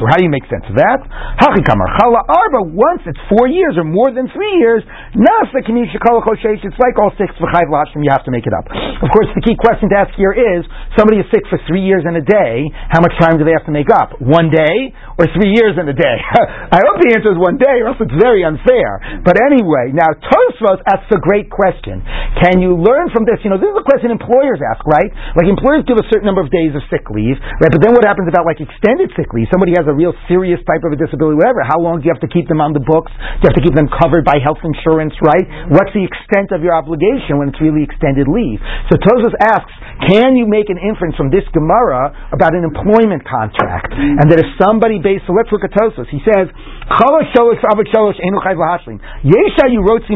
So 0.00 0.08
how 0.08 0.16
do 0.16 0.24
you 0.24 0.32
make 0.32 0.48
sense 0.48 0.64
of 0.72 0.76
that? 0.80 1.04
Hachikamar 1.36 1.88
chala 2.00 2.24
arba. 2.24 2.72
Once 2.72 3.04
it's 3.04 3.20
four 3.28 3.44
years 3.44 3.76
or 3.76 3.84
more 3.84 4.08
than 4.08 4.24
three 4.32 4.56
years, 4.56 4.80
nasa 5.12 5.60
kanish 5.60 5.92
choloko 6.00 6.32
sheish. 6.40 6.64
It's 6.64 6.78
like 6.80 6.96
all 6.96 7.12
six 7.20 7.28
v'chayv 7.36 7.68
lahashlim. 7.68 8.08
You 8.08 8.12
have 8.12 8.24
to 8.24 8.32
make 8.32 8.48
it 8.48 8.54
up. 8.56 8.64
Of 8.72 9.08
course, 9.12 9.28
the 9.36 9.44
key 9.44 9.52
question 9.60 9.92
to 9.92 9.96
ask 10.00 10.16
here 10.16 10.32
is: 10.32 10.64
somebody 10.96 11.20
is 11.20 11.28
sick 11.28 11.44
for 11.52 11.60
three 11.68 11.84
years 11.84 12.08
and 12.08 12.16
a 12.16 12.24
day. 12.24 12.72
How 12.88 13.04
much 13.04 13.12
time 13.20 13.36
do 13.36 13.44
they 13.44 13.52
have 13.52 13.68
to 13.68 13.74
make 13.74 13.92
up? 13.92 14.16
One 14.16 14.48
day 14.48 14.96
or 15.20 15.28
three 15.36 15.52
years 15.52 15.76
and 15.76 15.84
a 15.84 15.96
day? 15.96 16.16
I 16.72 16.80
hope 16.80 16.96
the 17.04 17.12
answer 17.12 17.36
is 17.36 17.38
one 17.38 17.60
day, 17.60 17.84
or 17.84 17.92
else 17.92 18.00
it's 18.00 18.16
very 18.16 18.48
unfair. 18.48 19.20
But 19.28 19.36
anyway, 19.44 19.92
now 19.92 20.08
Tosfos 20.24 20.80
asks 20.88 21.12
a 21.12 21.20
great 21.20 21.52
question. 21.52 22.00
Can 22.40 22.64
you 22.64 22.78
learn 22.78 23.12
from 23.12 23.28
this? 23.28 23.42
You 23.44 23.52
know, 23.52 23.60
this 23.60 23.68
is 23.68 23.76
a 23.76 23.84
question 23.84 24.08
employers 24.08 24.62
ask, 24.62 24.80
right? 24.88 25.10
Like 25.36 25.50
employers 25.50 25.84
give 25.84 26.00
a 26.00 26.06
certain 26.08 26.24
number 26.24 26.40
of 26.40 26.48
days 26.48 26.72
of 26.72 26.80
sick 26.88 27.04
leave, 27.12 27.36
right? 27.60 27.68
But 27.68 27.82
then 27.84 27.92
what 27.92 28.06
happens 28.06 28.30
about 28.38 28.46
like 28.46 28.62
extended 28.62 29.10
sick 29.18 29.34
leave? 29.34 29.50
Somebody 29.50 29.74
has 29.74 29.90
a 29.90 29.94
real 29.94 30.14
serious 30.30 30.62
type 30.62 30.86
of 30.86 30.94
a 30.94 30.98
disability, 30.98 31.34
whatever. 31.34 31.66
How 31.66 31.82
long 31.82 31.98
do 31.98 32.06
you 32.06 32.14
have 32.14 32.22
to 32.22 32.30
keep 32.30 32.46
them 32.46 32.62
on 32.62 32.70
the 32.70 32.78
books? 32.78 33.10
Do 33.10 33.42
you 33.42 33.48
have 33.50 33.58
to 33.58 33.64
keep 33.66 33.74
them 33.74 33.90
covered 33.90 34.22
by 34.22 34.38
health 34.38 34.62
insurance, 34.62 35.18
right? 35.18 35.74
What's 35.74 35.90
the 35.90 36.06
extent 36.06 36.54
of 36.54 36.62
your 36.62 36.78
obligation 36.78 37.42
when 37.42 37.50
it's 37.50 37.58
really 37.58 37.82
extended 37.82 38.30
leave? 38.30 38.62
So 38.86 38.94
Tosfos 39.02 39.34
asks, 39.42 39.74
can 40.06 40.38
you 40.38 40.46
make 40.46 40.70
an 40.70 40.78
inference 40.78 41.18
from 41.18 41.34
this 41.34 41.42
Gemara 41.50 42.30
about 42.30 42.54
an 42.54 42.62
employment 42.62 43.26
contract? 43.26 43.90
And 43.98 44.30
that 44.30 44.38
if 44.38 44.46
somebody 44.62 45.02
based, 45.02 45.26
so 45.26 45.34
let's 45.34 45.50
look 45.50 45.66
at 45.66 45.74
Tosfos. 45.74 46.06
He 46.06 46.22
says, 46.22 46.46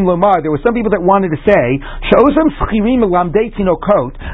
Lomar. 0.08 0.40
There 0.40 0.50
were 0.50 0.64
some 0.64 0.72
people 0.72 0.90
that 0.96 1.04
wanted 1.04 1.36
to 1.36 1.40
say. 1.44 1.64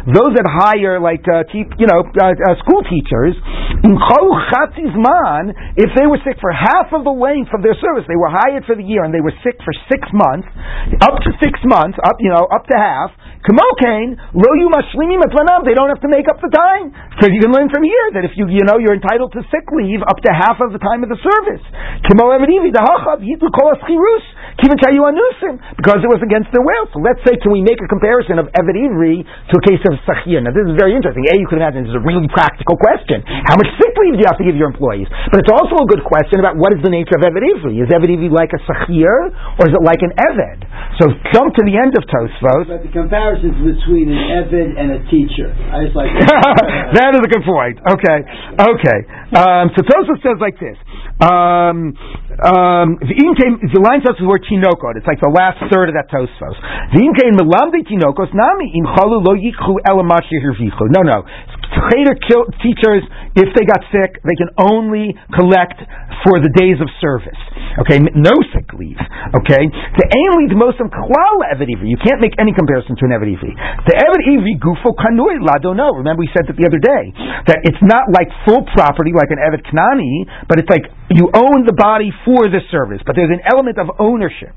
Those 0.07 0.33
that 0.39 0.47
hire 0.47 1.03
like 1.03 1.27
uh, 1.27 1.43
you 1.53 1.87
know 1.91 2.07
uh, 2.07 2.35
uh, 2.39 2.55
school 2.63 2.83
teachers 2.87 3.35
man 4.99 5.55
if 5.79 5.91
they 5.95 6.07
were 6.07 6.19
sick 6.27 6.39
for 6.41 6.51
half 6.51 6.91
of 6.93 7.05
the 7.05 7.15
length 7.15 7.55
of 7.55 7.63
their 7.63 7.79
service, 7.79 8.05
they 8.11 8.19
were 8.19 8.31
hired 8.31 8.67
for 8.67 8.75
the 8.75 8.83
year 8.83 9.05
and 9.05 9.15
they 9.15 9.23
were 9.23 9.35
sick 9.47 9.55
for 9.63 9.71
six 9.87 10.03
months, 10.11 10.49
up 11.03 11.23
to 11.23 11.31
six 11.43 11.59
months, 11.67 11.99
up 12.03 12.19
you 12.19 12.31
know, 12.31 12.47
up 12.51 12.67
to 12.67 12.77
half. 12.77 13.11
They 13.39 13.55
don't 15.75 15.91
have 15.95 16.03
to 16.03 16.11
make 16.11 16.27
up 16.27 16.43
the 16.43 16.51
time. 16.51 16.91
So 17.23 17.31
you 17.31 17.39
can 17.41 17.55
learn 17.55 17.71
from 17.71 17.87
here 17.87 18.07
that 18.19 18.27
if 18.27 18.35
you 18.35 18.51
you 18.51 18.67
know 18.67 18.83
you're 18.83 18.99
entitled 18.99 19.33
to 19.39 19.47
sick 19.47 19.63
leave 19.71 20.03
up 20.03 20.19
to 20.27 20.31
half 20.35 20.59
of 20.59 20.75
the 20.75 20.83
time 20.83 21.07
of 21.07 21.09
the 21.09 21.19
service. 21.23 21.63
Kimo 22.29 22.37
evedivi 22.37 22.71
dahachav 22.71 23.21
hitu 23.25 23.49
kol 23.57 23.73
aschirus 23.73 24.25
kivin 24.61 24.77
chayu 24.85 25.01
anusim 25.09 25.57
because 25.81 26.05
it 26.05 26.11
was 26.13 26.21
against 26.21 26.53
their 26.53 26.61
will. 26.61 26.85
So 26.93 27.01
let's 27.01 27.25
say 27.25 27.41
can 27.41 27.57
we 27.57 27.65
make 27.65 27.81
a 27.81 27.89
comparison 27.89 28.37
of 28.37 28.53
Eved 28.53 28.77
Ivri 28.77 29.25
to 29.25 29.55
a 29.57 29.63
case 29.65 29.81
of 29.89 29.97
Sachir? 30.05 30.45
Now 30.45 30.53
this 30.53 30.69
is 30.69 30.77
very 30.77 30.93
interesting. 30.93 31.25
A, 31.33 31.41
you 31.41 31.49
can 31.49 31.57
imagine 31.63 31.89
this 31.89 31.95
is 31.95 31.97
a 31.97 32.05
really 32.05 32.29
practical 32.29 32.77
question. 32.77 33.25
How 33.25 33.57
much 33.57 33.71
sick 33.81 33.97
leave 33.97 34.19
do 34.19 34.21
you 34.21 34.29
have 34.29 34.37
to 34.37 34.45
give 34.45 34.61
your 34.61 34.69
employees? 34.69 35.09
But 35.33 35.41
it's 35.41 35.53
also 35.53 35.81
a 35.81 35.89
good 35.89 36.05
question 36.05 36.43
about 36.43 36.61
what 36.61 36.77
is 36.77 36.85
the 36.85 36.93
nature 36.93 37.17
of 37.17 37.25
Eved 37.25 37.41
Ivri. 37.41 37.81
Is 37.81 37.89
Eved 37.89 38.13
Ivri 38.13 38.29
like 38.29 38.53
a 38.53 38.61
Sachir 38.69 39.33
or 39.57 39.63
is 39.65 39.73
it 39.73 39.81
like 39.81 40.05
an 40.05 40.13
Eved? 40.13 40.69
So 41.01 41.09
jump 41.33 41.57
to 41.57 41.63
the 41.65 41.81
end 41.81 41.97
of 41.97 42.05
Tosfos. 42.13 42.69
But 42.69 42.85
the 42.85 42.93
comparisons 42.93 43.57
between 43.57 44.13
an 44.13 44.21
Evid 44.45 44.77
and 44.77 44.89
a 44.99 45.01
teacher. 45.09 45.49
I 45.73 45.89
just 45.89 45.97
like 45.97 46.13
that. 46.13 46.93
that 46.99 47.11
is 47.17 47.23
a 47.25 47.31
good 47.31 47.47
point. 47.47 47.81
Okay, 47.89 48.19
okay. 48.61 48.99
Um, 49.33 49.73
so 49.73 49.81
Tosfos 49.81 50.21
says 50.21 50.37
like 50.43 50.59
this. 50.61 50.77
Um, 51.23 51.95
um, 52.39 53.01
the 53.03 53.83
line 53.83 53.99
starts 54.05 54.23
with 54.23 54.29
the 54.29 54.31
word 54.31 54.47
tinokot. 54.47 54.95
It's 54.95 55.09
like 55.09 55.19
the 55.19 55.33
last 55.33 55.59
third 55.73 55.91
of 55.91 55.99
that 55.99 56.07
Tosfos. 56.07 56.55
melamdi 56.95 57.83
tinokos 57.83 58.31
nami 58.31 58.79
im 58.79 58.87
lo 58.87 59.35
yikhu 59.35 59.81
No, 60.95 61.03
no. 61.03 61.25
Cheder 61.69 62.17
teachers, 62.63 63.05
if 63.37 63.49
they 63.53 63.65
got 63.67 63.83
sick, 63.93 64.23
they 64.25 64.37
can 64.39 64.49
only 64.57 65.13
collect 65.37 65.83
for 66.25 66.41
the 66.41 66.49
days 66.53 66.81
of 66.81 66.89
service. 67.01 67.39
Okay, 67.85 68.01
no 68.17 68.35
sick 68.55 68.71
leave. 68.75 68.99
Okay, 69.35 69.63
the 69.69 70.07
the 70.49 70.59
most 70.59 70.79
klal 70.79 71.37
You 71.85 71.99
can't 72.01 72.21
make 72.21 72.35
any 72.39 72.53
comparison 72.53 72.97
to 72.97 73.05
an 73.07 73.13
eved 73.19 73.51
The 73.87 73.95
eved 73.99 74.59
gufo 74.63 74.95
kanui 74.97 75.43
ladono. 75.43 75.97
Remember 75.99 76.21
we 76.21 76.31
said 76.35 76.47
that 76.49 76.57
the 76.57 76.67
other 76.67 76.81
day 76.81 77.13
that 77.47 77.59
it's 77.67 77.83
not 77.83 78.11
like 78.15 78.29
full 78.47 78.65
property 78.75 79.13
like 79.15 79.31
an 79.31 79.39
eved 79.43 79.63
knani, 79.71 80.27
but 80.49 80.59
it's 80.59 80.71
like 80.71 80.87
you 81.11 81.33
own 81.33 81.65
the 81.65 81.73
body 81.73 82.13
for 82.25 82.53
the 82.53 82.61
service, 82.69 83.01
but 83.05 83.17
there's 83.17 83.33
an 83.33 83.41
element 83.49 83.81
of 83.81 83.89
ownership. 83.97 84.53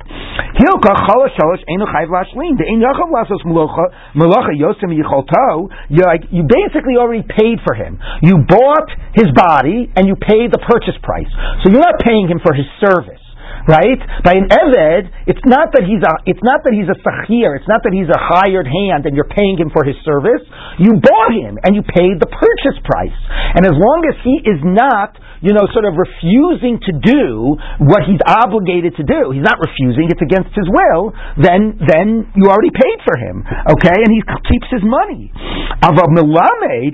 You 6.31 6.43
basically 6.43 6.95
already 6.99 7.23
paid 7.23 7.57
for 7.63 7.73
him. 7.75 7.99
You 8.21 8.43
bought 8.43 8.89
his 9.15 9.31
body 9.31 9.87
and 9.95 10.07
you 10.07 10.15
paid 10.19 10.51
the 10.51 10.59
purchase 10.59 10.99
price. 11.01 11.31
So 11.63 11.71
you're 11.71 11.79
not 11.79 11.99
paying 12.03 12.27
him 12.27 12.39
for 12.43 12.53
his 12.53 12.67
service 12.83 13.20
right? 13.67 13.99
By 14.23 14.37
an 14.37 14.47
eved, 14.49 15.09
it's 15.27 15.43
not 15.45 15.73
that 15.73 15.83
he's 15.85 16.01
a 16.01 16.13
it's 16.25 16.43
not 16.43 16.63
that 16.63 16.73
he's 16.73 16.89
a 16.89 16.97
sachir, 17.01 17.57
it's 17.57 17.69
not 17.69 17.81
that 17.83 17.93
he's 17.93 18.09
a 18.09 18.19
hired 18.19 18.69
hand 18.69 19.05
and 19.05 19.13
you're 19.13 19.29
paying 19.29 19.57
him 19.57 19.69
for 19.69 19.83
his 19.83 19.97
service. 20.05 20.43
You 20.79 20.97
bought 20.97 21.31
him 21.33 21.57
and 21.61 21.75
you 21.75 21.83
paid 21.83 22.17
the 22.21 22.29
purchase 22.29 22.77
price. 22.85 23.17
And 23.57 23.65
as 23.65 23.75
long 23.75 24.01
as 24.09 24.15
he 24.23 24.35
is 24.45 24.59
not 24.63 25.17
you 25.41 25.57
know, 25.57 25.65
sort 25.73 25.89
of 25.89 25.97
refusing 25.97 26.77
to 26.85 26.93
do 27.01 27.57
what 27.81 28.05
he's 28.05 28.21
obligated 28.29 28.93
to 29.01 29.03
do, 29.03 29.33
he's 29.33 29.41
not 29.41 29.57
refusing, 29.57 30.13
it's 30.13 30.21
against 30.21 30.53
his 30.53 30.69
will, 30.69 31.09
then, 31.41 31.81
then 31.81 32.29
you 32.37 32.45
already 32.45 32.69
paid 32.69 33.01
for 33.01 33.17
him, 33.17 33.41
okay? 33.73 33.97
And 33.97 34.13
he 34.13 34.21
keeps 34.21 34.69
his 34.69 34.85
money. 34.85 35.33
Of 35.81 35.97
a 35.97 36.05
milamed, 36.13 36.93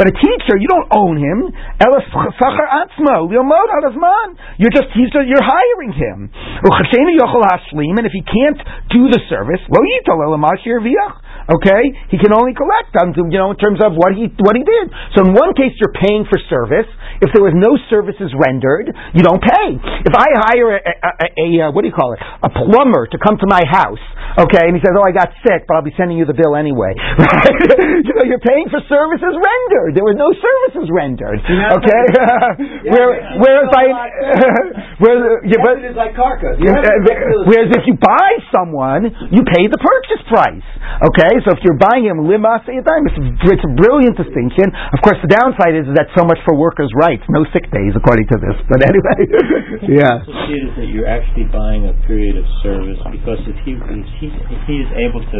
but 0.00 0.08
a 0.08 0.14
teacher, 0.16 0.56
you 0.56 0.64
don't 0.64 0.88
own 0.96 1.20
him. 1.20 1.52
You're 4.56 4.72
just, 4.72 4.88
he's, 4.96 5.12
you're 5.30 5.46
hiring 5.46 5.94
him. 5.94 6.26
And 6.34 8.06
if 8.06 8.12
he 8.12 8.22
can't 8.26 8.60
do 8.90 9.06
the 9.06 9.20
service, 9.30 9.62
okay, 11.50 11.82
he 12.10 12.18
can 12.18 12.34
only 12.34 12.54
collect 12.54 12.92
on, 12.98 13.14
you 13.30 13.38
know, 13.38 13.50
in 13.54 13.58
terms 13.58 13.78
of 13.82 13.94
what 13.94 14.14
he, 14.14 14.26
what 14.42 14.58
he 14.58 14.62
did. 14.66 14.90
So 15.14 15.22
in 15.26 15.34
one 15.34 15.54
case, 15.54 15.74
you're 15.78 15.94
paying 15.94 16.26
for 16.26 16.38
service. 16.50 16.90
If 17.22 17.30
there 17.34 17.44
was 17.44 17.54
no 17.54 17.78
services 17.92 18.32
rendered, 18.34 18.90
you 19.14 19.22
don't 19.22 19.42
pay. 19.42 19.68
If 20.06 20.14
I 20.14 20.26
hire 20.50 20.78
a, 20.78 20.80
a, 20.80 20.94
a, 21.10 21.26
a 21.30 21.46
uh, 21.60 21.68
what 21.70 21.82
do 21.84 21.88
you 21.92 21.96
call 21.96 22.16
it, 22.16 22.20
a 22.20 22.50
plumber 22.50 23.06
to 23.12 23.18
come 23.20 23.36
to 23.38 23.48
my 23.50 23.60
house, 23.68 24.00
okay, 24.40 24.64
and 24.64 24.72
he 24.72 24.80
says, 24.80 24.96
"Oh, 24.96 25.04
I 25.04 25.12
got 25.12 25.28
sick, 25.44 25.68
but 25.68 25.76
I'll 25.76 25.84
be 25.84 25.92
sending 26.00 26.16
you 26.16 26.24
the 26.24 26.36
bill 26.36 26.56
anyway." 26.56 26.96
you 28.06 28.12
know, 28.16 28.24
you're 28.24 28.40
paying 28.40 28.72
for 28.72 28.80
services 28.88 29.34
rendered. 29.36 29.92
There 29.92 30.06
were 30.06 30.16
no 30.16 30.32
services 30.32 30.88
rendered. 30.88 31.44
Okay, 31.44 32.02
Where, 32.88 33.10
whereas 33.36 33.68
I, 33.68 33.84
whereas, 35.02 35.19
Uh, 35.20 35.44
yeah, 35.44 35.60
but, 35.60 35.84
it's 35.84 36.00
like 36.00 36.16
carcass. 36.16 36.56
Uh, 36.56 37.44
whereas 37.44 37.68
if 37.76 37.84
you 37.84 38.00
buy 38.00 38.40
someone, 38.48 39.12
you 39.28 39.44
pay 39.44 39.68
the 39.68 39.76
purchase 39.76 40.24
price. 40.24 40.64
Okay, 41.04 41.32
so 41.44 41.52
if 41.52 41.60
you're 41.60 41.76
buying 41.76 42.08
him 42.08 42.24
lima 42.24 42.64
it's, 42.64 42.88
it's 43.44 43.66
a 43.66 43.72
brilliant 43.76 44.16
distinction. 44.16 44.72
Of 44.72 45.04
course, 45.04 45.20
the 45.20 45.28
downside 45.28 45.76
is 45.76 45.86
that 45.94 46.08
so 46.16 46.24
much 46.24 46.40
for 46.48 46.56
workers' 46.56 46.88
rights 46.96 47.10
rights, 47.10 47.26
no 47.28 47.42
sick 47.52 47.66
days 47.74 47.92
according 47.96 48.26
to 48.30 48.36
this. 48.38 48.56
But 48.70 48.80
anyway, 48.86 49.20
yeah. 50.00 50.22
So 50.22 50.32
see 50.46 50.58
is 50.62 50.72
that 50.78 50.88
you're 50.88 51.10
actually 51.10 51.50
buying 51.50 51.90
a 51.90 51.94
period 52.06 52.38
of 52.38 52.46
service 52.62 52.98
because 53.10 53.40
if 53.50 53.58
he 53.66 53.74
if 53.74 54.06
he, 54.22 54.26
if 54.30 54.60
he 54.66 54.76
is 54.78 54.90
able 54.94 55.20
to 55.20 55.38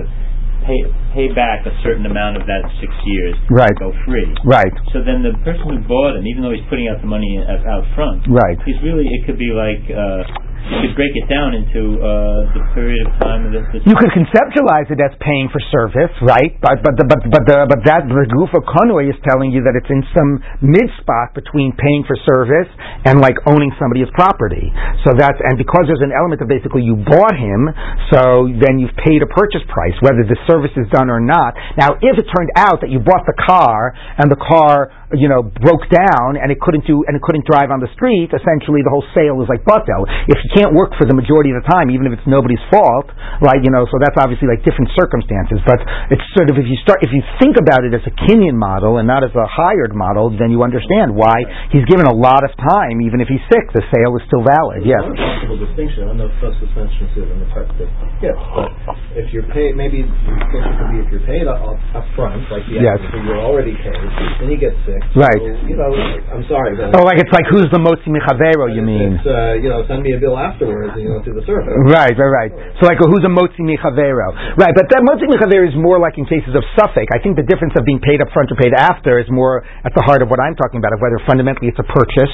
pay 0.67 0.81
pay 1.13 1.29
back 1.33 1.67
a 1.67 1.75
certain 1.83 2.07
amount 2.07 2.37
of 2.37 2.47
that 2.47 2.63
six 2.81 2.93
years, 3.05 3.35
right. 3.51 3.73
go 3.79 3.93
free. 4.07 4.29
Right. 4.45 4.73
So 4.93 5.03
then 5.03 5.25
the 5.25 5.35
person 5.43 5.67
who 5.67 5.81
bought 5.87 6.17
him, 6.17 6.27
even 6.27 6.43
though 6.43 6.55
he's 6.55 6.67
putting 6.69 6.89
out 6.89 7.01
the 7.01 7.11
money 7.11 7.41
out 7.41 7.85
front, 7.95 8.25
right. 8.29 8.59
he's 8.67 8.79
really 8.83 9.09
it 9.09 9.27
could 9.27 9.39
be 9.39 9.53
like. 9.53 9.83
Uh, 9.91 10.50
you 10.69 10.77
could 10.85 10.97
break 10.97 11.15
it 11.17 11.27
down 11.27 11.57
into 11.57 11.97
uh, 11.99 12.47
the 12.53 12.63
period 12.77 13.01
of 13.09 13.13
time 13.19 13.49
that 13.49 13.65
this. 13.73 13.81
You 13.89 13.97
could 13.97 14.13
conceptualize 14.13 14.93
it 14.93 15.01
as 15.01 15.17
paying 15.19 15.49
for 15.49 15.59
service, 15.73 16.13
right? 16.21 16.53
But 16.61 16.85
but 16.85 16.95
the, 17.01 17.05
but 17.09 17.21
but 17.27 17.43
the, 17.49 17.59
but 17.65 17.81
that 17.89 18.05
the 18.07 18.27
Gufo 18.29 18.61
Kanoi 18.61 19.09
is 19.09 19.19
telling 19.25 19.51
you 19.51 19.65
that 19.65 19.75
it's 19.75 19.89
in 19.89 20.05
some 20.13 20.39
mid 20.61 20.87
spot 21.01 21.33
between 21.33 21.73
paying 21.75 22.05
for 22.05 22.15
service 22.29 22.69
and 23.09 23.19
like 23.25 23.41
owning 23.49 23.73
somebody's 23.81 24.13
property. 24.13 24.69
So 25.03 25.17
that's 25.17 25.41
and 25.41 25.57
because 25.57 25.89
there's 25.89 26.05
an 26.05 26.13
element 26.13 26.45
of 26.45 26.49
basically 26.53 26.85
you 26.85 27.01
bought 27.01 27.35
him, 27.35 27.73
so 28.13 28.53
then 28.61 28.77
you've 28.77 28.95
paid 29.01 29.25
a 29.25 29.31
purchase 29.33 29.65
price, 29.73 29.97
whether 30.05 30.23
the 30.29 30.37
service 30.45 30.75
is 30.77 30.87
done 30.93 31.09
or 31.09 31.25
not. 31.25 31.57
Now, 31.81 31.97
if 31.99 32.15
it 32.21 32.27
turned 32.29 32.53
out 32.55 32.85
that 32.85 32.93
you 32.93 33.01
bought 33.01 33.25
the 33.25 33.37
car 33.37 33.97
and 34.21 34.29
the 34.29 34.39
car 34.39 34.93
you 35.17 35.27
know 35.27 35.43
broke 35.43 35.87
down 35.91 36.39
and 36.39 36.51
it 36.55 36.59
couldn't 36.63 36.87
do 36.87 37.03
and 37.07 37.19
it 37.19 37.23
couldn't 37.23 37.47
drive 37.47 37.71
on 37.75 37.83
the 37.83 37.91
street, 37.97 38.31
essentially 38.31 38.83
the 38.87 38.93
whole 38.93 39.05
sale 39.15 39.39
is 39.43 39.49
like 39.51 39.63
butto. 39.67 40.07
If 40.31 40.39
you 40.39 40.51
can't 40.55 40.73
work 40.75 40.95
for 40.95 41.07
the 41.07 41.17
majority 41.17 41.51
of 41.55 41.63
the 41.63 41.67
time, 41.71 41.91
even 41.91 42.07
if 42.07 42.19
it's 42.19 42.29
nobody's 42.29 42.63
fault, 42.71 43.11
right? 43.43 43.59
You 43.59 43.71
know, 43.75 43.87
so 43.91 43.99
that's 43.99 44.17
obviously 44.19 44.47
like 44.47 44.63
different 44.63 44.91
circumstances. 44.95 45.59
But 45.67 45.83
it's 46.15 46.25
sort 46.37 46.51
of 46.51 46.59
if 46.59 46.67
you 46.67 46.79
start 46.83 47.03
if 47.03 47.11
you 47.11 47.23
think 47.43 47.59
about 47.59 47.83
it 47.83 47.95
as 47.95 48.05
a 48.07 48.15
kinyan 48.27 48.55
model 48.55 49.03
and 49.03 49.07
not 49.09 49.27
as 49.27 49.35
a 49.35 49.47
hired 49.47 49.97
model, 49.97 50.31
then 50.31 50.55
you 50.55 50.63
understand 50.63 51.15
why 51.15 51.43
he's 51.75 51.87
given 51.91 52.07
a 52.07 52.15
lot 52.15 52.47
of 52.47 52.55
time, 52.57 53.03
even 53.03 53.19
if 53.19 53.27
he's 53.27 53.43
sick, 53.51 53.67
the 53.75 53.83
sale 53.91 54.15
is 54.19 54.23
still 54.31 54.47
valid. 54.47 54.87
Yes. 54.87 55.03
One 55.03 55.17
possible 55.17 55.59
distinction. 55.59 56.07
I 56.07 56.15
know 56.15 56.31
mentions 56.77 57.11
it 57.17 57.27
in 57.27 57.39
the 57.41 57.49
of 57.51 57.91
yes, 58.23 58.37
but 58.55 58.71
if 59.17 59.33
you're 59.33 59.47
paid, 59.53 59.77
maybe 59.77 60.03
distinction 60.03 60.73
could 60.79 60.91
be 60.95 60.99
if 61.03 61.09
you're 61.13 61.27
paid 61.27 61.47
up, 61.47 61.61
up 61.95 62.07
front, 62.17 62.41
like 62.51 62.65
the 62.69 62.81
yes. 62.81 62.99
you're 63.27 63.41
already 63.41 63.75
paid, 63.77 64.01
then 64.41 64.49
you 64.51 64.59
get 64.59 64.75
sick. 64.87 65.00
Right. 65.17 65.41
So, 65.43 65.67
you 65.67 65.77
know, 65.77 65.91
I'm 65.91 66.45
sorry. 66.47 66.79
oh, 66.79 67.03
like 67.03 67.19
it's 67.19 67.33
like 67.35 67.47
who's 67.51 67.67
the 67.75 67.83
motzi 67.83 68.07
michavero? 68.07 68.71
You 68.71 68.83
mean? 68.85 69.19
It's, 69.19 69.27
uh, 69.27 69.59
you 69.59 69.69
know, 69.73 69.83
send 69.91 70.07
me 70.07 70.15
a 70.15 70.21
bill 70.21 70.39
afterwards 70.39 70.95
and 70.95 71.03
you 71.03 71.11
know, 71.11 71.21
through 71.25 71.41
the 71.41 71.47
service. 71.47 71.73
Right, 71.91 72.15
right, 72.15 72.33
right. 72.49 72.53
So 72.79 72.87
like, 72.87 73.01
who's 73.03 73.25
a 73.27 73.33
motzi 73.33 73.65
michavero? 73.67 74.57
Right, 74.57 74.75
but 74.77 74.87
that 74.93 75.03
motzi 75.03 75.27
michavero 75.27 75.67
is 75.67 75.75
more 75.75 75.99
like 75.99 76.15
in 76.17 76.25
cases 76.31 76.55
of 76.55 76.63
suffix. 76.79 77.11
I 77.11 77.19
think 77.19 77.35
the 77.35 77.47
difference 77.47 77.75
of 77.75 77.83
being 77.85 77.99
paid 78.01 78.23
up 78.23 78.31
front 78.31 78.53
or 78.53 78.57
paid 78.57 78.73
after 78.77 79.19
is 79.19 79.27
more 79.29 79.67
at 79.83 79.93
the 79.97 80.03
heart 80.05 80.23
of 80.23 80.31
what 80.31 80.39
I'm 80.39 80.55
talking 80.55 80.79
about, 80.79 80.95
of 80.95 81.01
whether 81.03 81.19
fundamentally 81.27 81.69
it's 81.73 81.81
a 81.81 81.89
purchase, 81.89 82.33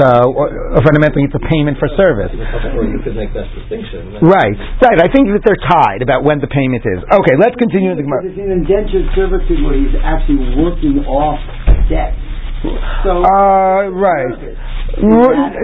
so 0.00 0.32
or, 0.32 0.78
or 0.78 0.80
fundamentally 0.80 1.28
it's 1.28 1.36
a 1.36 1.44
payment 1.44 1.76
for 1.76 1.88
service. 1.98 2.32
Or 2.32 2.88
you 2.88 2.98
could 3.04 3.14
make 3.14 3.34
that 3.36 3.50
distinction. 3.52 4.18
Right, 4.24 4.56
right. 4.80 4.98
I 4.98 5.08
think 5.12 5.28
that 5.34 5.44
they're 5.44 5.60
tied 5.60 6.00
about 6.00 6.24
when 6.24 6.40
the 6.40 6.48
payment 6.48 6.82
is. 6.88 7.04
Okay, 7.04 7.36
let's 7.36 7.56
continue. 7.60 7.92
The 7.94 8.02
market. 8.02 8.32
It's 8.32 8.40
an 8.40 8.50
indentured 8.50 9.06
servitude 9.14 9.60
where 9.62 9.76
he's 9.76 9.94
actually 10.02 10.56
working 10.56 11.04
off 11.04 11.38
debt. 11.88 12.14
So, 13.04 13.20
uh, 13.20 13.92
right. 13.92 14.32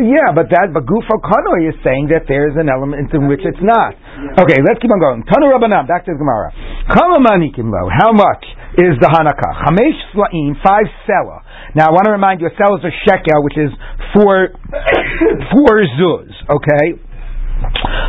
Yeah, 0.05 0.37
but 0.37 0.53
that 0.53 0.69
but 0.75 0.85
Gufo 0.85 1.17
Kanoi 1.23 1.73
is 1.73 1.77
saying 1.81 2.13
that 2.13 2.29
there 2.29 2.51
is 2.51 2.57
an 2.61 2.69
element 2.69 3.09
in 3.15 3.25
which 3.25 3.41
it's 3.41 3.63
not. 3.63 3.97
Okay, 4.37 4.61
let's 4.61 4.83
keep 4.83 4.93
on 4.93 5.01
going. 5.01 5.25
Tanu 5.25 5.49
Rabbanan, 5.49 5.89
back 5.89 6.05
to 6.05 6.13
the 6.13 6.19
Gemara. 6.21 6.53
How 6.93 8.13
much 8.13 8.45
is 8.77 9.01
the 9.01 9.09
Hanakah? 9.09 9.53
Chamesh 9.65 9.97
Slaim, 10.13 10.61
five 10.61 10.85
sela. 11.09 11.41
Now 11.73 11.89
I 11.89 11.93
want 11.97 12.05
to 12.05 12.13
remind 12.13 12.41
you, 12.41 12.49
a 12.49 12.55
sela 12.59 12.77
is 12.79 12.85
a 12.85 12.93
shekel, 13.09 13.41
which 13.45 13.57
is 13.57 13.71
four 14.13 14.53
four 15.57 15.73
zuz. 15.97 16.33
Okay, 16.53 17.01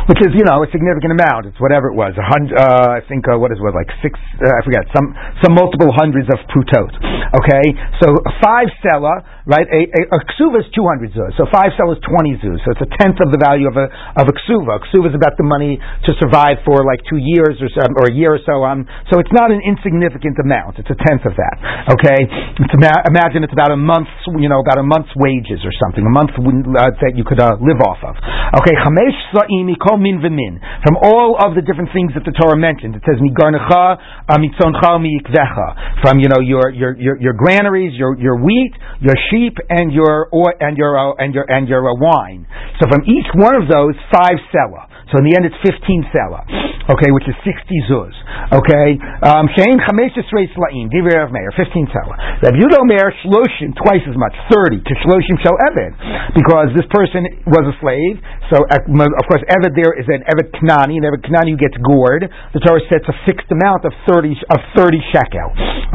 which 0.08 0.20
is 0.24 0.34
you 0.34 0.44
know 0.44 0.62
a 0.62 0.68
significant 0.70 1.14
amount. 1.14 1.46
It's 1.50 1.60
whatever 1.60 1.88
it 1.92 1.96
was, 1.96 2.16
a 2.18 2.24
hundred. 2.24 2.56
Uh, 2.56 2.98
I 2.98 3.02
think 3.06 3.26
uh, 3.28 3.38
what 3.38 3.52
is 3.52 3.58
what 3.60 3.74
like 3.74 3.90
six. 4.00 4.18
Uh, 4.40 4.48
I 4.48 4.60
forget 4.64 4.86
some 4.94 5.14
some 5.44 5.52
multiple 5.54 5.90
hundreds 5.94 6.28
of 6.32 6.38
prutot. 6.50 6.92
Okay, 7.38 7.64
so 8.02 8.18
five 8.40 8.68
sela 8.82 9.24
right? 9.46 9.66
A, 9.66 9.80
a, 9.90 10.02
a 10.14 10.20
ksuva 10.34 10.62
is 10.62 10.68
200 10.74 11.14
zuz, 11.14 11.30
so 11.34 11.46
five 11.50 11.74
sell 11.74 11.90
is 11.90 11.98
20 12.06 12.38
zuz, 12.42 12.58
so 12.62 12.74
it's 12.74 12.84
a 12.84 12.90
tenth 13.02 13.18
of 13.18 13.34
the 13.34 13.40
value 13.42 13.66
of 13.66 13.74
a 13.74 13.86
of 14.18 14.30
a 14.30 14.34
ksuva. 14.34 14.78
A 14.78 14.82
ksuva 14.86 15.10
is 15.10 15.16
about 15.18 15.34
the 15.38 15.46
money 15.46 15.78
to 15.78 16.10
survive 16.22 16.62
for 16.62 16.86
like 16.86 17.02
two 17.10 17.18
years 17.18 17.58
or 17.58 17.68
so, 17.72 17.82
or 17.98 18.10
a 18.10 18.14
year 18.14 18.34
or 18.34 18.42
so 18.42 18.62
on. 18.62 18.86
So 19.10 19.18
it's 19.18 19.32
not 19.34 19.50
an 19.50 19.62
insignificant 19.62 20.38
amount. 20.38 20.78
It's 20.78 20.90
a 20.90 20.98
tenth 20.98 21.26
of 21.26 21.34
that. 21.34 21.56
Okay, 21.98 22.20
it's 22.62 22.74
ima- 22.74 23.02
imagine 23.10 23.42
it's 23.42 23.54
about 23.54 23.74
a 23.74 23.78
month's, 23.78 24.14
you 24.38 24.48
know, 24.48 24.62
about 24.62 24.78
a 24.78 24.86
month's 24.86 25.12
wages 25.18 25.62
or 25.66 25.74
something, 25.82 26.06
a 26.06 26.14
month 26.14 26.34
uh, 26.38 26.94
that 27.02 27.18
you 27.18 27.26
could 27.26 27.42
uh, 27.42 27.58
live 27.58 27.82
off 27.82 28.00
of. 28.06 28.14
Okay, 28.52 28.76
chamesh 28.84 29.16
sa'im 29.32 29.64
mikol 29.64 29.96
min 29.96 30.20
v'min 30.20 30.60
from 30.84 31.00
all 31.00 31.40
of 31.40 31.56
the 31.56 31.62
different 31.64 31.88
things 31.96 32.12
that 32.12 32.20
the 32.28 32.36
Torah 32.36 32.56
mentioned. 32.56 32.92
It 32.92 33.02
says 33.08 33.16
migarnecha, 33.16 33.96
uh, 34.28 34.36
mitzoncha, 34.36 35.00
miikvecha 35.00 36.04
from 36.04 36.20
you 36.20 36.28
know 36.28 36.44
your 36.44 36.68
your 36.68 36.92
your, 37.00 37.16
your 37.16 37.32
granaries, 37.32 37.96
your 37.96 38.12
your 38.20 38.36
wheat, 38.36 38.76
your 39.00 39.16
sheep, 39.32 39.56
and 39.70 39.90
your 39.90 40.28
oil, 40.34 40.52
and 40.60 40.76
your 40.76 40.98
uh, 41.00 41.16
and 41.16 41.32
your 41.32 41.48
and 41.48 41.66
your 41.66 41.80
uh, 41.88 41.96
wine. 41.96 42.46
So 42.76 42.92
from 42.92 43.00
each 43.08 43.32
one 43.40 43.56
of 43.56 43.72
those, 43.72 43.96
five 44.12 44.36
selah. 44.52 44.92
So 45.12 45.20
in 45.20 45.28
the 45.28 45.36
end, 45.36 45.44
it's 45.44 45.60
15 45.60 46.08
selah, 46.08 46.40
okay, 46.88 47.12
which 47.12 47.28
is 47.28 47.36
60 47.44 47.52
zuz, 47.84 48.16
okay. 48.48 48.96
Um, 49.20 49.44
Shein 49.52 49.76
chamesh 49.84 50.16
esrei 50.16 50.48
slaim, 50.56 50.88
divrei 50.88 51.20
of 51.20 51.28
Meir, 51.28 51.52
15 51.52 51.68
selah. 51.92 52.16
Rav 52.40 52.56
Yudah 52.56 52.80
Meir 52.88 53.12
shloshim, 53.20 53.76
twice 53.76 54.00
as 54.08 54.16
much, 54.16 54.32
30 54.48 54.80
to 54.80 54.92
shloshim 55.04 55.36
shel 55.44 55.52
eved, 55.68 55.92
because 56.32 56.72
this 56.72 56.88
person 56.88 57.28
was 57.44 57.60
a 57.68 57.76
slave. 57.84 58.16
So 58.52 58.60
of 58.68 59.24
course, 59.32 59.40
eved 59.48 59.72
there 59.72 59.96
is 59.96 60.04
an 60.12 60.20
eved 60.28 60.52
knani, 60.60 61.00
and 61.00 61.08
eved 61.08 61.24
knani 61.24 61.56
gets 61.56 61.72
gored. 61.80 62.28
The 62.52 62.60
Torah 62.60 62.84
sets 62.92 63.08
a 63.08 63.16
fixed 63.24 63.48
amount 63.48 63.88
of 63.88 63.96
30 64.04 64.36
of 64.52 64.60
30 64.76 65.00
shekel. 65.08 65.48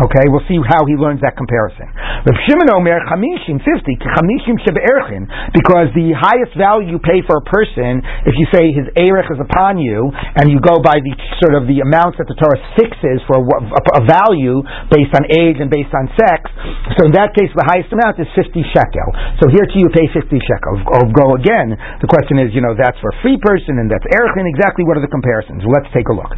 Okay, 0.10 0.26
we'll 0.34 0.46
see 0.50 0.58
how 0.66 0.90
he 0.90 0.98
learns 0.98 1.22
that 1.22 1.38
comparison. 1.38 1.86
Rav 2.26 2.38
Shimon 2.50 2.74
Omer 2.74 2.98
chamishim, 3.06 3.62
50 3.62 4.02
chamishim 4.02 4.58
shebe'erchin, 4.66 5.30
because 5.54 5.94
the 5.94 6.18
highest 6.18 6.58
value 6.58 6.98
you 6.98 7.00
pay 7.02 7.22
for 7.30 7.38
a 7.38 7.46
person, 7.46 8.02
if 8.26 8.34
you 8.38 8.50
say 8.50 8.74
his 8.74 8.90
erech 8.98 9.30
is 9.30 9.38
upon 9.38 9.78
you, 9.78 10.10
and 10.38 10.50
you 10.50 10.58
go 10.58 10.82
by 10.82 10.98
the 10.98 11.14
sort 11.38 11.54
of 11.54 11.70
the 11.70 11.86
amounts 11.86 12.18
that 12.18 12.26
the 12.26 12.38
Torah 12.38 12.58
fixes 12.74 13.22
for 13.30 13.38
a, 13.38 14.02
a, 14.02 14.04
value 14.08 14.64
based 14.90 15.14
on 15.14 15.28
age 15.30 15.62
and 15.62 15.70
based 15.70 15.92
on 15.94 16.10
sex. 16.18 16.50
So 16.98 17.06
in 17.06 17.14
that 17.14 17.36
case, 17.38 17.52
the 17.54 17.66
highest 17.68 17.92
amount 17.94 18.18
is 18.18 18.30
50 18.34 18.54
shekel. 18.74 19.10
So 19.42 19.50
here 19.52 19.66
to 19.66 19.76
you 19.78 19.90
pay 19.94 20.08
50 20.10 20.30
shekel. 20.42 20.76
Or 20.94 21.06
go 21.12 21.36
again. 21.36 21.76
The 22.02 22.10
question 22.10 22.40
is, 22.40 22.47
you 22.54 22.62
know, 22.62 22.76
that's 22.78 23.00
for 23.00 23.12
free 23.24 23.40
person 23.40 23.80
and 23.80 23.90
that's 23.90 24.06
erech, 24.12 24.36
and 24.38 24.48
exactly 24.48 24.86
what 24.86 25.00
are 25.00 25.04
the 25.04 25.12
comparisons? 25.12 25.64
Let's 25.66 25.90
take 25.96 26.08
a 26.08 26.16
look. 26.16 26.32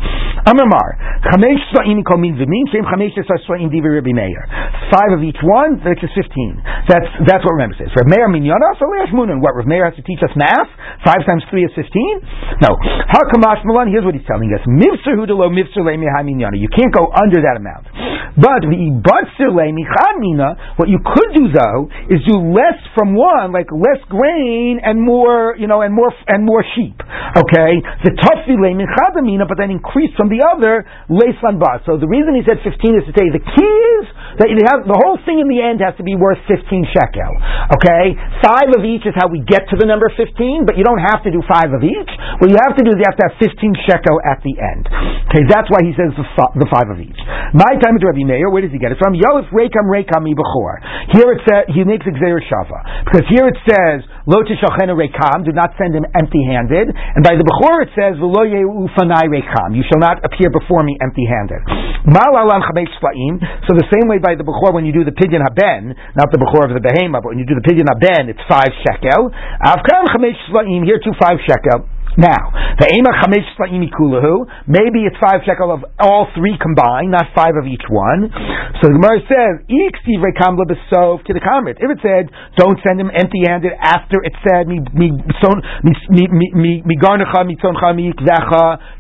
Chamesh 0.47 1.61
chamesh. 1.75 2.39
Five 4.89 5.11
of 5.13 5.21
each 5.21 5.37
one, 5.43 5.77
which 5.85 6.01
is 6.01 6.09
15. 6.15 6.89
That's 6.89 7.05
that's 7.27 7.43
what 7.45 7.53
Remember 7.59 7.75
says. 7.77 7.93
Rav 7.93 8.07
Meir 8.09 8.25
minyana, 8.31 8.73
so 8.79 8.89
Munan. 9.13 9.43
What 9.43 9.53
Rav 9.53 9.67
Meir 9.67 9.85
has 9.85 9.93
to 9.99 10.05
teach 10.05 10.23
us 10.23 10.33
math? 10.33 10.69
Five 11.05 11.21
times 11.27 11.43
three 11.51 11.65
is 11.67 11.73
15? 11.75 11.85
No. 12.63 12.73
Hakamash 13.11 13.61
Malan, 13.65 13.91
here's 13.91 14.05
what 14.05 14.15
he's 14.15 14.25
telling 14.25 14.49
us. 14.55 14.63
Mivsar 14.65 15.13
hudalo 15.19 15.51
mivsar 15.51 15.83
le 15.83 15.93
You 16.57 16.69
can't 16.73 16.93
go 16.93 17.11
under 17.13 17.41
that 17.43 17.57
amount. 17.59 17.85
But 18.39 18.63
what 20.77 20.87
you 20.87 20.99
could 21.03 21.31
do 21.35 21.51
though, 21.51 21.89
is 22.07 22.23
do 22.23 22.39
less 22.55 22.79
from 22.95 23.15
one, 23.15 23.51
like 23.51 23.67
less 23.67 23.99
grain 24.07 24.79
and 24.79 25.01
more, 25.01 25.55
you 25.59 25.67
know, 25.67 25.81
and 25.81 25.93
more, 25.93 25.98
and 26.27 26.47
more 26.47 26.63
sheep. 26.75 26.95
Okay? 27.35 27.71
The 28.07 28.13
le 28.55 28.71
michadamina, 28.77 29.47
but 29.47 29.59
then 29.59 29.71
increase 29.71 30.13
from 30.15 30.31
the 30.31 30.39
other, 30.45 30.87
le 31.11 31.27
sanba. 31.43 31.83
So 31.83 31.99
the 31.99 32.07
reason 32.07 32.35
he 32.37 32.43
said 32.47 32.63
15 32.63 32.71
is 32.99 33.03
to 33.09 33.13
say 33.17 33.27
the 33.33 33.43
key 33.43 33.75
is 33.99 34.05
that 34.39 34.47
have, 34.71 34.87
the 34.87 34.95
whole 34.95 35.19
thing 35.27 35.43
in 35.43 35.47
the 35.51 35.59
end 35.59 35.83
has 35.83 35.97
to 35.99 36.05
be 36.05 36.15
worth 36.15 36.39
15 36.47 36.63
shekel. 36.95 37.33
Okay? 37.75 38.15
Five 38.45 38.71
of 38.77 38.87
each 38.87 39.03
is 39.03 39.13
how 39.19 39.27
we 39.27 39.43
get 39.43 39.67
to 39.71 39.75
the 39.75 39.85
number 39.85 40.07
15, 40.15 40.63
but 40.63 40.79
you 40.79 40.87
don't 40.87 41.01
have 41.03 41.25
to 41.27 41.31
do 41.31 41.43
five 41.43 41.75
of 41.75 41.83
each. 41.83 42.11
What 42.39 42.47
you 42.47 42.55
have 42.55 42.71
to 42.79 42.83
do 42.87 42.95
is 42.95 43.03
you 43.03 43.03
have 43.03 43.19
to 43.19 43.25
have 43.27 43.35
15 43.35 43.51
shekel 43.83 44.15
at 44.23 44.39
the 44.47 44.55
end. 44.55 44.87
Okay, 45.27 45.43
that's 45.43 45.67
why 45.67 45.83
he 45.83 45.91
says 45.91 46.15
the, 46.15 46.23
the 46.55 46.67
five 46.71 46.87
of 46.87 46.95
each. 47.03 47.19
My 47.51 47.75
time 47.83 47.99
is 47.99 48.01
Rabbi 48.01 48.23
Meir, 48.23 48.47
where 48.47 48.63
does 48.63 48.71
he 48.71 48.79
get 48.79 48.95
it 48.95 48.99
from? 49.01 49.11
Yolif 49.11 49.51
Rekam 49.51 49.91
Rekam 49.91 50.23
Ibachor. 50.23 50.73
Here 51.11 51.35
it 51.35 51.43
says, 51.43 51.67
he 51.75 51.83
makes 51.83 52.07
Gzeira 52.07 52.39
Shava. 52.47 53.03
Because 53.03 53.27
here 53.27 53.43
it 53.43 53.59
says, 53.67 54.07
Lo 54.23 54.39
Tishalchena 54.47 54.95
Rekam, 54.95 55.43
do 55.43 55.51
not 55.51 55.75
send 55.75 55.91
him 55.91 56.07
empty 56.15 56.39
handed. 56.47 56.87
And 56.95 57.27
by 57.27 57.35
the 57.35 57.43
Bechor 57.43 57.83
it 57.83 57.91
says, 57.91 58.15
V'lo 58.15 58.47
Ufanai 58.87 59.27
Rekam, 59.27 59.75
you 59.75 59.83
shall 59.91 59.99
not 59.99 60.23
appear 60.23 60.47
before 60.47 60.87
me 60.87 60.95
empty 61.03 61.27
handed. 61.27 61.59
So 63.67 63.75
the 63.75 63.87
same 63.91 64.07
way 64.07 64.23
by 64.23 64.39
the 64.39 64.47
Bechor 64.47 64.71
when 64.71 64.87
you 64.87 64.95
do 64.95 65.03
the 65.03 65.11
Pidyon 65.11 65.43
Haben, 65.43 65.91
not 66.15 66.31
the 66.31 66.39
Bechor 66.39 66.71
of 66.71 66.73
the 66.73 66.79
Behema, 66.79 67.19
but 67.19 67.35
when 67.35 67.39
you 67.43 67.45
do 67.45 67.59
the 67.59 67.65
Pidyon 67.67 67.91
Haben, 67.91 68.31
it's 68.31 68.39
five 68.47 68.71
shekel. 68.87 69.27
Avkam 69.59 70.07
Chamesh 70.15 70.39
Splaim, 70.47 70.87
here 70.87 71.03
too 71.03 71.11
five 71.19 71.35
shekel. 71.43 71.98
Now, 72.17 72.49
the 72.79 72.87
Ema 72.89 73.11
Chamesh 73.21 73.45
Kulahu, 73.59 74.47
maybe 74.65 75.05
it's 75.05 75.17
five 75.21 75.41
shekel 75.45 75.71
of 75.71 75.85
all 75.99 76.27
three 76.33 76.57
combined, 76.57 77.11
not 77.11 77.29
five 77.35 77.53
of 77.59 77.67
each 77.67 77.85
one. 77.89 78.31
So 78.81 78.89
the 78.89 78.95
Gemara 78.97 79.19
says, 79.27 79.61
If 79.69 79.93
it 81.91 81.99
said, 82.01 82.31
don't 82.57 82.79
send 82.85 82.97
him 82.99 83.11
empty 83.13 83.43
handed 83.45 83.73
after 83.77 84.23
it 84.23 84.33
said, 84.41 84.65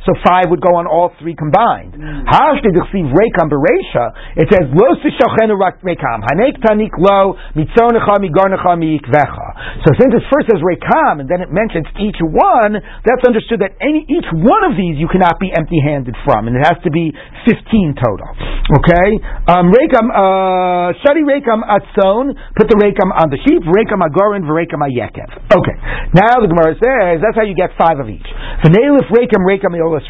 so 0.05 0.11
five 0.25 0.49
would 0.49 0.61
go 0.61 0.75
on 0.75 0.87
all 0.87 1.11
three 1.19 1.35
combined. 1.35 1.93
Hmm. 1.95 2.25
Hash 2.25 2.61
did 2.65 2.75
receive 2.75 3.07
rekam 3.13 3.49
beresha, 3.49 4.11
it 4.35 4.47
says, 4.49 4.67
"Lo 4.73 4.95
sishalchen 5.01 5.51
u'rat 5.53 5.81
re'kam 5.83 6.23
hanek 6.25 6.57
tanik 6.63 6.93
lo 6.97 7.35
mitzonacham, 7.55 8.25
migarnacham, 8.25 8.81
yikvecha." 8.81 9.47
So 9.85 9.93
since 9.99 10.13
it 10.15 10.23
first 10.33 10.49
says 10.51 10.61
Rekam 10.61 11.21
and 11.21 11.29
then 11.29 11.41
it 11.41 11.51
mentions 11.51 11.87
each 11.99 12.17
one, 12.19 12.81
that's 13.09 13.25
understood 13.25 13.65
that 13.65 13.73
any 13.81 14.05
each 14.05 14.29
one 14.29 14.61
of 14.61 14.77
these 14.77 15.01
you 15.01 15.09
cannot 15.09 15.41
be 15.41 15.49
empty-handed 15.49 16.13
from, 16.21 16.45
and 16.45 16.53
it 16.53 16.61
has 16.61 16.77
to 16.85 16.93
be 16.93 17.09
fifteen 17.49 17.97
total. 17.97 18.29
Okay, 18.69 19.09
um, 19.49 19.73
rekam 19.73 20.13
uh, 20.13 20.93
shadi 21.01 21.25
rekam 21.25 21.65
atzon. 21.65 22.37
Put 22.53 22.69
the 22.69 22.77
rekam 22.77 23.09
on 23.09 23.33
the 23.33 23.41
sheep. 23.41 23.65
Rekam 23.65 24.05
agorin 24.05 24.45
v'rekam 24.45 24.85
ayekev. 24.85 25.25
Okay, 25.49 25.75
now 26.13 26.37
the 26.37 26.45
Gemara 26.45 26.77
says 26.77 27.17
that's 27.25 27.33
how 27.33 27.49
you 27.49 27.57
get 27.57 27.73
five 27.81 27.97
of 27.97 28.05
each. 28.05 28.29
V'neilif 28.61 29.09
rekam 29.09 29.41
rekam 29.41 29.73
eolas 29.73 30.05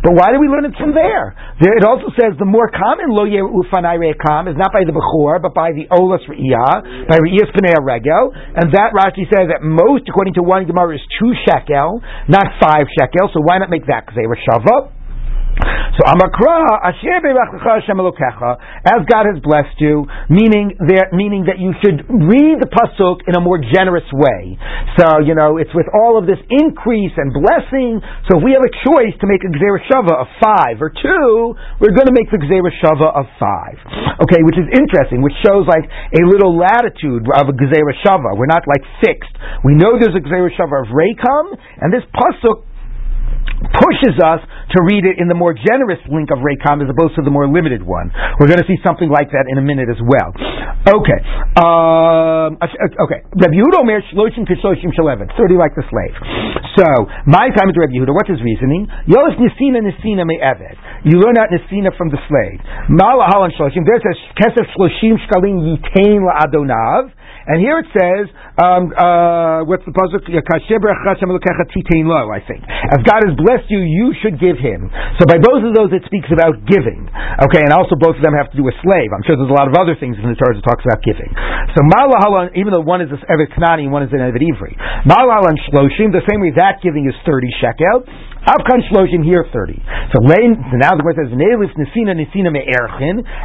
But 0.00 0.16
why 0.16 0.32
do 0.32 0.40
we 0.40 0.48
learn 0.48 0.64
it 0.64 0.72
from 0.80 0.96
there? 0.96 1.36
There 1.60 1.76
it 1.76 1.84
also 1.84 2.08
says 2.16 2.32
the 2.40 2.48
more 2.48 2.72
common 2.72 3.12
lo 3.12 3.28
ufanai 3.28 4.00
rekam 4.00 4.48
is 4.48 4.56
not 4.56 4.72
by 4.72 4.88
the 4.88 4.96
bechor 4.96 5.42
but 5.42 5.52
by 5.52 5.76
the 5.76 5.84
olas 5.92 6.24
re'iyah 6.24 7.08
by 7.10 7.20
re'iyas 7.20 7.52
pnei 7.52 7.76
regel, 7.84 8.32
and 8.32 8.72
that 8.72 8.96
Rashi 8.96 9.28
says 9.28 9.52
that 9.52 9.60
most 9.60 10.08
according 10.08 10.34
to 10.34 10.42
one 10.42 10.64
Gemara 10.64 10.96
is 10.96 11.04
two 11.20 11.32
shekel 11.44 12.00
not 12.28 12.46
five 12.60 12.86
shekels. 12.98 13.30
So 13.32 13.40
why 13.42 13.58
not 13.58 13.70
make 13.70 13.86
that 13.86 14.06
Gzeira 14.08 14.36
Shava? 14.46 14.90
So 15.54 16.02
Amakra 16.10 16.82
as 18.84 19.00
God 19.06 19.24
has 19.30 19.38
blessed 19.38 19.78
you, 19.78 20.06
meaning 20.26 20.74
that 20.90 21.14
meaning 21.14 21.46
that 21.46 21.62
you 21.62 21.70
should 21.78 22.02
read 22.10 22.58
the 22.58 22.66
pasuk 22.66 23.22
in 23.30 23.38
a 23.38 23.42
more 23.42 23.62
generous 23.62 24.06
way. 24.10 24.58
So 24.98 25.22
you 25.22 25.38
know 25.38 25.58
it's 25.62 25.70
with 25.70 25.86
all 25.94 26.18
of 26.18 26.26
this 26.26 26.42
increase 26.50 27.14
and 27.14 27.30
blessing. 27.30 28.02
So 28.26 28.38
if 28.38 28.42
we 28.42 28.58
have 28.58 28.66
a 28.66 28.74
choice 28.82 29.14
to 29.22 29.26
make 29.30 29.46
a 29.46 29.50
gzera 29.54 29.78
shava 29.86 30.14
of 30.18 30.28
five 30.42 30.82
or 30.82 30.90
two, 30.90 31.54
we're 31.78 31.94
going 31.94 32.10
to 32.10 32.16
make 32.16 32.26
the 32.34 32.42
gzera 32.42 32.74
shava 32.82 33.14
of 33.14 33.30
five. 33.38 33.78
Okay, 34.26 34.42
which 34.42 34.58
is 34.58 34.66
interesting, 34.74 35.22
which 35.22 35.38
shows 35.46 35.70
like 35.70 35.86
a 35.86 36.22
little 36.26 36.58
latitude 36.58 37.22
of 37.38 37.46
a 37.46 37.54
gzera 37.54 37.94
shava. 38.02 38.34
We're 38.34 38.50
not 38.50 38.66
like 38.66 38.82
fixed. 38.98 39.30
We 39.62 39.78
know 39.78 39.94
there's 39.94 40.18
a 40.18 40.24
gzera 40.26 40.50
shava 40.58 40.82
of 40.82 40.90
rekam, 40.90 41.54
and 41.78 41.94
this 41.94 42.02
pasuk 42.10 42.73
pushes 43.72 44.16
us 44.20 44.40
to 44.74 44.78
read 44.84 45.04
it 45.06 45.16
in 45.18 45.28
the 45.28 45.36
more 45.36 45.54
generous 45.54 46.00
link 46.10 46.30
of 46.30 46.42
Rekam 46.42 46.82
as 46.82 46.88
opposed 46.90 47.16
to 47.16 47.22
the 47.22 47.32
more 47.32 47.48
limited 47.48 47.82
one. 47.82 48.10
We're 48.38 48.50
going 48.50 48.60
to 48.60 48.68
see 48.68 48.78
something 48.82 49.08
like 49.08 49.30
that 49.32 49.46
in 49.48 49.56
a 49.58 49.64
minute 49.64 49.88
as 49.88 50.00
well. 50.02 50.30
Okay. 50.84 51.20
Um, 51.56 52.60
okay. 52.60 53.20
Rabbi 53.34 53.54
Yehuda 53.56 53.80
Omer 53.80 54.02
Shloshim 54.12 54.44
Kishloshim 54.44 54.92
Shaleven. 54.92 55.30
30 55.32 55.56
like 55.56 55.72
the 55.78 55.86
slave. 55.88 56.16
So, 56.76 56.86
my 57.24 57.48
time 57.54 57.70
is 57.70 57.76
Rabbi 57.78 57.94
Yehuda. 57.96 58.12
What's 58.12 58.30
his 58.30 58.42
reasoning? 58.42 58.86
Yolis 59.08 59.38
Nisina 59.40 59.80
Nisina 59.80 60.26
Me 60.26 60.36
Eved. 60.42 60.76
You 61.04 61.20
learn 61.22 61.38
out 61.38 61.48
Nisina 61.54 61.94
from 61.96 62.10
the 62.10 62.20
slave. 62.28 62.58
Mala 62.90 63.30
Halan 63.30 63.54
Shloshim. 63.56 63.86
There 63.86 64.00
says 64.02 64.18
Kesef 64.36 64.66
Shloshim 64.76 65.16
Shkalim 65.24 65.62
Yitain 65.64 66.20
La 66.20 66.44
Adonav. 66.44 67.12
And 67.44 67.60
here 67.60 67.76
it 67.80 67.88
says, 67.92 68.24
um, 68.56 68.88
uh, 68.94 69.68
what's 69.68 69.84
the 69.84 69.92
puzzle? 69.92 70.22
I 70.24 72.40
think. 72.46 72.62
As 72.64 73.00
God 73.02 73.20
has 73.26 73.34
blessed 73.34 73.68
you, 73.68 73.82
you 73.82 74.14
should 74.22 74.40
give 74.40 74.56
Him. 74.56 74.88
So 75.20 75.26
by 75.26 75.42
both 75.42 75.66
of 75.66 75.74
those, 75.74 75.90
it 75.92 76.06
speaks 76.06 76.30
about 76.30 76.64
giving. 76.64 77.10
Okay, 77.44 77.62
and 77.66 77.74
also 77.74 77.98
both 77.98 78.16
of 78.16 78.22
them 78.22 78.32
have 78.38 78.48
to 78.54 78.56
do 78.56 78.64
with 78.64 78.78
slave. 78.80 79.10
I'm 79.12 79.26
sure 79.26 79.36
there's 79.36 79.50
a 79.50 79.58
lot 79.58 79.68
of 79.68 79.76
other 79.76 79.98
things 79.98 80.16
in 80.16 80.24
the 80.24 80.38
Torah 80.38 80.56
that 80.56 80.64
talks 80.64 80.86
about 80.86 81.02
giving. 81.02 81.28
So 81.74 81.82
even 82.54 82.70
though 82.70 82.86
one 82.86 83.02
is 83.02 83.10
an 83.10 83.20
Evet 83.26 83.50
Kanani 83.52 83.90
and 83.90 83.92
one 83.92 84.06
is 84.06 84.14
an 84.14 84.22
Evet 84.22 84.40
Ivri. 84.40 84.78
Malahalan 85.04 85.58
Shloshim, 85.68 86.14
the 86.14 86.24
same 86.30 86.40
way 86.40 86.54
that 86.56 86.80
giving 86.80 87.10
is 87.10 87.16
30 87.26 87.50
shekel. 87.60 88.06
Avkan 88.44 88.84
Shloshim 88.92 89.24
here 89.24 89.48
30. 89.48 89.80
So, 90.12 90.20
now 90.20 90.92
the 90.92 91.00
Gemara 91.00 91.16
says, 91.16 91.32
Neilif 91.32 91.72
Nisina 91.80 92.12
Nisina 92.12 92.52
Me 92.52 92.60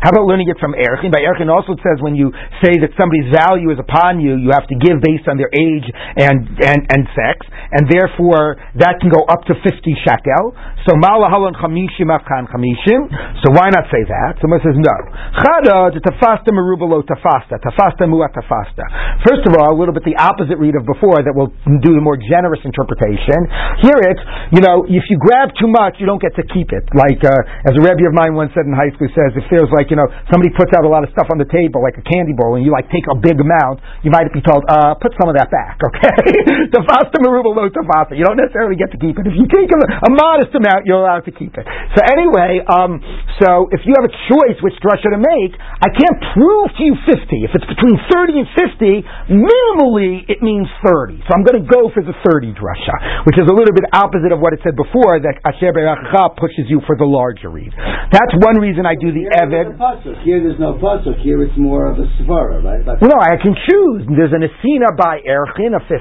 How 0.04 0.12
about 0.12 0.28
learning 0.28 0.52
it 0.52 0.60
from 0.60 0.76
Erchin? 0.76 1.08
By 1.08 1.24
Erchin 1.24 1.48
also 1.48 1.72
it 1.72 1.80
says 1.80 2.04
when 2.04 2.20
you 2.20 2.36
say 2.60 2.76
that 2.84 2.92
somebody's 3.00 3.32
value 3.32 3.72
is 3.72 3.80
upon 3.90 4.22
you, 4.22 4.38
you 4.38 4.54
have 4.54 4.70
to 4.70 4.78
give 4.78 5.02
based 5.02 5.26
on 5.26 5.42
their 5.42 5.50
age 5.50 5.90
and, 6.16 6.46
and, 6.62 6.86
and 6.94 7.02
sex, 7.18 7.42
and 7.74 7.90
therefore 7.90 8.62
that 8.78 9.02
can 9.02 9.10
go 9.10 9.26
up 9.26 9.42
to 9.50 9.58
50 9.58 9.74
shekel. 10.06 10.54
So, 10.88 10.96
Malahalan 10.96 11.56
Chamishim 11.60 12.08
Avkan 12.08 12.48
Chamishim. 12.48 13.10
So 13.44 13.56
why 13.56 13.72
not 13.72 13.88
say 13.92 14.04
that? 14.08 14.40
Someone 14.40 14.60
says 14.64 14.76
no. 14.76 14.96
Chada 15.40 15.92
to 15.92 16.00
tafasta 16.00 16.52
merubalo 16.52 17.04
tafasta. 17.04 17.60
Tafasta 17.60 18.08
muat 18.08 18.36
tafasta. 18.36 18.84
First 19.24 19.48
of 19.48 19.56
all, 19.56 19.76
a 19.76 19.78
little 19.78 19.94
bit 19.96 20.04
the 20.04 20.16
opposite 20.16 20.60
read 20.60 20.76
of 20.76 20.84
before 20.88 21.20
that 21.24 21.36
will 21.36 21.52
do 21.84 21.92
the 21.96 22.04
more 22.04 22.16
generous 22.16 22.64
interpretation. 22.64 23.40
Here 23.84 24.00
it's, 24.08 24.24
you 24.56 24.62
know, 24.64 24.88
if 24.88 25.04
you 25.12 25.20
grab 25.20 25.52
too 25.60 25.68
much, 25.68 26.00
you 26.00 26.08
don't 26.08 26.22
get 26.22 26.36
to 26.40 26.46
keep 26.52 26.72
it. 26.72 26.88
Like, 26.96 27.20
uh, 27.24 27.68
as 27.68 27.76
a 27.76 27.82
Rebbe 27.82 28.08
of 28.08 28.16
mine 28.16 28.36
once 28.36 28.56
said 28.56 28.68
in 28.68 28.76
high 28.76 28.92
school, 28.96 29.12
says, 29.12 29.36
if 29.36 29.46
there's 29.52 29.72
like, 29.76 29.92
you 29.92 30.00
know, 30.00 30.08
somebody 30.32 30.52
puts 30.56 30.72
out 30.76 30.84
a 30.84 30.92
lot 30.92 31.04
of 31.04 31.12
stuff 31.12 31.28
on 31.32 31.38
the 31.40 31.48
table, 31.48 31.84
like 31.84 32.00
a 32.00 32.06
candy 32.06 32.36
bowl, 32.36 32.56
and 32.56 32.64
you 32.64 32.72
like 32.72 32.88
take 32.92 33.08
a 33.08 33.18
big 33.18 33.40
amount, 33.40 33.84
you 34.04 34.12
might 34.12 34.28
be 34.32 34.44
told, 34.44 34.64
uh, 34.68 34.96
put 35.00 35.12
some 35.20 35.28
of 35.28 35.36
that 35.36 35.52
back, 35.52 35.80
okay? 35.88 36.72
tafasta 36.72 37.20
merubalo 37.20 37.68
tafasta. 37.72 38.16
You 38.16 38.24
don't 38.28 38.40
necessarily 38.40 38.76
get 38.76 38.92
to 38.96 39.00
keep 39.00 39.20
it. 39.20 39.28
If 39.28 39.36
you 39.36 39.48
take 39.48 39.72
a, 39.72 39.80
a 39.80 40.12
modest 40.12 40.56
amount, 40.56 40.79
you're 40.86 41.02
allowed 41.02 41.26
to 41.26 41.34
keep 41.34 41.56
it. 41.56 41.66
So 41.96 42.00
anyway, 42.06 42.62
um, 42.68 43.00
so 43.42 43.68
if 43.72 43.82
you 43.88 43.96
have 43.98 44.06
a 44.08 44.14
choice 44.28 44.58
which 44.62 44.76
drasha 44.84 45.10
to 45.12 45.22
make, 45.22 45.54
I 45.58 45.90
can't 45.92 46.20
prove 46.36 46.70
to 46.76 46.82
you 46.84 46.96
50. 47.08 47.20
If 47.44 47.52
it's 47.56 47.68
between 47.68 47.96
30 48.12 48.44
and 48.44 48.48
50, 48.56 49.34
minimally 49.34 50.28
it 50.28 50.44
means 50.44 50.68
30. 50.84 51.24
So 51.26 51.32
I'm 51.34 51.44
going 51.44 51.62
to 51.62 51.68
go 51.68 51.90
for 51.94 52.04
the 52.04 52.16
30 52.26 52.54
drasha, 52.56 53.26
which 53.26 53.40
is 53.40 53.48
a 53.48 53.56
little 53.56 53.74
bit 53.74 53.88
opposite 53.96 54.32
of 54.32 54.40
what 54.40 54.54
it 54.54 54.60
said 54.64 54.76
before, 54.76 55.20
that 55.24 55.40
Asher 55.48 55.72
Be'achacha 55.72 56.36
pushes 56.38 56.68
you 56.68 56.82
for 56.86 56.96
the 57.00 57.08
larger 57.08 57.50
read. 57.50 57.72
That's 58.12 58.34
one 58.44 58.58
reason 58.60 58.86
I 58.86 58.96
do 59.00 59.14
the 59.14 59.30
Eved. 59.40 59.78
Here 60.26 60.42
there's 60.44 60.60
no 60.60 60.78
pasuk. 60.78 61.22
Here 61.22 61.42
it's 61.44 61.56
more 61.58 61.88
of 61.88 61.98
a 61.98 62.08
svara, 62.22 62.62
right? 62.64 62.84
Well, 62.86 63.12
no, 63.12 63.20
I 63.22 63.38
can 63.40 63.56
choose. 63.56 64.06
There's 64.10 64.34
an 64.34 64.44
Asina 64.44 64.94
by 64.98 65.22
Erchin 65.24 65.76
of 65.76 65.84
50, 65.88 65.96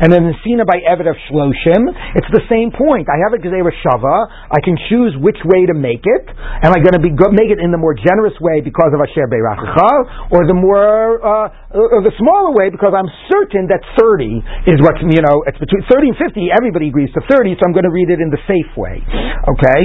and 0.00 0.12
an 0.12 0.30
Asina 0.32 0.66
by 0.66 0.78
Eved 0.84 1.08
of 1.08 1.16
Shloshim. 1.28 1.82
It's 2.16 2.30
the 2.32 2.44
same 2.48 2.70
point. 2.70 3.08
I 3.08 3.18
have 3.24 3.32
a 3.32 3.40
Gezerah 3.40 3.72
Shava. 3.90 4.30
I 4.50 4.62
can 4.62 4.78
choose 4.86 5.18
which 5.18 5.38
way 5.44 5.66
to 5.66 5.74
make 5.74 6.06
it. 6.06 6.24
Am 6.62 6.70
I 6.70 6.78
going 6.78 6.94
to 6.94 7.02
be 7.02 7.10
go, 7.10 7.30
make 7.34 7.50
it 7.50 7.58
in 7.58 7.74
the 7.74 7.80
more 7.80 7.94
generous 7.98 8.34
way 8.38 8.62
because 8.62 8.94
of 8.94 9.02
Asher 9.02 9.26
Beirachacha, 9.26 10.30
or 10.30 10.46
the 10.46 10.54
more, 10.54 11.18
uh, 11.18 11.74
or 11.74 12.00
the 12.06 12.14
smaller 12.18 12.54
way 12.54 12.70
because 12.70 12.94
I'm 12.94 13.08
certain 13.26 13.66
that 13.70 13.82
30 13.98 14.70
is 14.70 14.78
what 14.78 14.98
you 15.02 15.22
know, 15.22 15.42
it's 15.50 15.58
between 15.58 15.82
30 15.90 16.14
and 16.14 16.18
50, 16.18 16.54
everybody 16.54 16.88
agrees 16.88 17.10
to 17.18 17.22
30, 17.26 17.58
so 17.58 17.66
I'm 17.66 17.74
going 17.74 17.88
to 17.88 17.94
read 17.94 18.10
it 18.10 18.22
in 18.22 18.30
the 18.30 18.40
safe 18.46 18.70
way. 18.78 19.02
Okay? 19.02 19.80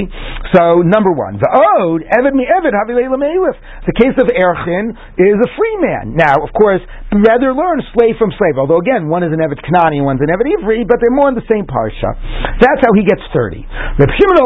So, 0.54 0.86
number 0.86 1.10
one, 1.10 1.40
the 1.42 1.50
Ode, 1.50 2.06
Eved 2.06 2.34
mi 2.36 2.46
Lamelif. 2.46 3.56
The 3.88 3.96
case 3.96 4.14
of 4.20 4.30
Erchin 4.30 4.94
is 5.18 5.36
a 5.40 5.50
free 5.56 5.76
man. 5.82 6.14
Now, 6.14 6.38
of 6.42 6.52
course, 6.54 6.82
rather 7.12 7.54
learn 7.54 7.80
slave 7.96 8.18
from 8.20 8.30
slave, 8.36 8.60
although 8.60 8.82
again, 8.82 9.08
one 9.08 9.22
is 9.22 9.32
an 9.32 9.40
Evet 9.40 9.62
Kanani 9.64 10.02
one's 10.04 10.20
an 10.20 10.28
Evet 10.28 10.46
Ivri, 10.46 10.84
but 10.86 10.98
they're 11.00 11.14
more 11.14 11.28
in 11.28 11.36
the 11.36 11.46
same 11.48 11.64
parsha. 11.64 12.12
That's 12.60 12.82
how 12.84 12.92
he 12.92 13.04
gets 13.06 13.22
30. 13.32 13.64
Reb 13.96 14.12
Shimon 14.12 14.36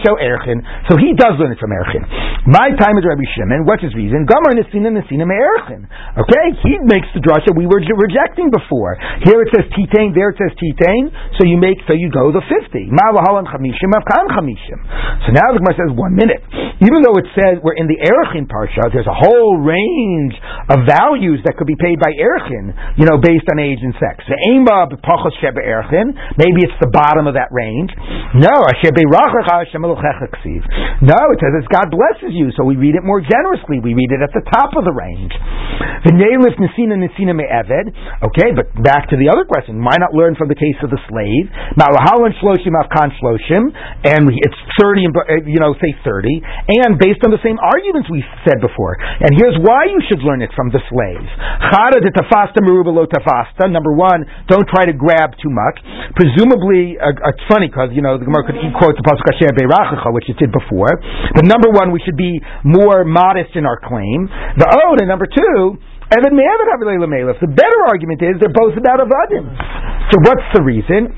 Shel 0.00 0.16
Erchin. 0.16 0.64
So 0.88 0.96
he 0.96 1.12
does 1.12 1.36
learn 1.36 1.52
it 1.52 1.60
from 1.60 1.76
Erchin. 1.76 2.08
My 2.48 2.72
time 2.80 2.96
is 2.96 3.04
Rabbi 3.04 3.20
Shimon. 3.36 3.68
What's 3.68 3.84
his 3.84 3.92
reason? 3.92 4.24
Nesina 4.24 4.88
Nesina 4.88 5.28
Erchin. 5.28 5.84
Okay? 6.16 6.46
He 6.64 6.80
makes 6.88 7.04
the 7.12 7.20
drasha 7.20 7.52
we 7.52 7.68
were 7.68 7.84
rejecting 7.84 8.48
before. 8.48 8.96
Here 9.28 9.44
it 9.44 9.52
says 9.52 9.68
Titain, 9.76 10.16
there 10.16 10.32
it 10.32 10.40
says 10.40 10.56
Titain, 10.56 11.12
so 11.36 11.44
you 11.44 11.60
make, 11.60 11.76
so 11.84 11.92
you 11.92 12.08
go 12.08 12.32
the 12.32 12.40
50. 12.48 12.88
Ma'alahalan 12.88 13.44
Chamishim 13.44 13.92
Avkan 13.92 14.32
Chamishim. 14.32 14.80
So 15.28 15.36
now 15.36 15.52
the 15.52 15.60
Gemara 15.60 15.76
says, 15.76 15.92
one 15.92 16.16
minute. 16.16 16.40
Even 16.80 17.04
though 17.04 17.20
it 17.20 17.28
says 17.36 17.60
we're 17.60 17.76
in 17.76 17.92
the 17.92 18.00
Erchin 18.00 18.48
parsha, 18.48 18.88
there's 18.88 19.08
a 19.08 19.16
whole 19.16 19.60
range 19.60 20.32
of 20.72 20.88
values 20.88 21.44
that 21.44 21.60
could 21.60 21.68
be 21.68 21.76
paid 21.76 22.00
by 22.00 22.16
Erchin, 22.16 22.72
you 22.96 23.04
know, 23.04 23.20
based 23.20 23.44
on 23.52 23.60
age 23.60 23.84
and 23.84 23.92
sex. 24.00 24.24
Maybe 24.24 24.64
it's 26.64 26.80
the 26.80 26.88
bottom 26.88 27.28
of 27.28 27.36
that 27.36 27.52
range. 27.52 27.92
No, 28.34 28.50
No, 31.00 31.20
it 31.32 31.38
says 31.38 31.54
it's 31.58 31.70
God 31.70 31.88
blesses 31.88 32.34
you, 32.34 32.50
so 32.58 32.66
we 32.66 32.76
read 32.76 32.98
it 32.98 33.06
more 33.06 33.22
generously. 33.22 33.80
We 33.80 33.94
read 33.94 34.10
it 34.10 34.20
at 34.20 34.34
the 34.34 34.44
top 34.50 34.76
of 34.76 34.84
the 34.84 34.92
range. 34.92 35.32
Okay, 38.20 38.50
but 38.52 38.68
back 38.84 39.08
to 39.10 39.16
the 39.16 39.30
other 39.30 39.48
question. 39.48 39.80
Why 39.80 39.96
not 39.96 40.12
learn 40.12 40.36
from 40.36 40.50
the 40.50 40.58
case 40.58 40.76
of 40.84 40.90
the 40.90 41.00
slave? 41.08 41.48
And 44.04 44.22
it's 44.28 44.60
30, 44.76 45.08
uh, 45.08 45.48
you 45.48 45.62
know, 45.62 45.72
say 45.80 45.96
30, 46.04 46.42
and 46.84 46.98
based 47.00 47.24
on 47.24 47.32
the 47.32 47.40
same 47.40 47.56
arguments 47.56 48.10
we 48.10 48.20
said 48.44 48.60
before. 48.60 49.00
And 49.00 49.32
here's 49.40 49.56
why 49.64 49.88
you 49.88 50.00
should 50.10 50.20
learn 50.20 50.42
it 50.44 50.52
from 50.52 50.68
the 50.68 50.82
slave. 50.92 51.24
De 52.04 52.10
tafasta 52.12 52.60
tafasta. 52.60 53.70
Number 53.70 53.92
one, 53.96 54.26
don't 54.48 54.68
try 54.68 54.84
to 54.84 54.92
grab 54.92 55.32
too 55.40 55.48
much. 55.48 55.80
Presumably, 56.16 57.00
uh, 57.00 57.32
it's 57.32 57.44
funny 57.48 57.68
because, 57.68 57.90
you 57.96 58.02
know, 58.02 58.03
the 58.20 58.28
Gemara 58.28 58.44
could 58.44 58.60
quote 58.76 58.92
the 58.92 59.04
Pasuk 59.08 59.24
Asher 59.32 59.48
Beirachacha, 59.56 60.12
which 60.12 60.28
it 60.28 60.36
did 60.36 60.52
before. 60.52 60.92
But 61.32 61.48
number 61.48 61.72
one, 61.72 61.88
we 61.88 62.00
should 62.04 62.20
be 62.20 62.36
more 62.60 63.08
modest 63.08 63.56
in 63.56 63.64
our 63.64 63.80
claim. 63.80 64.28
The 64.60 64.68
Ode, 64.68 65.00
and 65.00 65.08
number 65.08 65.24
two, 65.24 65.80
Evan 66.12 66.36
Me'evet 66.36 66.68
Havilei 66.76 67.00
Lamelech. 67.00 67.40
The 67.40 67.48
better 67.48 67.80
argument 67.88 68.20
is 68.20 68.36
they're 68.36 68.52
both 68.52 68.76
about 68.76 69.00
Avadim. 69.00 69.48
So 70.12 70.20
what's 70.20 70.44
the 70.52 70.60
reason? 70.60 71.08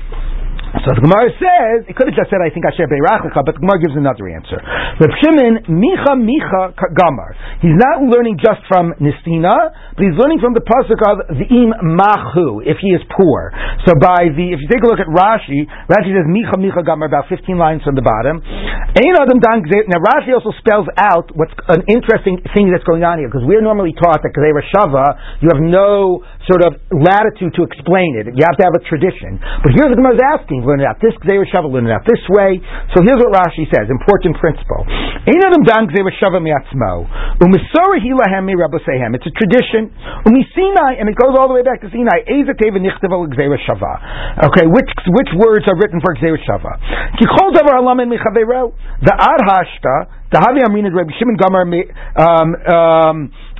So 0.83 0.93
the 0.95 1.03
Gemara 1.03 1.31
says, 1.39 1.87
it 1.87 1.95
could 1.95 2.11
have 2.11 2.17
just 2.17 2.27
said, 2.27 2.43
I 2.43 2.51
think 2.51 2.67
I 2.67 2.75
Asher 2.75 2.91
Beirachacha, 2.91 3.39
but 3.47 3.55
the 3.55 3.63
Gemara 3.63 3.79
gives 3.79 3.95
another 3.95 4.27
answer. 4.27 4.59
Reb 4.99 5.13
Shimon, 5.23 5.63
Micha 5.71 6.13
Micha 6.19 6.75
Gamar. 6.91 7.31
He's 7.63 7.75
not 7.79 8.03
learning 8.03 8.35
just 8.37 8.59
from 8.67 8.91
Nistina, 8.99 9.71
but 9.95 10.01
he's 10.03 10.19
learning 10.19 10.43
from 10.43 10.51
the 10.53 10.61
pasuk 10.61 10.99
of 10.99 11.39
V'im 11.39 11.71
Mahu, 11.81 12.61
if 12.67 12.77
he 12.83 12.91
is 12.91 13.01
poor. 13.15 13.55
So 13.87 13.95
by 13.95 14.27
the, 14.29 14.51
if 14.51 14.59
you 14.59 14.67
take 14.67 14.83
a 14.83 14.89
look 14.91 14.99
at 14.99 15.07
Rashi, 15.07 15.65
Rashi 15.87 16.11
says 16.11 16.27
Micha 16.27 16.59
Micha 16.59 16.83
Gamar, 16.83 17.07
about 17.07 17.31
15 17.31 17.55
lines 17.55 17.81
from 17.87 17.95
the 17.95 18.03
bottom. 18.03 18.43
Now 18.43 19.99
Rashi 20.03 20.35
also 20.35 20.51
spells 20.59 20.87
out 20.99 21.31
what's 21.33 21.55
an 21.71 21.87
interesting 21.87 22.43
thing 22.53 22.69
that's 22.75 22.83
going 22.83 23.07
on 23.07 23.19
here, 23.23 23.31
because 23.31 23.47
we're 23.47 23.63
normally 23.63 23.95
taught 23.95 24.19
that 24.21 24.35
Gzeira 24.35 24.61
Shava, 24.75 25.39
you 25.41 25.49
have 25.49 25.63
no 25.63 26.21
sort 26.47 26.63
of 26.63 26.79
latitude 26.95 27.51
to 27.59 27.67
explain 27.67 28.15
it. 28.17 28.31
You 28.31 28.43
have 28.47 28.55
to 28.57 28.65
have 28.65 28.73
a 28.73 28.83
tradition. 28.87 29.35
But 29.61 29.75
here's 29.75 29.91
what 29.91 29.99
Gemara 29.99 30.15
is 30.15 30.23
asking. 30.23 30.63
Learn 30.63 30.79
it 30.79 30.87
out 30.87 30.97
this 31.03 31.11
Gzeira 31.21 31.43
Shava, 31.51 31.67
learn 31.67 31.85
it 31.87 31.93
out 31.93 32.07
this 32.07 32.23
way. 32.31 32.57
So 32.95 33.03
here's 33.03 33.19
what 33.19 33.35
Rashi 33.35 33.67
says. 33.67 33.91
Important 33.91 34.39
principle. 34.39 34.87
It's 35.27 35.35
a 39.27 39.33
tradition. 39.35 39.91
And 40.23 41.05
it 41.11 41.17
goes 41.19 41.35
all 41.35 41.51
the 41.51 41.55
way 41.59 41.67
back 41.67 41.83
to 41.83 41.91
Sinai. 41.91 42.23
Okay, 44.47 44.65
which, 44.71 44.91
which 45.11 45.31
words 45.35 45.67
are 45.67 45.75
written 45.75 45.99
for 45.99 46.15
Gzeira 46.15 46.39
Shava? 46.47 46.79
The 49.03 49.13
ad 49.13 49.41
hashta, 49.43 50.07
the 50.31 50.39
havi 50.39 50.63
amrin 50.63 50.87
Rabbi 50.95 51.11
Shimon 51.19 51.35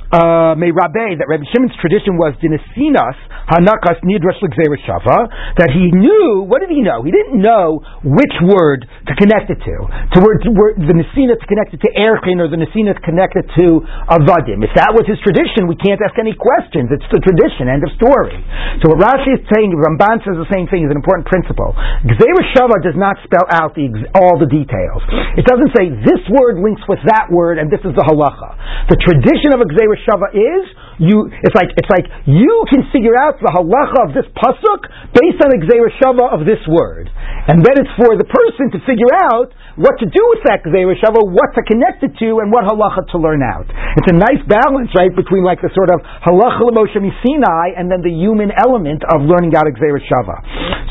uh, 0.08 0.56
may 0.56 0.72
Rabbe, 0.72 1.20
that 1.20 1.28
Rabbi 1.28 1.44
Shimon's 1.52 1.76
tradition 1.84 2.16
was 2.16 2.32
dinasinas 2.40 3.18
hanakas 3.48 4.00
nidrash 4.04 4.40
shava, 4.40 5.28
that 5.60 5.68
he 5.72 5.92
knew, 5.92 6.48
what 6.48 6.64
did 6.64 6.72
he 6.72 6.80
know? 6.80 7.04
He 7.04 7.12
didn't 7.12 7.40
know 7.40 7.84
which 8.00 8.36
word 8.40 8.88
to 8.88 9.12
connect 9.16 9.52
it 9.52 9.60
to. 9.60 9.76
To 10.16 10.18
word, 10.24 10.40
word 10.48 10.74
the 10.80 10.96
nasina 10.96 11.36
to 11.36 11.46
connect 11.48 11.76
it 11.76 11.80
to 11.84 11.90
erchin 11.96 12.40
or 12.40 12.48
the 12.48 12.56
nasina 12.56 12.96
to 12.96 13.02
connect 13.04 13.36
it 13.36 13.48
to 13.60 13.84
avadim. 14.08 14.64
If 14.64 14.72
that 14.80 14.96
was 14.96 15.04
his 15.04 15.20
tradition, 15.20 15.68
we 15.68 15.76
can't 15.76 16.00
ask 16.00 16.16
any 16.16 16.32
questions. 16.32 16.88
It's 16.88 17.08
the 17.12 17.20
tradition, 17.20 17.68
end 17.68 17.84
of 17.84 17.92
story. 18.00 18.36
So 18.80 18.96
what 18.96 19.04
Rashi 19.04 19.36
is 19.36 19.44
saying, 19.52 19.76
Ramban 19.76 20.24
says 20.24 20.40
the 20.40 20.48
same 20.48 20.68
thing, 20.72 20.88
is 20.88 20.92
an 20.92 20.96
important 20.96 21.28
principle. 21.28 21.76
Gzeira 22.08 22.42
shava 22.56 22.80
does 22.80 22.96
not 22.96 23.20
spell 23.28 23.44
out 23.52 23.76
the, 23.76 23.92
all 24.16 24.40
the 24.40 24.48
details. 24.48 25.04
It 25.36 25.44
doesn't 25.44 25.72
say 25.76 25.92
this 25.92 26.22
word 26.32 26.64
links 26.64 26.84
with 26.88 27.00
that 27.08 27.28
word 27.28 27.60
and 27.60 27.68
this 27.68 27.84
is 27.84 27.92
the 27.92 28.04
halacha. 28.04 28.88
The 28.88 28.96
tradition 28.96 29.52
of 29.52 29.60
a 29.60 29.68
Gzeira 29.68 29.97
Shava 30.06 30.34
is 30.34 30.64
you. 30.98 31.30
It's 31.42 31.54
like 31.54 31.70
it's 31.74 31.90
like 31.90 32.06
you 32.26 32.54
can 32.70 32.86
figure 32.90 33.14
out 33.14 33.38
the 33.38 33.50
halacha 33.50 34.08
of 34.08 34.10
this 34.14 34.26
pasuk 34.34 34.80
based 35.14 35.40
on 35.42 35.54
the 35.54 35.60
Shava 35.98 36.34
of 36.34 36.46
this 36.46 36.60
word, 36.66 37.10
and 37.48 37.62
then 37.62 37.74
it's 37.78 37.94
for 37.98 38.14
the 38.18 38.26
person 38.26 38.70
to 38.74 38.78
figure 38.86 39.10
out 39.30 39.54
what 39.78 39.94
to 40.02 40.06
do 40.10 40.22
with 40.34 40.42
that 40.50 40.66
Gzeira 40.66 40.94
Shava, 40.98 41.22
what 41.22 41.54
to 41.54 41.62
connect 41.62 42.02
it 42.02 42.14
to, 42.18 42.42
and 42.42 42.50
what 42.50 42.66
halacha 42.66 43.06
to 43.14 43.18
learn 43.18 43.46
out. 43.46 43.66
It's 43.70 44.10
a 44.10 44.18
nice 44.18 44.42
balance, 44.50 44.90
right, 44.98 45.14
between 45.14 45.46
like 45.46 45.62
the 45.62 45.70
sort 45.70 45.90
of 45.94 46.02
halacha 46.02 46.66
l'moshe 46.66 46.98
Sinai 46.98 47.78
and 47.78 47.86
then 47.90 48.02
the 48.02 48.10
human 48.10 48.50
element 48.50 49.02
of 49.06 49.22
learning 49.22 49.54
out 49.54 49.66
a 49.66 49.72
Gzeira 49.72 50.02
Shava. 50.02 50.36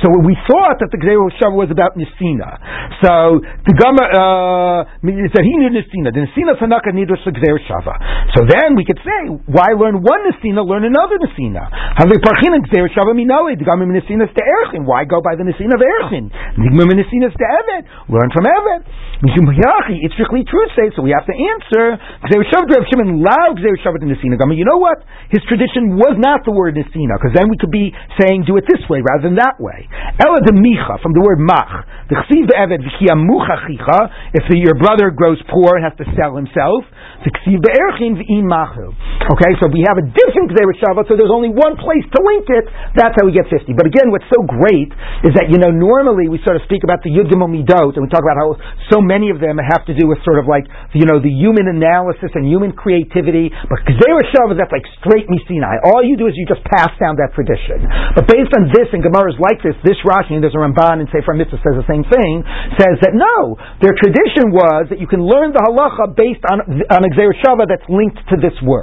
So 0.04 0.14
we 0.24 0.38
thought 0.48 0.80
that 0.80 0.94
the 0.94 1.00
Gzeira 1.02 1.28
Shava 1.36 1.58
was 1.58 1.72
about 1.74 1.98
Nisina. 1.98 2.62
So 3.04 3.42
the 3.66 3.74
Gama 3.76 4.04
uh, 4.08 4.80
he 5.04 5.54
knew 5.58 5.72
Nisina. 5.74 6.14
The 6.14 6.24
Nisina 6.30 6.56
Sanaka 6.56 6.94
Nidus 6.94 7.24
Gzeira 7.28 7.60
Shava. 7.66 7.96
So 8.38 8.46
then 8.46 8.76
we 8.76 8.86
could 8.86 8.97
say, 9.04 9.30
why 9.46 9.74
learn 9.74 10.02
one 10.02 10.22
Nesina, 10.30 10.62
learn 10.66 10.86
another 10.86 11.18
Nesina? 11.18 11.70
Why 14.86 15.06
go 15.06 15.22
by 15.22 15.36
the 15.36 15.44
Nesina 15.44 15.74
of 15.74 15.82
Erchin? 15.82 16.30
Learn 18.08 18.30
from 18.32 18.46
Evet. 18.46 18.84
It's 19.18 20.14
strictly 20.14 20.46
true, 20.46 20.68
say, 20.78 20.92
so 20.96 21.02
we 21.02 21.10
have 21.10 21.26
to 21.26 21.34
answer. 21.34 21.98
You 24.54 24.66
know 24.66 24.78
what? 24.78 24.98
His 25.30 25.42
tradition 25.50 25.98
was 25.98 26.16
not 26.22 26.46
the 26.46 26.52
word 26.52 26.76
Nesina, 26.76 27.18
because 27.18 27.34
then 27.34 27.50
we 27.50 27.58
could 27.58 27.72
be 27.72 27.92
saying 28.22 28.46
do 28.46 28.58
it 28.58 28.66
this 28.70 28.88
way 28.90 29.02
rather 29.02 29.28
than 29.28 29.36
that 29.42 29.58
way. 29.60 29.90
Ela 30.22 30.40
de 30.46 30.54
micha, 30.54 31.02
from 31.02 31.14
the 31.14 31.22
word 31.22 31.40
mach. 31.42 31.86
The 32.10 32.16
Chsiv 32.30 32.48
Evet, 32.56 32.80
if 34.34 34.44
your 34.50 34.76
brother 34.76 35.10
grows 35.10 35.42
poor 35.50 35.76
and 35.76 35.84
has 35.84 35.96
to 35.98 36.06
sell 36.16 36.36
himself, 36.36 36.86
Okay, 38.92 39.52
so 39.60 39.68
we 39.68 39.84
have 39.84 40.00
a 40.00 40.06
different 40.06 40.54
Gzeret 40.54 40.78
Shavah, 40.80 41.04
so 41.10 41.20
there's 41.20 41.34
only 41.34 41.52
one 41.52 41.76
place 41.76 42.06
to 42.16 42.20
link 42.24 42.48
it. 42.48 42.66
That's 42.96 43.16
how 43.18 43.28
we 43.28 43.36
get 43.36 43.50
50. 43.52 43.76
But 43.76 43.90
again, 43.90 44.14
what's 44.14 44.28
so 44.32 44.44
great 44.46 44.92
is 45.28 45.36
that, 45.36 45.52
you 45.52 45.60
know, 45.60 45.74
normally 45.74 46.32
we 46.32 46.40
sort 46.48 46.56
of 46.56 46.64
speak 46.64 46.88
about 46.88 47.04
the 47.04 47.12
Yud 47.12 47.28
Midot, 47.28 47.98
and 47.98 48.04
we 48.06 48.10
talk 48.10 48.24
about 48.24 48.40
how 48.40 48.50
so 48.94 49.04
many 49.04 49.34
of 49.34 49.44
them 49.44 49.60
have 49.60 49.84
to 49.90 49.94
do 49.98 50.08
with 50.08 50.22
sort 50.24 50.40
of 50.40 50.48
like, 50.48 50.64
you 50.96 51.04
know, 51.04 51.20
the 51.20 51.32
human 51.32 51.68
analysis 51.68 52.32
and 52.38 52.48
human 52.48 52.72
creativity. 52.72 53.52
But 53.68 53.84
Gzeret 53.84 54.28
Shavah, 54.32 54.56
that's 54.56 54.72
like 54.72 54.86
straight 55.04 55.28
Misinai. 55.28 55.84
All 55.84 56.06
you 56.06 56.16
do 56.16 56.30
is 56.30 56.38
you 56.38 56.48
just 56.48 56.64
pass 56.68 56.94
down 57.02 57.20
that 57.20 57.36
tradition. 57.36 57.84
But 58.16 58.30
based 58.30 58.54
on 58.56 58.72
this, 58.72 58.88
and 58.94 59.04
Gemara's 59.04 59.40
like 59.42 59.60
this, 59.66 59.76
this 59.84 60.00
Rashi, 60.08 60.38
and 60.38 60.42
there's 60.44 60.56
a 60.56 60.62
Ramban 60.62 61.04
and 61.04 61.08
Sefer 61.12 61.36
Mitzvah 61.36 61.60
says 61.66 61.76
the 61.76 61.90
same 61.90 62.06
thing, 62.08 62.46
says 62.80 62.96
that 63.04 63.12
no, 63.18 63.58
their 63.82 63.98
tradition 63.98 64.54
was 64.54 64.88
that 64.94 65.02
you 65.02 65.10
can 65.10 65.26
learn 65.26 65.52
the 65.52 65.64
halacha 65.66 66.14
based 66.16 66.44
on, 66.48 66.62
on 66.94 67.02
a 67.04 67.12
Shava 67.44 67.66
that's 67.68 67.86
linked 67.90 68.22
to 68.30 68.36
this 68.38 68.56
word. 68.62 68.77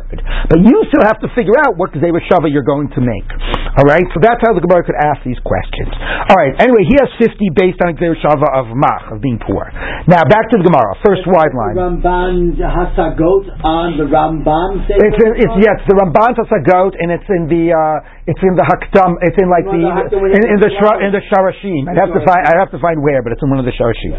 But 0.50 0.58
you 0.60 0.76
still 0.90 1.04
have 1.06 1.20
to 1.22 1.28
figure 1.38 1.54
out 1.62 1.78
what 1.78 1.94
Gzera 1.94 2.18
Shava 2.26 2.50
you're 2.50 2.66
going 2.66 2.90
to 2.96 3.00
make. 3.00 3.28
Alright, 3.74 4.06
so 4.14 4.18
that's 4.22 4.42
how 4.42 4.54
the 4.54 4.62
Gemara 4.62 4.82
could 4.86 4.98
ask 4.98 5.22
these 5.22 5.38
questions. 5.42 5.90
Alright, 6.30 6.58
anyway, 6.62 6.86
he 6.86 6.94
has 6.98 7.10
50 7.18 7.34
based 7.54 7.80
on 7.82 7.94
Gzera 7.98 8.18
Shava 8.18 8.48
of 8.54 8.70
Mach, 8.74 9.14
of 9.14 9.22
being 9.22 9.38
poor. 9.42 9.70
Now, 10.10 10.26
back 10.26 10.50
to 10.50 10.56
the 10.58 10.66
Gemara, 10.66 10.94
first 11.02 11.26
wide 11.26 11.54
line. 11.54 11.74
Ramban 11.74 12.58
Hasagot 12.58 13.44
on 13.62 13.98
the 13.98 14.06
Rambam? 14.10 14.86
It's, 14.86 15.20
in, 15.20 15.30
it's, 15.38 15.56
yes, 15.62 15.78
the 15.86 15.96
Ramban 15.98 16.38
Hasagot, 16.38 16.94
and 16.98 17.10
it's 17.10 17.28
in 17.30 17.50
the, 17.50 17.74
uh, 17.74 18.30
it's 18.30 18.40
in 18.40 18.54
the 18.56 18.64
Hakdam, 18.64 19.20
it's 19.20 19.36
in 19.36 19.48
like 19.52 19.66
the, 19.68 19.80
in, 19.80 20.42
in 20.48 20.58
the, 20.62 20.70
shra, 20.80 21.02
in 21.02 21.12
the 21.12 21.22
Sharashim. 21.28 21.90
I'd 21.90 22.00
have 22.00 22.14
to 22.14 22.22
find, 22.24 22.42
i 22.46 22.56
have 22.56 22.72
to 22.72 22.80
find 22.80 23.02
where, 23.02 23.20
but 23.20 23.36
it's 23.36 23.42
in 23.42 23.50
one 23.50 23.60
of 23.60 23.66
the 23.68 23.74
Sharashim. 23.76 24.16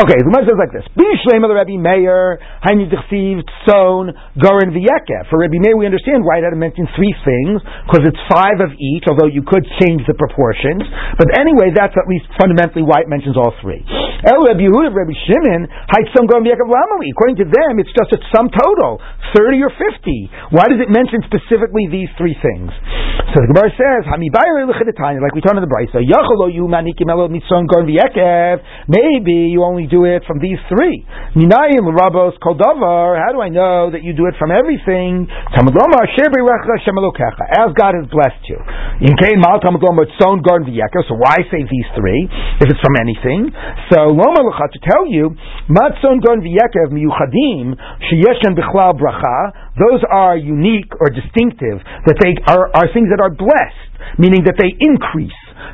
Okay, 0.00 0.18
the 0.18 0.26
Gemara 0.26 0.42
says 0.48 0.58
like 0.58 0.74
this. 0.74 0.86
Bishlema 0.98 1.46
the 1.46 1.54
Rebbe 1.54 1.78
Meir, 1.78 2.40
Haini 2.66 2.90
Dechsiv, 2.90 3.46
Tzon, 3.62 4.10
Gorin 4.38 4.74
Viekev. 5.14 5.30
For 5.30 5.38
Rebbe 5.38 5.62
Meir, 5.62 5.78
we 5.78 5.86
understand 5.86 6.26
why 6.26 6.42
I 6.42 6.44
had 6.44 6.50
to 6.50 6.58
mention 6.58 6.90
three 6.98 7.14
things, 7.22 7.62
because 7.86 8.02
it's 8.02 8.18
five 8.26 8.58
of 8.58 8.74
each, 8.74 9.06
although 9.06 9.30
you 9.30 9.46
could 9.46 9.62
change 9.78 10.02
the 10.10 10.14
proportions. 10.18 10.82
But 11.14 11.30
anyway, 11.38 11.70
that's 11.70 11.94
at 11.94 12.10
least 12.10 12.26
fundamentally 12.34 12.82
why 12.82 13.06
it 13.06 13.08
mentions 13.08 13.38
all 13.38 13.54
three. 13.62 13.86
El 14.26 14.40
Rebbe 14.42 14.66
Yehuda, 14.66 14.90
Rebbe 14.90 15.14
Shimon, 15.30 15.68
Tzon, 15.94 16.26
Gorin 16.26 16.42
Viekev 16.42 16.66
Lamali. 16.66 17.12
According 17.14 17.38
to 17.44 17.46
them, 17.46 17.78
it's 17.78 17.92
just 17.94 18.10
a 18.16 18.18
sum 18.34 18.50
total, 18.50 18.98
30 19.36 19.62
or 19.62 19.70
50. 19.70 20.56
Why 20.56 20.66
does 20.66 20.80
it 20.80 20.90
mention 20.90 21.22
specifically 21.28 21.86
these 21.92 22.10
three 22.16 22.34
things? 22.40 22.72
So 23.34 23.42
the 23.42 23.50
Gemara 23.52 23.70
says, 23.74 24.02
like 24.08 25.34
we 25.34 25.40
talked 25.42 25.58
in 25.58 25.64
the 25.64 25.70
Brisa, 25.70 26.00
maybe 28.88 29.36
you 29.52 29.62
only 29.62 29.86
do 29.86 30.04
it 30.04 30.22
from 30.26 30.38
these 30.38 30.58
three. 30.68 31.04
How 31.34 31.40
do 33.32 33.40
I 33.40 33.50
know 33.50 33.90
that 33.90 34.02
you 34.02 34.12
do 34.14 34.26
it 34.26 34.34
from 34.38 34.50
everything? 34.50 35.03
As 37.54 37.70
God 37.76 37.92
has 37.98 38.06
blessed 38.08 38.44
you. 38.48 38.58
So 41.04 41.14
why 41.20 41.36
say 41.50 41.60
these 41.66 41.88
three 41.94 42.28
if 42.60 42.70
it's 42.70 42.80
from 42.80 42.96
anything? 43.00 43.52
So 43.92 44.14
to 44.14 44.78
tell 44.80 45.06
you, 45.06 45.36
those 49.74 50.02
are 50.10 50.36
unique 50.36 50.92
or 51.00 51.10
distinctive, 51.10 51.82
that 52.06 52.16
they 52.22 52.34
are, 52.46 52.70
are 52.74 52.88
things 52.94 53.08
that 53.10 53.20
are 53.20 53.30
blessed, 53.30 54.18
meaning 54.18 54.44
that 54.44 54.54
they 54.58 54.70
increase. 54.80 55.32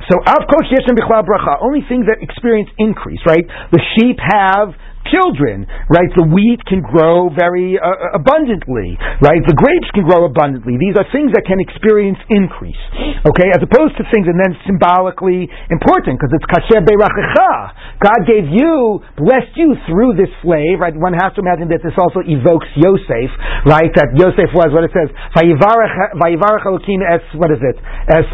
So, 0.09 0.19
bracha, 0.23 1.55
only 1.63 1.83
things 1.89 2.07
that 2.07 2.19
experience 2.23 2.71
increase, 2.79 3.21
right? 3.27 3.45
The 3.71 3.81
sheep 3.95 4.19
have 4.19 4.75
children, 5.11 5.67
right? 5.91 6.09
The 6.15 6.27
wheat 6.27 6.63
can 6.67 6.81
grow 6.81 7.29
very 7.35 7.77
uh, 7.77 7.85
uh, 7.85 8.19
abundantly, 8.19 8.97
right? 9.21 9.43
The 9.43 9.55
grapes 9.55 9.91
can 9.93 10.07
grow 10.07 10.25
abundantly. 10.25 10.79
These 10.79 10.97
are 10.97 11.07
things 11.11 11.35
that 11.35 11.45
can 11.45 11.59
experience 11.61 12.19
increase, 12.31 12.79
okay? 13.27 13.51
As 13.53 13.61
opposed 13.61 13.99
to 13.99 14.07
things 14.09 14.31
and 14.31 14.39
then 14.39 14.55
symbolically 14.65 15.51
important 15.69 16.17
because 16.19 16.33
it's 16.35 16.47
kasher 16.49 16.81
beirachecha. 16.87 18.01
God 18.01 18.21
gave 18.25 18.49
you, 18.49 19.03
blessed 19.19 19.55
you 19.59 19.77
through 19.91 20.17
this 20.17 20.31
slave, 20.41 20.81
right? 20.81 20.95
One 20.95 21.13
has 21.19 21.35
to 21.37 21.45
imagine 21.45 21.69
that 21.75 21.83
this 21.85 21.95
also 21.99 22.25
evokes 22.25 22.71
Yosef, 22.79 23.31
right? 23.67 23.91
That 23.99 24.17
Yosef 24.17 24.55
was 24.57 24.73
what 24.73 24.87
it 24.87 24.95
says, 24.95 25.11
vayivarech 25.37 26.65
elokim 26.65 27.03
es, 27.05 27.23
what 27.37 27.51
is 27.53 27.61
it? 27.61 27.77
Es 28.09 28.27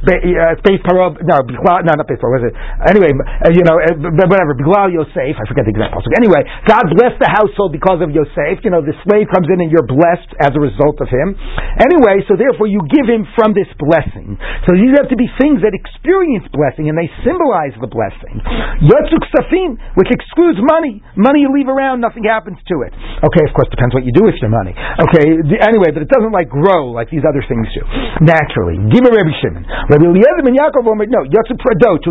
beis 0.62 0.80
parob, 0.84 1.18
no, 1.24 1.40
no, 1.42 1.80
not 1.82 2.06
beis 2.06 2.20
parob, 2.20 2.36
what 2.36 2.42
is 2.44 2.52
it? 2.52 2.56
Anyway, 2.92 3.10
uh, 3.10 3.50
you 3.50 3.64
know, 3.64 3.74
uh, 3.80 4.12
whatever, 4.28 4.54
biglal 4.54 4.92
Yosef, 4.92 5.34
I 5.34 5.44
forget 5.48 5.64
the 5.66 5.74
exact 5.74 5.96
passage. 5.96 6.14
Anyway, 6.20 6.44
God 6.66 6.82
blessed 6.98 7.22
the 7.22 7.30
household 7.30 7.70
because 7.70 8.02
of 8.02 8.10
Yosef. 8.10 8.58
You 8.66 8.74
know, 8.74 8.82
the 8.82 8.98
slave 9.06 9.30
comes 9.30 9.46
in 9.46 9.62
and 9.62 9.70
you're 9.70 9.86
blessed 9.86 10.34
as 10.42 10.50
a 10.50 10.58
result 10.58 10.98
of 10.98 11.06
him. 11.06 11.38
Anyway, 11.78 12.26
so 12.26 12.34
therefore 12.34 12.66
you 12.66 12.82
give 12.90 13.06
him 13.06 13.22
from 13.38 13.54
this 13.54 13.70
blessing. 13.78 14.34
So 14.66 14.74
these 14.74 14.90
have 14.98 15.06
to 15.14 15.18
be 15.18 15.30
things 15.38 15.62
that 15.62 15.78
experience 15.78 16.50
blessing 16.50 16.90
and 16.90 16.98
they 16.98 17.06
symbolize 17.22 17.70
the 17.78 17.86
blessing. 17.86 18.42
Yotzuk 18.82 19.24
Safim, 19.30 19.78
which 19.94 20.10
excludes 20.10 20.58
money. 20.58 21.06
Money 21.14 21.46
you 21.46 21.54
leave 21.54 21.70
around, 21.70 22.02
nothing 22.02 22.26
happens 22.26 22.58
to 22.66 22.82
it. 22.82 22.90
Okay, 23.22 23.44
of 23.46 23.54
course, 23.54 23.70
depends 23.70 23.94
what 23.94 24.02
you 24.02 24.10
do 24.10 24.26
with 24.26 24.34
your 24.42 24.50
money. 24.50 24.74
Okay, 24.74 25.38
anyway, 25.62 25.94
but 25.94 26.02
it 26.02 26.10
doesn't 26.10 26.34
like 26.34 26.50
grow 26.50 26.90
like 26.90 27.14
these 27.14 27.22
other 27.22 27.46
things 27.46 27.70
do. 27.78 27.82
Naturally. 28.26 28.82
Give 28.90 29.06
a 29.06 29.12
Rabbi 29.14 29.34
Shimon. 29.38 29.62
Rabbi 29.86 30.02
Eliezer 30.02 30.42
ben 30.42 30.58
Yaakov 30.58 30.82
no, 30.82 31.22
Yotzuk 31.30 31.62
Prado, 31.62 32.02
to 32.02 32.10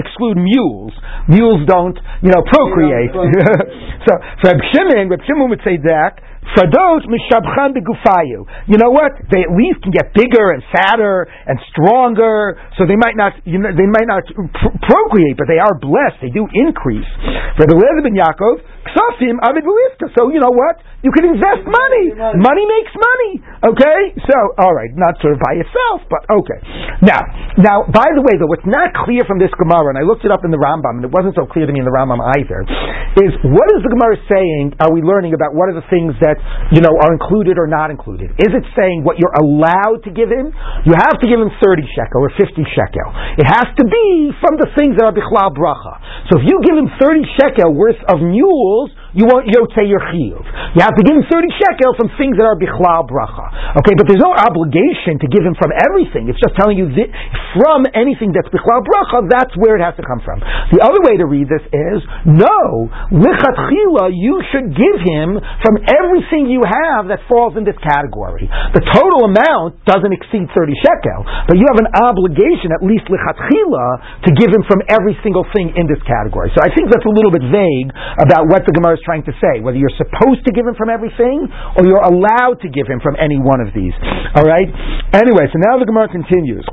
exclude 0.00 0.40
mules. 0.40 0.96
Mules 1.28 1.68
don't, 1.68 2.00
you 2.24 2.32
know, 2.32 2.40
procreate. 2.48 3.12
So, 4.08 4.12
so 4.42 4.44
Reb 4.50 4.60
Shimon, 4.72 5.08
Reb 5.08 5.20
Shimon 5.26 5.50
would 5.50 5.62
say 5.64 5.76
that 5.84 6.20
Frados 6.56 7.06
mishabchan 7.06 7.78
begufayu. 7.78 8.42
You 8.66 8.78
know 8.78 8.90
what? 8.90 9.14
They 9.30 9.46
at 9.46 9.52
least 9.54 9.82
can 9.86 9.94
get 9.94 10.10
bigger 10.14 10.50
and 10.50 10.62
fatter 10.74 11.30
and 11.46 11.58
stronger, 11.70 12.58
so 12.74 12.86
they 12.86 12.98
might 12.98 13.14
not, 13.14 13.38
you 13.46 13.62
know, 13.62 13.70
they 13.70 13.86
might 13.86 14.10
not 14.10 14.26
pr- 14.26 14.74
procreate, 14.82 15.38
but 15.38 15.46
they 15.46 15.62
are 15.62 15.78
blessed. 15.78 16.18
They 16.18 16.34
do 16.34 16.48
increase. 16.50 17.06
For 17.54 17.70
the 17.70 17.76
ben 17.78 18.16
Yaakov, 18.18 18.62
ksafim 18.90 19.38
avid 19.46 19.62
So 20.16 20.34
you 20.34 20.40
know 20.42 20.50
what? 20.50 20.82
You 21.00 21.08
can 21.16 21.32
invest 21.32 21.64
money. 21.64 22.12
Money 22.36 22.64
makes 22.68 22.92
money. 22.92 23.32
Okay? 23.72 24.00
So, 24.28 24.36
all 24.60 24.74
right, 24.76 24.92
not 24.98 25.16
sort 25.24 25.32
of 25.32 25.40
by 25.40 25.56
itself, 25.56 26.04
but 26.12 26.28
okay. 26.28 26.60
Now, 27.00 27.20
now, 27.56 27.76
by 27.88 28.04
the 28.12 28.20
way, 28.20 28.36
though, 28.36 28.50
what's 28.50 28.68
not 28.68 28.92
clear 29.08 29.24
from 29.24 29.40
this 29.40 29.52
Gemara, 29.56 29.96
and 29.96 29.98
I 30.00 30.04
looked 30.04 30.28
it 30.28 30.32
up 30.32 30.44
in 30.44 30.52
the 30.52 30.60
Rambam, 30.60 31.00
and 31.00 31.04
it 31.08 31.12
wasn't 31.12 31.40
so 31.40 31.48
clear 31.48 31.64
to 31.64 31.72
me 31.72 31.80
in 31.80 31.88
the 31.88 31.94
Rambam 31.94 32.20
either, 32.36 32.64
is 33.24 33.32
what 33.48 33.68
is 33.72 33.80
the 33.80 33.92
Gemara 33.92 34.16
saying? 34.28 34.76
Are 34.80 34.92
we 34.92 35.00
learning 35.00 35.32
about 35.32 35.56
what 35.56 35.72
are 35.72 35.76
the 35.76 35.88
things 35.88 36.12
that 36.20 36.39
you 36.72 36.80
know 36.80 36.94
are 36.94 37.12
included 37.12 37.58
or 37.58 37.66
not 37.66 37.90
included? 37.90 38.30
Is 38.38 38.52
it 38.52 38.64
saying 38.76 39.02
what 39.02 39.18
you're 39.18 39.34
allowed 39.40 40.04
to 40.06 40.10
give 40.10 40.30
him? 40.30 40.52
You 40.86 40.94
have 40.94 41.18
to 41.20 41.26
give 41.26 41.40
him 41.40 41.50
thirty 41.58 41.86
shekel 41.96 42.20
or 42.22 42.30
fifty 42.36 42.62
shekel. 42.76 43.08
It 43.40 43.46
has 43.46 43.68
to 43.78 43.84
be 43.84 44.32
from 44.38 44.60
the 44.60 44.68
things 44.76 44.96
that 45.00 45.08
are 45.08 45.14
bichlal 45.14 45.52
bracha. 45.56 45.94
So 46.30 46.38
if 46.40 46.44
you 46.46 46.60
give 46.62 46.76
him 46.76 46.88
thirty 47.00 47.24
shekel 47.38 47.72
worth 47.74 48.00
of 48.06 48.22
mules, 48.22 48.92
you 49.12 49.26
won't 49.26 49.46
say 49.74 49.86
your 49.86 50.02
chiyuv. 50.10 50.44
You 50.78 50.80
have 50.86 50.94
to 50.94 51.02
give 51.02 51.18
him 51.18 51.26
30 51.26 51.50
shekel 51.58 51.90
from 51.98 52.08
things 52.14 52.38
that 52.38 52.46
are 52.46 52.54
bichlal 52.54 53.06
bracha. 53.10 53.74
Okay, 53.82 53.94
but 53.98 54.06
there's 54.06 54.22
no 54.22 54.30
obligation 54.30 55.18
to 55.18 55.26
give 55.26 55.42
him 55.42 55.58
from 55.58 55.74
everything. 55.74 56.30
It's 56.30 56.38
just 56.38 56.54
telling 56.54 56.78
you 56.78 56.86
that 56.94 57.08
from 57.58 57.90
anything 57.90 58.30
that's 58.30 58.46
bichlal 58.54 58.86
bracha, 58.86 59.26
that's 59.26 59.50
where 59.58 59.74
it 59.74 59.82
has 59.82 59.98
to 59.98 60.04
come 60.06 60.22
from. 60.22 60.38
The 60.70 60.78
other 60.78 61.02
way 61.02 61.18
to 61.18 61.26
read 61.26 61.50
this 61.50 61.64
is, 61.66 61.98
no, 62.28 62.86
lichatchila, 63.10 64.14
you 64.14 64.38
should 64.54 64.70
give 64.70 64.98
him 65.02 65.42
from 65.66 65.74
everything 65.90 66.46
you 66.46 66.62
have 66.62 67.10
that 67.10 67.26
falls 67.26 67.58
in 67.58 67.66
this 67.66 67.78
category. 67.82 68.46
The 68.78 68.86
total 68.94 69.26
amount 69.26 69.82
doesn't 69.90 70.14
exceed 70.14 70.46
30 70.54 70.70
shekel, 70.86 71.20
but 71.50 71.58
you 71.58 71.66
have 71.66 71.82
an 71.82 71.90
obligation, 71.98 72.70
at 72.70 72.86
least 72.86 73.10
lichatchila, 73.10 74.22
to 74.28 74.30
give 74.38 74.54
him 74.54 74.62
from 74.70 74.86
every 74.86 75.18
single 75.26 75.42
thing 75.50 75.74
in 75.74 75.90
this 75.90 75.98
category. 76.06 76.54
So 76.54 76.62
I 76.62 76.70
think 76.70 76.94
that's 76.94 77.06
a 77.06 77.14
little 77.14 77.34
bit 77.34 77.42
vague 77.50 77.90
about 78.22 78.46
what 78.46 78.62
the 78.62 78.72
Gemara 78.76 78.99
is 79.00 79.04
trying 79.08 79.24
to 79.24 79.32
say, 79.40 79.64
whether 79.64 79.80
you're 79.80 79.96
supposed 79.96 80.44
to 80.44 80.52
give 80.52 80.68
him 80.68 80.76
from 80.76 80.92
everything 80.92 81.48
or 81.80 81.88
you're 81.88 82.04
allowed 82.04 82.60
to 82.60 82.68
give 82.68 82.84
him 82.84 83.00
from 83.00 83.16
any 83.16 83.40
one 83.40 83.64
of 83.64 83.72
these. 83.72 83.96
All 84.36 84.44
right? 84.44 84.68
Anyway, 85.16 85.48
so 85.48 85.56
now 85.56 85.80
the 85.80 85.88
Gemara 85.88 86.12
continues. 86.12 86.68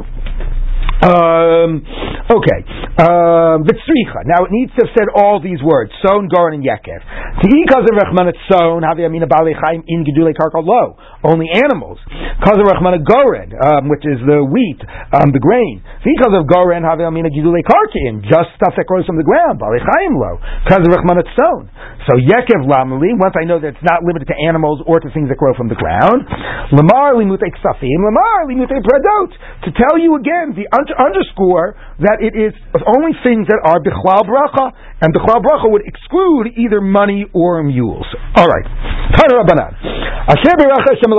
Um, 0.98 1.86
okay. 2.26 2.60
Um, 2.98 3.62
Vitzricha. 3.62 4.26
Now 4.26 4.50
it 4.50 4.52
needs 4.52 4.74
to 4.74 4.89
have 4.89 4.93
said 4.98 5.08
all 5.14 5.38
these 5.38 5.62
words: 5.62 5.93
son, 6.02 6.26
goren, 6.26 6.58
and 6.58 6.66
yekev. 6.66 7.02
Because 7.38 7.86
of 7.86 7.93
Rachman 7.93 8.34
son, 8.50 8.82
havi 8.82 9.06
amina 9.06 9.30
bali 9.30 9.54
chaim 9.54 9.86
in 9.86 10.02
gedule 10.02 10.34
karka 10.34 10.58
lo. 10.58 10.98
Only 11.22 11.54
animals. 11.54 12.02
Because 12.41 12.58
of 12.58 12.66
Rachman 12.66 13.06
goren, 13.06 13.54
um, 13.54 13.93
which 13.93 14.02
is 14.10 14.18
the 14.26 14.41
wheat, 14.41 14.82
um, 15.14 15.30
the 15.30 15.38
grain. 15.38 15.86
Because 16.02 16.34
of 16.34 16.50
goren, 16.50 16.82
havi 16.82 17.06
amina 17.06 17.30
gedule 17.30 17.62
karkin, 17.62 18.26
just 18.26 18.50
stuff 18.58 18.74
that 18.74 18.89
grows 18.89 19.06
from 19.06 19.22
the 19.22 19.28
ground. 19.28 19.62
Bali 19.62 19.78
chaim 19.78 20.18
lo. 20.18 20.41
Because 20.66 20.82
of 20.82 20.89
Rachman 20.89 21.22
son. 21.38 21.70
So 22.10 22.18
yekev 22.18 22.66
lamali. 22.66 23.14
Once 23.22 23.38
I 23.38 23.45
know 23.45 23.62
that 23.62 23.78
it's 23.78 23.86
not 23.86 24.02
limited 24.02 24.34
to 24.34 24.38
animals 24.50 24.82
or 24.89 24.98
to 24.98 25.14
things 25.14 25.30
that 25.30 25.38
grow 25.38 25.54
from 25.54 25.70
the 25.70 25.78
ground. 25.78 26.26
Lamar 26.74 27.14
limute 27.14 27.45
ksafim. 27.45 28.00
Lamar 28.02 28.50
limute 28.50 28.74
pradot. 28.74 29.30
To 29.66 29.70
tell 29.78 30.02
you 30.02 30.18
again 30.18 30.58
the 30.58 30.66
to 30.88 30.95
underscore 30.97 31.75
that 31.99 32.19
it 32.23 32.33
is 32.35 32.53
only 32.88 33.13
things 33.23 33.47
that 33.47 33.59
are 33.63 33.79
bichlal 33.79 34.23
bracha, 34.25 34.71
and 35.01 35.13
bichlal 35.13 35.43
bracha 35.43 35.69
would 35.69 35.83
exclude 35.85 36.55
either 36.57 36.81
money 36.81 37.25
or 37.33 37.61
mules. 37.63 38.07
All 38.35 38.47
right. 38.47 38.65
Asher 39.13 40.55
beracha 40.57 40.89
Hashem 40.95 41.11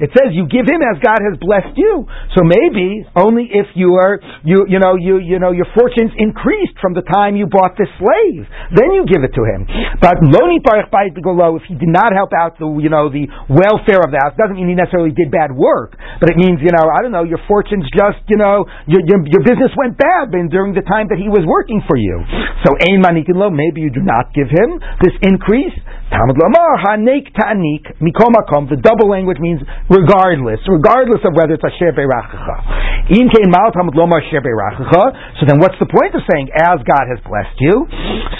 it 0.00 0.10
says 0.16 0.32
you 0.32 0.44
give 0.50 0.66
him 0.66 0.80
as 0.82 0.98
God 1.00 1.20
has 1.22 1.38
blessed 1.38 1.76
you. 1.76 2.06
So 2.36 2.42
maybe 2.42 3.06
only 3.16 3.48
if 3.48 3.66
you 3.74 3.94
are 3.96 4.20
you 4.44 4.66
you 4.68 4.78
know 4.78 4.96
you 4.98 5.18
you 5.18 5.38
know 5.38 5.52
your 5.52 5.66
fortunes 5.76 6.12
increased 6.18 6.76
from 6.80 6.94
the 6.94 7.02
time 7.06 7.36
you 7.36 7.46
bought 7.46 7.78
this 7.78 7.88
slave, 7.96 8.44
then 8.74 8.92
you 8.92 9.06
give 9.06 9.22
it 9.24 9.32
to 9.38 9.42
him. 9.46 9.66
But 10.00 10.18
loni 10.20 10.58
parech 10.60 10.90
if 10.90 11.62
he 11.68 11.74
did 11.74 11.88
not 11.88 12.12
help 12.12 12.32
out 12.36 12.58
the 12.58 12.66
you 12.82 12.90
know 12.90 13.08
the 13.08 13.28
welfare 13.48 14.02
of 14.02 14.10
the 14.10 14.18
house, 14.20 14.34
doesn't 14.36 14.56
mean 14.56 14.68
he 14.68 14.74
necessarily 14.74 15.12
did 15.12 15.30
bad 15.30 15.54
work, 15.54 15.96
but 16.20 16.30
it 16.30 16.36
means 16.36 16.60
you 16.60 16.72
know 16.74 16.90
I 16.90 17.02
don't 17.02 17.12
know 17.12 17.24
your 17.24 17.40
fortunes 17.46 17.86
just 17.94 18.18
you 18.28 18.36
know 18.36 18.66
your 18.86 19.00
your, 19.06 19.20
your 19.26 19.42
business 19.46 19.70
went 19.76 19.96
bad 19.96 20.32
during 20.50 20.74
the 20.74 20.82
time 20.82 21.08
that 21.08 21.18
he 21.18 21.28
was 21.28 21.46
working 21.46 21.82
for 21.86 21.96
you. 21.96 22.22
So 22.66 22.74
ein 22.76 23.00
manikin 23.00 23.38
lo, 23.38 23.50
maybe 23.50 23.80
you 23.80 23.90
do 23.90 24.02
not 24.02 24.34
give 24.34 24.50
him 24.50 24.80
this 25.00 25.14
increase. 25.22 25.74
Talmud 26.10 26.38
Lamar, 26.42 26.82
Hanek 26.82 27.30
Ta'anik, 27.30 27.86
Mikomakom, 28.02 28.66
the 28.66 28.82
double 28.82 29.06
language 29.06 29.38
means 29.38 29.62
regardless, 29.86 30.58
regardless 30.66 31.22
of 31.22 31.38
whether 31.38 31.54
it's 31.54 31.62
Asher 31.62 31.94
Beirachacha. 31.94 33.10
In 33.14 33.30
Kein 33.30 33.50
Mal 33.50 33.70
Talmud 33.70 33.94
Lomar 33.94 34.18
Asher 34.18 34.42
so 34.42 35.42
then 35.46 35.62
what's 35.62 35.78
the 35.78 35.86
point 35.86 36.14
of 36.18 36.22
saying, 36.26 36.50
as 36.50 36.82
God 36.82 37.06
has 37.10 37.18
blessed 37.22 37.58
you? 37.62 37.86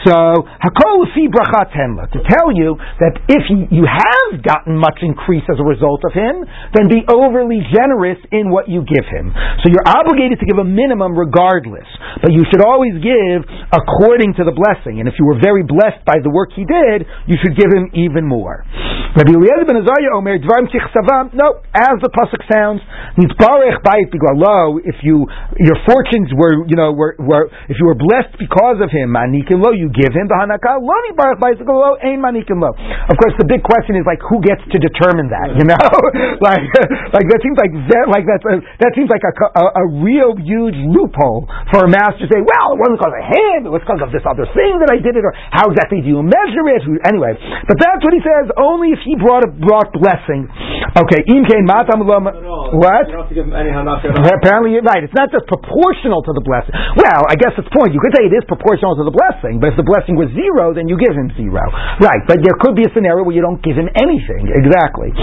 So, 0.07 0.47
Hakol 0.47 1.11
Fi 1.15 1.31
Bracha 1.31 1.71
Tenla, 1.71 2.11
to 2.11 2.21
tell 2.27 2.51
you 2.51 2.75
that 2.99 3.19
if 3.31 3.47
you 3.51 3.87
have 3.87 4.43
gotten 4.43 4.75
much 4.75 4.99
increase 5.03 5.45
as 5.47 5.59
a 5.59 5.67
result 5.67 6.03
of 6.03 6.13
him, 6.15 6.43
then 6.75 6.91
be 6.91 7.07
overly 7.07 7.63
generous 7.71 8.19
in 8.35 8.51
what 8.51 8.67
you 8.67 8.83
give 8.83 9.07
him. 9.07 9.31
So 9.63 9.71
you're 9.71 9.87
obligated 9.87 10.43
to 10.43 10.47
give 10.47 10.59
a 10.59 10.67
minimum 10.67 11.15
regardless, 11.15 11.87
but 12.19 12.33
you 12.33 12.43
should 12.51 12.63
always 12.63 12.99
give 12.99 13.47
according 13.71 14.39
to 14.41 14.47
the 14.47 14.55
blessing. 14.55 14.99
And 14.99 15.07
if 15.07 15.19
you 15.21 15.27
were 15.29 15.39
very 15.39 15.63
blessed 15.63 16.03
by 16.09 16.19
the 16.23 16.33
work 16.33 16.57
he 16.57 16.65
did, 16.65 17.05
you 17.29 17.37
should 17.43 17.60
give 17.61 17.69
him 17.69 17.93
even 17.93 18.25
more. 18.25 18.65
Rabbi 19.11 19.35
Eliezer 19.35 19.67
ben 19.67 19.83
Azariah 19.83 20.15
Omer 20.15 20.39
Dvarim 20.39 20.71
Tichsavam. 20.71 21.35
No, 21.35 21.61
as 21.75 21.99
the 21.99 22.09
pasuk 22.15 22.41
sounds, 22.47 22.79
Nitbarech 23.19 23.83
Bayit 23.83 24.07
Bigalo. 24.15 24.79
If 24.87 25.03
you 25.03 25.27
your 25.59 25.79
fortunes 25.83 26.31
were 26.31 26.63
you 26.71 26.79
know 26.79 26.95
were, 26.95 27.19
were 27.19 27.51
if 27.67 27.75
you 27.75 27.91
were 27.91 27.99
blessed 27.99 28.39
because 28.39 28.79
of 28.79 28.89
him, 28.95 29.11
Manikim 29.11 29.59
Lo, 29.59 29.75
you 29.75 29.91
give 29.91 30.15
him 30.15 30.31
the 30.31 30.39
Hanaka. 30.39 30.79
Lo 30.79 30.95
Nitbarech 31.11 31.43
Bayit 31.43 31.59
Bigalo 31.59 31.99
Ain 32.07 32.23
Manikim 32.23 32.63
Lo. 32.63 32.71
Of 32.71 33.19
course, 33.19 33.35
the 33.37 33.51
big 33.51 33.67
question 33.67 33.99
is 33.99 34.07
like 34.07 34.23
who 34.23 34.39
gets 34.47 34.63
to 34.71 34.79
determine 34.79 35.27
that? 35.35 35.59
You 35.59 35.67
know, 35.67 35.87
like 36.47 36.71
like 37.11 37.27
that 37.27 37.41
seems 37.43 37.59
like 37.59 37.75
that 37.91 38.07
like 38.07 38.25
that's 38.31 38.47
a, 38.47 38.63
that 38.79 38.95
seems 38.95 39.11
like 39.11 39.27
a, 39.27 39.35
a, 39.59 39.65
a 39.75 39.85
real 40.07 40.39
huge 40.39 40.79
loophole 40.87 41.51
for 41.75 41.83
a 41.83 41.91
master 41.91 42.25
to 42.25 42.29
say, 42.31 42.39
well, 42.39 42.67
it 42.73 42.79
wasn't 42.79 43.03
because 43.03 43.15
of 43.19 43.27
him, 43.27 43.59
it 43.67 43.73
was 43.75 43.83
because 43.83 44.03
of 44.07 44.15
this 44.15 44.23
other 44.23 44.47
thing 44.55 44.79
that 44.79 44.95
I 44.95 45.03
did 45.03 45.19
it, 45.19 45.27
or 45.27 45.35
how 45.51 45.67
exactly 45.67 45.99
do 45.99 46.15
you 46.15 46.23
measure 46.23 46.63
it? 46.71 46.87
Anyway, 47.11 47.35
but 47.67 47.77
that's 47.79 48.03
what 48.03 48.15
he 48.15 48.23
says. 48.23 48.51
Only 48.57 48.95
if 48.95 49.01
he 49.05 49.15
brought 49.17 49.47
a, 49.47 49.51
brought 49.51 49.93
blessing. 49.95 50.49
Okay, 50.97 51.21
im 51.31 51.45
kain 51.47 51.65
matam 51.67 52.03
What? 52.07 53.07
Apparently, 53.07 54.81
right. 54.83 55.03
It's 55.05 55.15
not 55.15 55.31
just 55.31 55.47
proportional 55.47 56.23
to 56.27 56.33
the 56.35 56.43
blessing. 56.43 56.75
Well, 56.99 57.23
I 57.31 57.37
guess 57.39 57.55
it's 57.59 57.69
point. 57.71 57.95
You 57.95 58.01
could 58.03 58.15
say 58.17 58.27
it 58.27 58.35
is 58.35 58.45
proportional 58.47 58.97
to 58.99 59.05
the 59.07 59.15
blessing, 59.15 59.63
but 59.63 59.75
if 59.75 59.77
the 59.79 59.87
blessing 59.87 60.19
was 60.19 60.31
zero, 60.35 60.75
then 60.75 60.91
you 60.91 60.99
give 60.99 61.15
him 61.15 61.31
zero. 61.39 61.63
Right. 62.03 62.23
But 62.27 62.43
there 62.43 62.57
could 62.59 62.75
be 62.75 62.85
a 62.89 62.93
scenario 62.93 63.23
where 63.23 63.37
you 63.37 63.45
don't 63.45 63.63
give 63.63 63.79
him 63.79 63.89
anything. 63.95 64.51
Exactly. 64.51 65.15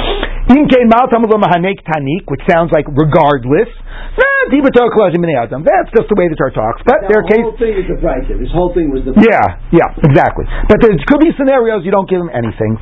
Im 0.48 0.68
kain 0.72 0.88
matam 0.88 1.28
tanik, 1.28 2.24
which 2.32 2.44
sounds 2.48 2.72
like 2.72 2.88
regardless. 2.88 3.68
Ah, 4.18 4.48
that's 4.48 5.92
just 5.94 6.08
the 6.10 6.16
way 6.18 6.26
the 6.30 6.38
Torah 6.38 6.54
talks. 6.54 6.82
But 6.86 7.06
now, 7.06 7.10
there 7.10 7.20
are 7.22 7.28
cases. 7.28 7.44
whole 7.44 7.60
thing 7.60 7.76
is 7.76 7.86
the 7.86 8.00
price. 8.02 8.26
This 8.26 8.54
whole 8.54 8.72
thing 8.74 8.90
was 8.90 9.04
the. 9.06 9.14
Yeah, 9.18 9.60
yeah, 9.76 9.90
exactly. 10.08 10.46
But 10.70 10.82
there 10.82 10.94
could 10.96 11.22
be 11.22 11.36
scenarios 11.38 11.84
you 11.84 11.92
don't 11.92 12.10
give 12.10 12.17
them 12.20 12.32
anything. 12.34 12.78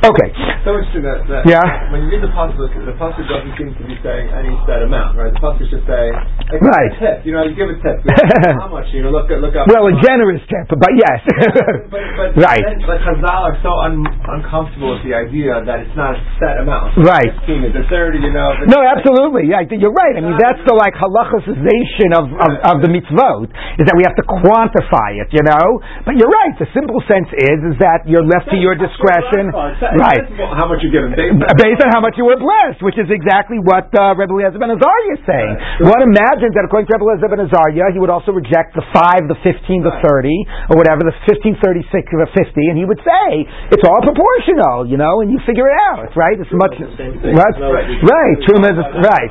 Okay. 0.00 0.32
So 0.64 0.76
interesting 0.76 1.04
that, 1.04 1.24
that 1.28 1.42
yeah. 1.44 1.92
when 1.92 2.04
you 2.04 2.08
read 2.08 2.24
the 2.24 2.32
pasuk, 2.32 2.72
the 2.72 2.96
pasuk 2.96 3.24
doesn't 3.28 3.52
seem 3.60 3.72
to 3.76 3.84
be 3.84 3.96
saying 4.00 4.32
any 4.32 4.52
set 4.64 4.80
amount, 4.80 5.16
right? 5.16 5.32
The 5.32 5.40
pasuk 5.40 5.68
just 5.68 5.84
saying 5.88 6.16
like, 6.50 6.64
right. 6.64 6.92
tip. 6.96 7.16
You 7.28 7.36
know, 7.36 7.44
you 7.44 7.52
give 7.52 7.68
a 7.68 7.76
tip. 7.78 8.00
how 8.60 8.72
much? 8.72 8.88
You 8.96 9.04
know, 9.04 9.12
look 9.12 9.28
look 9.28 9.52
up. 9.54 9.68
Well, 9.68 9.86
a 9.86 9.94
generous 10.00 10.40
tip, 10.48 10.72
but 10.72 10.92
yes. 10.96 11.20
but, 11.92 12.00
but, 12.16 12.28
right. 12.48 12.64
Then, 12.64 12.80
but 12.88 12.98
Chazal 13.04 13.52
are 13.52 13.58
so 13.60 13.72
un, 13.86 14.02
uncomfortable 14.40 14.96
with 14.96 15.04
the 15.04 15.12
idea 15.12 15.60
that 15.62 15.84
it's 15.84 15.96
not 15.96 16.16
a 16.16 16.20
set 16.40 16.58
amount. 16.64 16.96
Right. 16.96 17.30
Fifteen 17.44 17.68
is 17.68 17.76
a 17.76 17.84
thirty. 17.92 18.24
You 18.24 18.32
know. 18.32 18.56
No, 18.66 18.80
absolutely. 18.80 19.52
Yeah, 19.52 19.68
you're 19.68 19.94
right. 19.94 20.16
I 20.16 20.24
mean, 20.24 20.40
that's 20.40 20.60
the 20.64 20.72
like 20.72 20.96
halachicization 20.96 22.16
of, 22.16 22.24
of, 22.32 22.52
of 22.64 22.76
the 22.80 22.88
mitzvot 22.88 23.52
is 23.76 23.84
that 23.84 23.96
we 23.96 24.04
have 24.08 24.16
to 24.16 24.26
quantify 24.26 25.20
it. 25.20 25.28
You 25.30 25.44
know, 25.44 25.84
but 26.08 26.16
you're 26.16 26.32
right. 26.32 26.56
The 26.56 26.68
simple 26.72 27.04
sense 27.04 27.28
is 27.36 27.58
is 27.72 27.76
that 27.84 28.08
you're 28.08 28.24
left 28.24 28.48
to 28.52 28.58
your 28.58 28.79
discretion. 28.80 29.52
Right. 29.52 30.24
How 30.56 30.66
much 30.66 30.80
you 30.80 30.90
given 30.90 31.12
based, 31.12 31.36
based 31.60 31.80
on 31.84 31.92
how 31.92 32.00
much 32.00 32.16
you 32.16 32.24
were 32.24 32.40
blessed, 32.40 32.80
which 32.80 32.96
is 32.96 33.06
exactly 33.12 33.60
what 33.60 33.92
uh, 33.92 34.16
Rebbe 34.16 34.32
Eliezer 34.32 34.56
ben 34.56 34.72
Azariah 34.72 35.12
is 35.14 35.22
saying. 35.28 35.54
Right. 35.84 35.92
One 35.92 36.02
imagines 36.02 36.56
that 36.56 36.64
according 36.64 36.88
to 36.88 36.96
Rebbe 36.96 37.04
Eliezer 37.06 37.28
ben 37.28 37.44
Azariah, 37.44 37.92
he 37.92 38.00
would 38.00 38.10
also 38.10 38.32
reject 38.32 38.72
the 38.72 38.82
five, 38.90 39.28
the 39.28 39.36
fifteen, 39.44 39.84
the 39.84 39.92
thirty, 40.00 40.34
or 40.72 40.80
whatever, 40.80 41.04
the 41.04 41.14
fifteen, 41.28 41.60
thirty-six, 41.60 42.08
or 42.16 42.24
the 42.24 42.32
fifty, 42.32 42.72
and 42.72 42.80
he 42.80 42.88
would 42.88 43.00
say 43.04 43.44
it's 43.68 43.84
all 43.84 44.00
proportional, 44.00 44.88
you 44.88 44.96
know, 44.96 45.20
and 45.20 45.28
you 45.28 45.38
figure 45.44 45.68
it 45.68 45.76
out, 45.92 46.08
right? 46.16 46.40
It's 46.40 46.48
much 46.56 46.72
right, 46.80 47.56
right. 47.60 48.36
True, 48.48 48.56
right, 48.56 49.30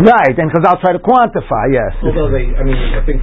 right, 0.00 0.34
and 0.38 0.48
because 0.48 0.64
I'll 0.64 0.80
try 0.80 0.96
to 0.96 1.02
quantify, 1.02 1.68
yes. 1.68 1.92
Although 2.00 2.32
they, 2.32 2.48
I 2.56 2.62
mean, 2.64 2.78
I 2.96 3.04
think 3.04 3.20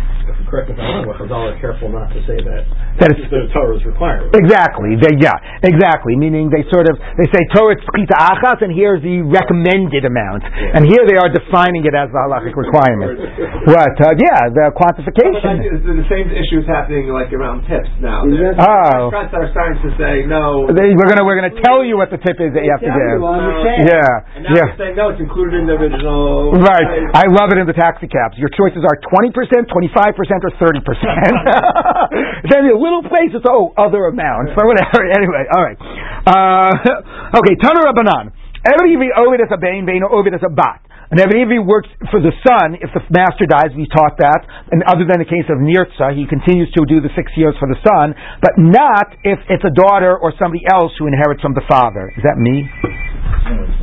correct 0.55 0.71
if 0.71 0.79
I'm 0.79 1.03
wrong, 1.03 1.19
Chazal 1.19 1.51
are 1.51 1.59
careful 1.59 1.91
not 1.91 2.07
to 2.15 2.19
say 2.23 2.39
that 2.39 2.63
that 3.03 3.11
it's 3.11 3.27
the 3.27 3.51
Torah's 3.51 3.83
requirement. 3.83 4.31
Exactly. 4.39 4.95
They, 4.95 5.19
yeah, 5.19 5.35
exactly. 5.67 6.15
Meaning 6.15 6.47
they 6.47 6.63
sort 6.71 6.87
of 6.87 6.95
they 7.19 7.27
say 7.27 7.43
Torah 7.51 7.75
tzchita 7.75 8.15
achas, 8.15 8.63
and 8.63 8.71
here's 8.71 9.03
the 9.03 9.19
recommended 9.27 10.07
amount, 10.07 10.47
yeah. 10.47 10.79
and 10.79 10.87
here 10.87 11.03
they 11.03 11.19
are 11.19 11.27
defining 11.27 11.83
it 11.83 11.91
as 11.91 12.07
the 12.15 12.19
halachic 12.23 12.55
requirement. 12.65 13.19
what? 13.67 13.95
Uh, 13.99 14.15
yeah, 14.15 14.47
the 14.47 14.71
quantification. 14.71 15.83
the 15.83 16.07
same 16.07 16.31
issue 16.31 16.63
is 16.63 16.67
happening 16.71 17.11
like 17.11 17.35
around 17.35 17.67
tips 17.67 17.91
now. 17.99 18.23
oh, 18.23 19.11
restaurants 19.11 19.35
are 19.35 19.51
starting 19.51 19.79
to 19.83 19.91
say 19.99 20.23
no. 20.23 20.71
They, 20.71 20.95
we're 20.95 21.11
gonna 21.11 21.27
we're 21.27 21.35
gonna 21.35 21.59
tell 21.67 21.83
you 21.83 21.99
what 21.99 22.15
the 22.15 22.21
tip 22.23 22.39
is 22.39 22.55
that 22.55 22.63
you 22.63 22.71
have 22.71 22.79
to 22.79 22.93
give. 22.95 23.19
yeah, 23.91 24.39
and 24.39 24.41
now 24.47 24.55
yeah. 24.55 24.79
saying 24.79 24.95
no, 24.95 25.11
it's 25.11 25.19
included 25.19 25.59
in 25.59 25.67
the 25.67 25.75
original. 25.75 26.55
Right. 26.55 27.11
I 27.11 27.27
love 27.27 27.51
it 27.51 27.59
in 27.59 27.67
the 27.67 27.75
taxi 27.75 28.07
cabs. 28.07 28.39
Your 28.39 28.51
choices 28.55 28.87
are 28.87 28.95
twenty 29.11 29.35
percent, 29.35 29.67
twenty 29.67 29.91
five 29.91 30.15
percent, 30.15 30.44
or 30.45 30.53
thirty 30.61 30.81
percent. 30.85 31.33
then 32.51 32.69
a 32.69 32.77
little 32.77 33.01
place, 33.01 33.33
it's 33.33 33.45
oh 33.49 33.73
other 33.73 34.05
amounts 34.07 34.53
or 34.53 34.69
whatever. 34.69 35.01
Anyway, 35.15 35.43
all 35.47 35.63
right. 35.63 35.79
Uh, 36.27 36.73
okay, 37.39 37.55
Tanu 37.57 37.81
Rabbanan. 37.87 38.31
Every 38.65 38.97
ovid 39.13 39.41
as 39.41 39.49
a 39.53 39.57
bain, 39.57 39.85
bain 39.85 40.01
ovid 40.03 40.33
as 40.33 40.41
a 40.43 40.49
bat. 40.49 40.81
And 41.11 41.21
every 41.21 41.61
works 41.61 41.89
for 42.09 42.17
the 42.17 42.33
son, 42.41 42.81
if 42.81 42.89
the 42.89 43.01
master 43.13 43.45
dies, 43.45 43.69
we 43.77 43.85
taught 43.85 44.17
that. 44.17 44.41
And 44.73 44.81
other 44.89 45.05
than 45.05 45.21
the 45.21 45.29
case 45.29 45.45
of 45.53 45.61
Nirtza, 45.61 46.17
he 46.17 46.25
continues 46.25 46.73
to 46.73 46.81
do 46.89 46.97
the 46.97 47.13
six 47.13 47.29
years 47.37 47.53
for 47.61 47.69
the 47.69 47.77
son, 47.85 48.17
but 48.41 48.57
not 48.57 49.13
if 49.21 49.37
it's 49.45 49.63
a 49.63 49.73
daughter 49.73 50.17
or 50.17 50.33
somebody 50.41 50.65
else 50.65 50.91
who 50.97 51.05
inherits 51.05 51.45
from 51.45 51.53
the 51.53 51.63
father. 51.69 52.09
Is 52.17 52.25
that 52.25 52.41
me? 52.41 52.65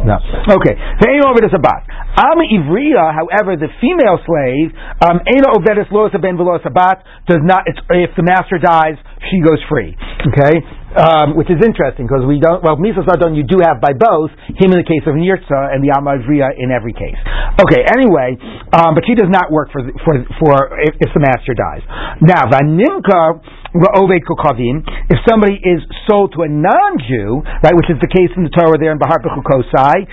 No. 0.02 0.18
Okay. 0.58 0.74
The 0.74 1.06
ain't 1.06 1.22
over 1.22 1.38
a 1.54 1.62
bat. 1.62 1.86
Am 2.18 2.38
Ivriya, 2.42 3.14
however, 3.14 3.56
the 3.56 3.70
female 3.80 4.18
slave, 4.26 4.74
um, 5.00 5.22
Ovedis 5.56 5.88
Losa 5.88 6.20
Ben 6.20 6.36
Bat 6.36 7.04
does 7.30 7.40
not. 7.40 7.64
if 7.66 8.12
the 8.18 8.26
master 8.26 8.58
dies, 8.58 8.98
she 9.30 9.40
goes 9.40 9.62
free. 9.70 9.94
Okay, 10.22 10.54
um, 10.98 11.34
which 11.38 11.48
is 11.48 11.58
interesting 11.62 12.06
because 12.06 12.26
we 12.26 12.42
don't. 12.42 12.62
Well, 12.62 12.76
Misas 12.76 13.08
Adon 13.08 13.34
you 13.34 13.46
do 13.46 13.62
have 13.62 13.80
by 13.80 13.94
both 13.94 14.30
him 14.58 14.74
in 14.74 14.78
the 14.82 14.86
case 14.86 15.02
of 15.06 15.14
Nirtza 15.14 15.72
and 15.72 15.80
the 15.80 15.94
Am 15.94 16.04
Ivriya 16.04 16.58
in 16.58 16.70
every 16.70 16.92
case. 16.92 17.18
Okay. 17.62 17.86
Anyway, 17.86 18.36
um, 18.74 18.94
but 18.98 19.06
she 19.06 19.14
does 19.14 19.30
not 19.30 19.50
work 19.50 19.70
for 19.72 19.80
for 20.04 20.14
for 20.42 20.54
if, 20.82 20.94
if 21.00 21.10
the 21.14 21.22
master 21.22 21.54
dies. 21.54 21.82
Now 22.20 22.50
Vanimka 22.50 23.40
If 23.72 25.18
somebody 25.24 25.56
is 25.56 25.80
sold 26.04 26.36
to 26.36 26.44
a 26.44 26.48
non-Jew, 26.48 27.40
right, 27.64 27.72
which 27.72 27.88
is 27.88 27.96
the 28.04 28.12
case 28.12 28.28
in 28.36 28.44
the 28.44 28.52
Torah 28.52 28.76
there 28.76 28.92
in 28.92 28.98
Bahar 29.00 29.16
Bechukosai, 29.24 30.04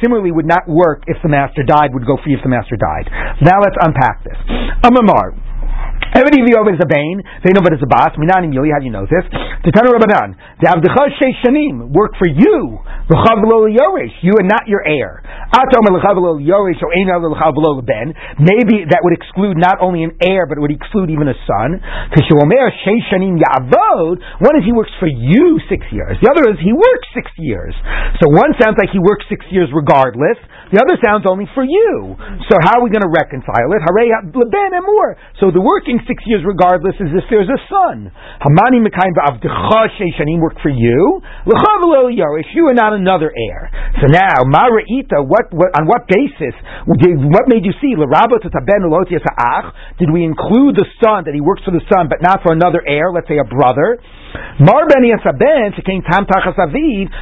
Similarly, 0.00 0.32
would 0.32 0.48
not 0.48 0.64
work 0.68 1.04
if 1.06 1.16
the 1.22 1.28
master 1.28 1.62
died, 1.62 1.92
would 1.92 2.06
go 2.06 2.16
free 2.24 2.34
if 2.34 2.40
the 2.42 2.48
master 2.48 2.76
died. 2.80 3.12
Now 3.44 3.60
let's 3.60 3.76
unpack 3.76 4.24
this. 4.24 4.38
Amamar. 4.82 5.36
Every 6.12 6.44
Viyov 6.44 6.68
is 6.68 6.76
a 6.76 6.84
bane. 6.84 7.24
They 7.40 7.56
know 7.56 7.64
but 7.64 7.72
it's 7.72 7.80
a 7.80 7.88
bas. 7.88 8.12
Minanim 8.20 8.52
Yoli. 8.52 8.68
How 8.68 8.84
do 8.84 8.86
you 8.86 8.92
know 8.92 9.08
this? 9.08 9.24
Titanu 9.64 9.96
Rabbanan. 9.96 10.36
The 10.60 10.68
Avdecha 10.68 11.08
Sheish 11.16 11.40
Shanim 11.40 11.88
work 11.88 12.12
for 12.20 12.28
you. 12.28 12.76
L'chav 13.08 13.40
Yorish. 13.40 14.12
You 14.20 14.36
and 14.36 14.44
not 14.44 14.68
your 14.68 14.84
heir. 14.84 15.24
Atom 15.24 15.88
L'chav 15.88 16.20
Yorish 16.44 16.84
or 16.84 16.92
Ein 16.92 17.08
L'chav 17.08 17.56
Ben. 17.88 18.12
Maybe 18.36 18.84
that 18.92 19.00
would 19.00 19.16
exclude 19.16 19.56
not 19.56 19.80
only 19.80 20.04
an 20.04 20.12
heir, 20.20 20.44
but 20.44 20.60
it 20.60 20.60
would 20.60 20.76
exclude 20.76 21.08
even 21.08 21.32
a 21.32 21.36
son. 21.48 21.80
Kishuomer 22.12 22.68
Sheish 22.84 23.08
Shanim 23.08 23.40
Yavod. 23.40 24.20
One 24.44 24.54
is 24.60 24.68
he 24.68 24.76
works 24.76 24.92
for 25.00 25.08
you 25.08 25.64
six 25.72 25.80
years. 25.96 26.20
The 26.20 26.28
other 26.28 26.44
is 26.52 26.60
he 26.60 26.76
works 26.76 27.08
six 27.16 27.32
years. 27.40 27.72
So 28.20 28.28
one 28.28 28.52
sounds 28.60 28.76
like 28.76 28.92
he 28.92 29.00
works 29.00 29.24
six 29.32 29.48
years 29.48 29.72
regardless. 29.72 30.36
The 30.72 30.80
other 30.80 30.96
sounds 31.04 31.24
only 31.28 31.44
for 31.52 31.64
you. 31.64 32.16
So 32.48 32.54
how 32.64 32.80
are 32.80 32.84
we 32.84 32.88
going 32.88 33.04
to 33.04 33.12
reconcile 33.12 33.68
it? 33.76 33.80
Hare 33.84 34.24
Ben 34.24 34.72
and 34.72 34.84
more. 34.84 35.16
So 35.40 35.52
the 35.52 35.60
working 35.60 36.00
six 36.06 36.22
years 36.26 36.42
regardless 36.44 36.94
is 37.00 37.10
if 37.14 37.24
there's 37.30 37.48
a 37.48 37.60
son. 37.68 38.10
Hamani 38.40 38.80
Mekayim 38.82 39.14
Shanim 39.16 40.40
work 40.40 40.56
for 40.62 40.70
you. 40.70 41.20
L'chav 41.46 41.80
If 42.40 42.46
you 42.54 42.66
are 42.68 42.74
not 42.74 42.92
another 42.92 43.32
heir. 43.32 43.70
So 44.00 44.06
now, 44.08 44.44
Mara'ita, 44.46 45.24
what, 45.26 45.52
what, 45.52 45.70
on 45.78 45.86
what 45.86 46.06
basis, 46.08 46.54
what 46.86 47.48
made 47.48 47.64
you 47.64 47.72
see? 47.80 47.94
Did 49.98 50.10
we 50.12 50.24
include 50.24 50.76
the 50.76 50.86
son, 51.02 51.24
that 51.24 51.34
he 51.34 51.40
works 51.40 51.62
for 51.64 51.70
the 51.70 51.82
son, 51.92 52.08
but 52.08 52.22
not 52.22 52.42
for 52.42 52.52
another 52.52 52.82
heir, 52.86 53.12
let's 53.12 53.28
say 53.28 53.38
a 53.38 53.44
brother? 53.44 53.98
Mar 54.60 54.88
ben 54.88 55.04
Yasaben 55.04 55.74
tam 56.08 56.24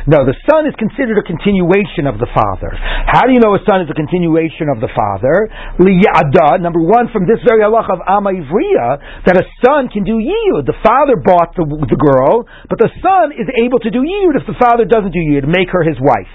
No, 0.06 0.18
the 0.26 0.36
son 0.46 0.66
is 0.66 0.74
considered 0.78 1.18
a 1.18 1.26
continuation 1.26 2.06
of 2.06 2.18
the 2.18 2.28
father. 2.30 2.70
How 3.10 3.26
do 3.26 3.32
you 3.32 3.40
know 3.40 3.54
a 3.54 3.62
son 3.66 3.82
is 3.82 3.90
a 3.90 3.96
continuation 3.96 4.70
of 4.70 4.78
the 4.78 4.90
father? 4.92 5.50
Liyada. 5.80 6.60
Number 6.60 6.82
one, 6.82 7.10
from 7.10 7.26
this 7.26 7.42
very 7.46 7.62
halacha 7.62 7.98
of 7.98 8.02
Ama 8.06 8.30
Ivriya, 8.34 9.24
that 9.26 9.36
a 9.38 9.46
son 9.64 9.88
can 9.90 10.04
do 10.04 10.18
yiyud. 10.22 10.66
The 10.66 10.78
father 10.84 11.18
bought 11.18 11.54
the, 11.58 11.66
the 11.66 11.98
girl, 11.98 12.46
but 12.68 12.78
the 12.78 12.90
son 13.02 13.32
is 13.34 13.48
able 13.58 13.78
to 13.82 13.90
do 13.90 14.02
yiyud 14.02 14.38
if 14.38 14.46
the 14.46 14.58
father 14.58 14.84
doesn't 14.84 15.10
do 15.10 15.22
yiyud, 15.22 15.46
make 15.50 15.70
her 15.70 15.82
his 15.82 15.98
wife. 15.98 16.30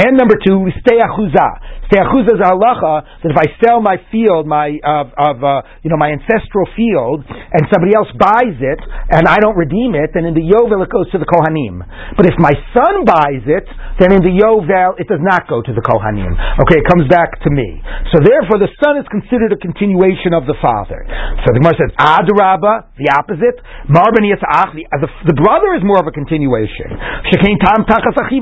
And 0.00 0.16
number 0.16 0.36
two, 0.40 0.70
stay 0.80 1.00
achuza. 1.00 1.83
Teachuz 1.92 2.24
is 2.32 2.40
a 2.40 2.48
halacha 2.48 3.04
that 3.20 3.28
if 3.28 3.36
I 3.36 3.48
sell 3.60 3.84
my 3.84 4.00
field, 4.08 4.48
my 4.48 4.80
of, 4.80 5.12
of 5.20 5.36
uh, 5.44 5.60
you 5.84 5.92
know 5.92 6.00
my 6.00 6.16
ancestral 6.16 6.64
field, 6.72 7.28
and 7.28 7.68
somebody 7.68 7.92
else 7.92 8.08
buys 8.16 8.56
it, 8.56 8.80
and 9.12 9.28
I 9.28 9.36
don't 9.36 9.56
redeem 9.56 9.92
it, 9.92 10.16
then 10.16 10.24
in 10.24 10.32
the 10.32 10.44
yovel 10.44 10.80
it 10.80 10.88
goes 10.88 11.12
to 11.12 11.20
the 11.20 11.28
kohanim. 11.28 11.84
But 12.16 12.24
if 12.24 12.40
my 12.40 12.56
son 12.72 13.04
buys 13.04 13.44
it, 13.44 13.68
then 14.00 14.16
in 14.16 14.24
the 14.24 14.32
yovel 14.32 14.96
it 14.96 15.12
does 15.12 15.20
not 15.20 15.44
go 15.44 15.60
to 15.60 15.72
the 15.76 15.84
kohanim. 15.84 16.32
Okay, 16.64 16.80
it 16.80 16.86
comes 16.88 17.04
back 17.12 17.36
to 17.44 17.50
me. 17.52 17.84
So 18.16 18.24
therefore, 18.24 18.64
the 18.64 18.72
son 18.80 18.96
is 18.96 19.06
considered 19.12 19.52
a 19.52 19.60
continuation 19.60 20.32
of 20.32 20.48
the 20.48 20.56
father. 20.64 21.04
So 21.44 21.52
the 21.52 21.60
Gemara 21.60 21.76
says 21.76 21.92
adraba, 22.00 22.96
the 22.96 23.12
opposite. 23.12 23.60
Marben 23.92 24.24
yisach, 24.24 24.72
the, 24.72 25.10
the 25.28 25.36
brother 25.36 25.76
is 25.76 25.84
more 25.84 26.00
of 26.00 26.08
a 26.08 26.14
continuation. 26.16 26.96
Shekain 27.28 27.60
tam 27.60 27.84
tachas 27.84 28.16
achiv 28.16 28.40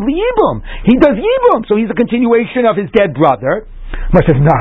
He 0.86 0.95
does 0.95 1.18
yibum, 1.18 1.66
so 1.66 1.74
he's 1.74 1.90
a 1.90 1.99
continuation 1.99 2.70
of 2.70 2.78
his 2.78 2.86
dead 2.95 3.18
brother 3.18 3.32
brother. 3.41 3.72
Mar 4.12 4.22
says, 4.28 4.36
no. 4.40 4.61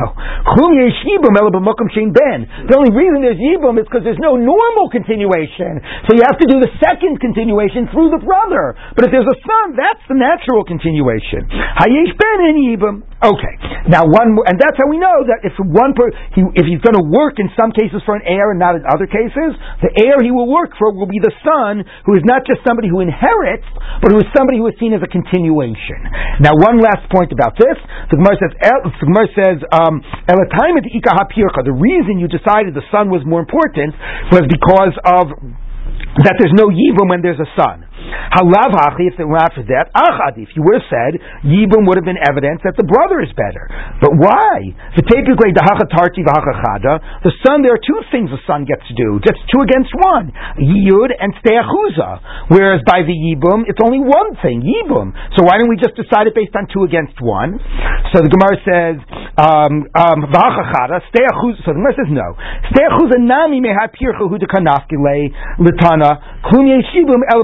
The 2.72 2.76
only 2.78 2.92
reason 2.96 3.18
there's 3.20 3.42
yibum 3.42 3.76
is 3.80 3.86
because 3.88 4.04
there's 4.08 4.22
no 4.24 4.40
normal 4.40 4.88
continuation. 4.90 5.82
So 6.08 6.16
you 6.16 6.24
have 6.24 6.40
to 6.40 6.48
do 6.48 6.64
the 6.64 6.72
second 6.80 7.20
continuation 7.20 7.92
through 7.92 8.16
the 8.16 8.22
brother. 8.24 8.76
But 8.96 9.06
if 9.08 9.12
there's 9.12 9.28
a 9.28 9.40
son, 9.44 9.76
that's 9.76 10.04
the 10.08 10.16
natural 10.16 10.64
continuation. 10.64 11.48
Hayesh 11.52 12.16
ben 12.16 12.40
in 12.52 12.56
yibum. 12.64 13.04
Okay. 13.22 13.54
Now 13.86 14.02
one, 14.02 14.34
and 14.50 14.58
that's 14.58 14.78
how 14.82 14.90
we 14.90 14.98
know 14.98 15.22
that 15.30 15.46
if 15.46 15.54
one 15.62 15.94
per, 15.94 16.10
he, 16.34 16.42
if 16.58 16.66
he's 16.66 16.82
going 16.82 16.98
to 16.98 17.06
work 17.06 17.38
in 17.38 17.54
some 17.54 17.70
cases 17.70 18.02
for 18.02 18.18
an 18.18 18.26
heir 18.26 18.50
and 18.50 18.58
not 18.58 18.74
in 18.74 18.82
other 18.90 19.06
cases, 19.06 19.54
the 19.86 19.94
heir 20.02 20.18
he 20.26 20.34
will 20.34 20.50
work 20.50 20.74
for 20.80 20.90
will 20.90 21.10
be 21.10 21.22
the 21.22 21.34
son 21.46 21.86
who 22.10 22.18
is 22.18 22.26
not 22.26 22.42
just 22.50 22.66
somebody 22.66 22.90
who 22.90 23.02
inherits, 23.02 23.68
but 24.02 24.10
who 24.10 24.18
is 24.18 24.28
somebody 24.34 24.58
who 24.58 24.66
is 24.66 24.76
seen 24.82 24.98
as 24.98 25.06
a 25.06 25.12
continuation. 25.12 26.02
Now 26.42 26.58
one 26.58 26.82
last 26.82 27.06
point 27.14 27.30
about 27.30 27.54
this. 27.62 27.78
The 28.10 28.18
Gemara 28.18 28.42
says, 28.42 28.54
Gemara 29.22 29.58
says, 29.58 29.58
um, 29.70 30.02
the 31.66 31.78
reason 31.78 32.18
you 32.18 32.28
decided 32.28 32.74
the 32.74 32.86
son 32.92 33.10
was 33.10 33.22
more 33.26 33.40
important 33.40 33.94
was 34.34 34.44
because 34.50 34.96
of 35.06 35.30
that 36.26 36.36
there's 36.40 36.56
no 36.58 36.68
yibum 36.68 37.10
when 37.10 37.22
there's 37.22 37.40
a 37.40 37.50
son. 37.54 37.86
Halav 38.32 38.72
if 39.00 39.20
it 39.20 39.26
were 39.26 39.38
not 39.38 39.54
that, 39.56 39.92
achadi, 39.92 40.44
if 40.44 40.56
you 40.56 40.64
would 40.64 40.80
have 40.82 40.90
said, 40.90 41.20
Yibum 41.44 41.88
would 41.88 41.98
have 41.98 42.06
been 42.06 42.20
evidence 42.22 42.62
that 42.64 42.78
the 42.78 42.88
brother 42.88 43.20
is 43.22 43.32
better. 43.34 43.68
But 44.00 44.16
why? 44.16 44.72
The 44.96 45.04
son, 47.44 47.62
there 47.62 47.74
are 47.74 47.84
two 47.84 48.02
things 48.12 48.30
the 48.30 48.40
son 48.48 48.66
gets 48.66 48.86
to 48.88 48.96
do. 48.96 49.20
That's 49.24 49.40
two 49.52 49.62
against 49.62 49.92
one. 49.96 50.32
Yiyud 50.58 51.12
and 51.18 51.34
steachuza. 51.42 52.50
Whereas 52.50 52.82
by 52.88 53.04
the 53.04 53.14
Yibum, 53.14 53.68
it's 53.68 53.80
only 53.84 54.00
one 54.00 54.38
thing, 54.42 54.64
Yibum. 54.64 55.14
So 55.38 55.44
why 55.44 55.58
don't 55.58 55.70
we 55.70 55.78
just 55.78 55.96
decide 55.96 56.28
it 56.28 56.36
based 56.36 56.56
on 56.56 56.68
two 56.72 56.84
against 56.88 57.20
one? 57.22 57.60
So 58.14 58.20
the 58.24 58.32
Gemara 58.32 58.58
says, 58.64 58.96
um, 59.40 59.88
um, 59.96 60.20
so 60.32 61.68
the 61.72 61.80
Gemara 61.80 61.96
says 61.96 62.10
no. 62.12 62.36
Steachuza 62.72 63.20
nami 63.20 63.62
meha 63.62 63.88
pircha 63.92 64.28
hu 64.28 64.38
dekanafkile 64.38 65.32
litana 65.60 66.42
klum 66.44 66.68
yeshibum 66.68 67.24
el 67.32 67.44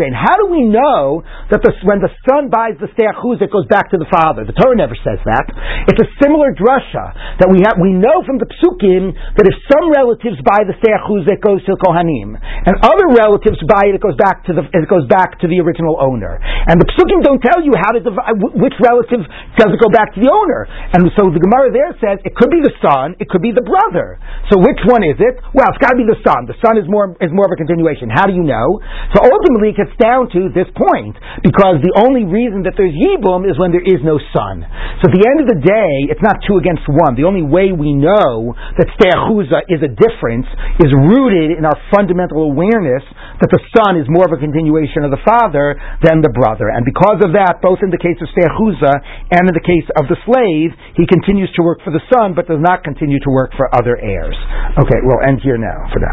how 0.00 0.34
do 0.40 0.50
we 0.50 0.66
know 0.66 1.22
that 1.54 1.62
the, 1.62 1.70
when 1.86 2.02
the 2.02 2.10
son 2.26 2.50
buys 2.50 2.74
the 2.82 2.90
steachuz, 2.96 3.38
it 3.38 3.52
goes 3.52 3.68
back 3.70 3.92
to 3.94 3.98
the 4.00 4.08
father? 4.10 4.42
The 4.42 4.56
Torah 4.56 4.74
never 4.74 4.96
says 4.98 5.20
that. 5.22 5.46
It's 5.86 6.00
a 6.00 6.08
similar 6.18 6.50
drasha 6.56 7.38
that 7.38 7.48
we 7.52 7.62
have. 7.62 7.78
We 7.78 7.94
know 7.94 8.24
from 8.24 8.40
the 8.40 8.48
psukim 8.48 9.12
that 9.12 9.46
if 9.46 9.56
some 9.68 9.92
relatives 9.92 10.40
buy 10.40 10.64
the 10.64 10.74
steachuz, 10.80 11.28
it 11.28 11.44
goes 11.44 11.60
to 11.68 11.76
the 11.76 11.80
kohanim, 11.84 12.34
and 12.40 12.74
other 12.80 13.12
relatives 13.12 13.60
buy 13.68 13.92
it, 13.92 13.98
it 13.98 14.02
goes 14.02 14.16
back 14.16 14.46
to 14.48 14.56
the 14.56 14.64
it 14.72 14.88
goes 14.88 15.04
back 15.06 15.36
to 15.42 15.46
the 15.46 15.60
original 15.60 16.00
owner. 16.00 16.40
And 16.40 16.80
the 16.80 16.88
psukim 16.96 17.20
don't 17.20 17.42
tell 17.44 17.60
you 17.60 17.76
how 17.76 17.92
to 17.92 18.00
divide 18.00 18.40
which 18.40 18.74
relative 18.80 19.20
does 19.60 19.70
it 19.70 19.80
go 19.82 19.92
back 19.92 20.16
to 20.16 20.20
the 20.22 20.30
owner. 20.32 20.64
And 20.96 21.12
so 21.18 21.28
the 21.28 21.42
Gemara 21.42 21.68
there 21.74 21.92
says 22.00 22.24
it 22.24 22.32
could 22.32 22.48
be 22.48 22.64
the 22.64 22.72
son, 22.80 23.18
it 23.20 23.28
could 23.28 23.44
be 23.44 23.52
the 23.52 23.64
brother. 23.64 24.16
So 24.48 24.56
which 24.62 24.80
one 24.88 25.04
is 25.04 25.20
it? 25.20 25.36
Well, 25.52 25.68
it's 25.68 25.82
got 25.82 25.92
to 25.92 26.00
be 26.00 26.08
the 26.08 26.18
son. 26.24 26.48
The 26.48 26.56
son 26.64 26.80
is 26.80 26.88
more 26.88 27.12
is 27.20 27.28
more 27.34 27.44
of 27.44 27.52
a 27.52 27.58
continuation. 27.60 28.08
How 28.08 28.24
do 28.24 28.32
you 28.32 28.46
know? 28.46 28.80
So 29.12 29.20
ultimately, 29.20 29.73
it 29.74 29.82
gets 29.82 29.94
down 29.98 30.30
to 30.30 30.54
this 30.54 30.70
point 30.78 31.18
because 31.42 31.82
the 31.82 31.98
only 31.98 32.22
reason 32.22 32.62
that 32.62 32.78
there's 32.78 32.94
Yibum 32.94 33.42
is 33.42 33.58
when 33.58 33.74
there 33.74 33.82
is 33.82 33.98
no 34.06 34.22
son. 34.30 34.62
So 35.02 35.10
at 35.10 35.14
the 35.14 35.26
end 35.26 35.42
of 35.42 35.50
the 35.50 35.58
day, 35.58 36.14
it's 36.14 36.22
not 36.22 36.38
two 36.46 36.62
against 36.62 36.86
one. 36.86 37.18
The 37.18 37.26
only 37.26 37.42
way 37.42 37.74
we 37.74 37.90
know 37.90 38.54
that 38.78 38.86
Steachuza 38.94 39.66
is 39.66 39.82
a 39.82 39.90
difference 39.90 40.46
is 40.78 40.94
rooted 40.94 41.58
in 41.58 41.66
our 41.66 41.74
fundamental 41.90 42.46
awareness 42.46 43.02
that 43.42 43.50
the 43.50 43.58
son 43.74 43.98
is 43.98 44.06
more 44.06 44.30
of 44.30 44.32
a 44.32 44.38
continuation 44.38 45.02
of 45.02 45.10
the 45.10 45.22
father 45.26 45.74
than 46.06 46.22
the 46.22 46.30
brother. 46.30 46.70
And 46.70 46.86
because 46.86 47.18
of 47.26 47.34
that, 47.34 47.58
both 47.58 47.82
in 47.82 47.90
the 47.90 47.98
case 47.98 48.16
of 48.22 48.30
Steachuza 48.30 48.92
and 49.34 49.50
in 49.50 49.54
the 49.54 49.64
case 49.64 49.88
of 49.98 50.06
the 50.06 50.18
slave, 50.22 50.70
he 50.94 51.08
continues 51.10 51.50
to 51.58 51.66
work 51.66 51.82
for 51.82 51.90
the 51.90 52.04
son 52.14 52.38
but 52.38 52.46
does 52.46 52.62
not 52.62 52.86
continue 52.86 53.18
to 53.26 53.30
work 53.34 53.50
for 53.58 53.66
other 53.74 53.98
heirs. 53.98 54.38
Okay, 54.78 55.02
we'll 55.02 55.24
end 55.26 55.42
here 55.42 55.58
now 55.58 55.90
for 55.90 55.98
now. 55.98 56.12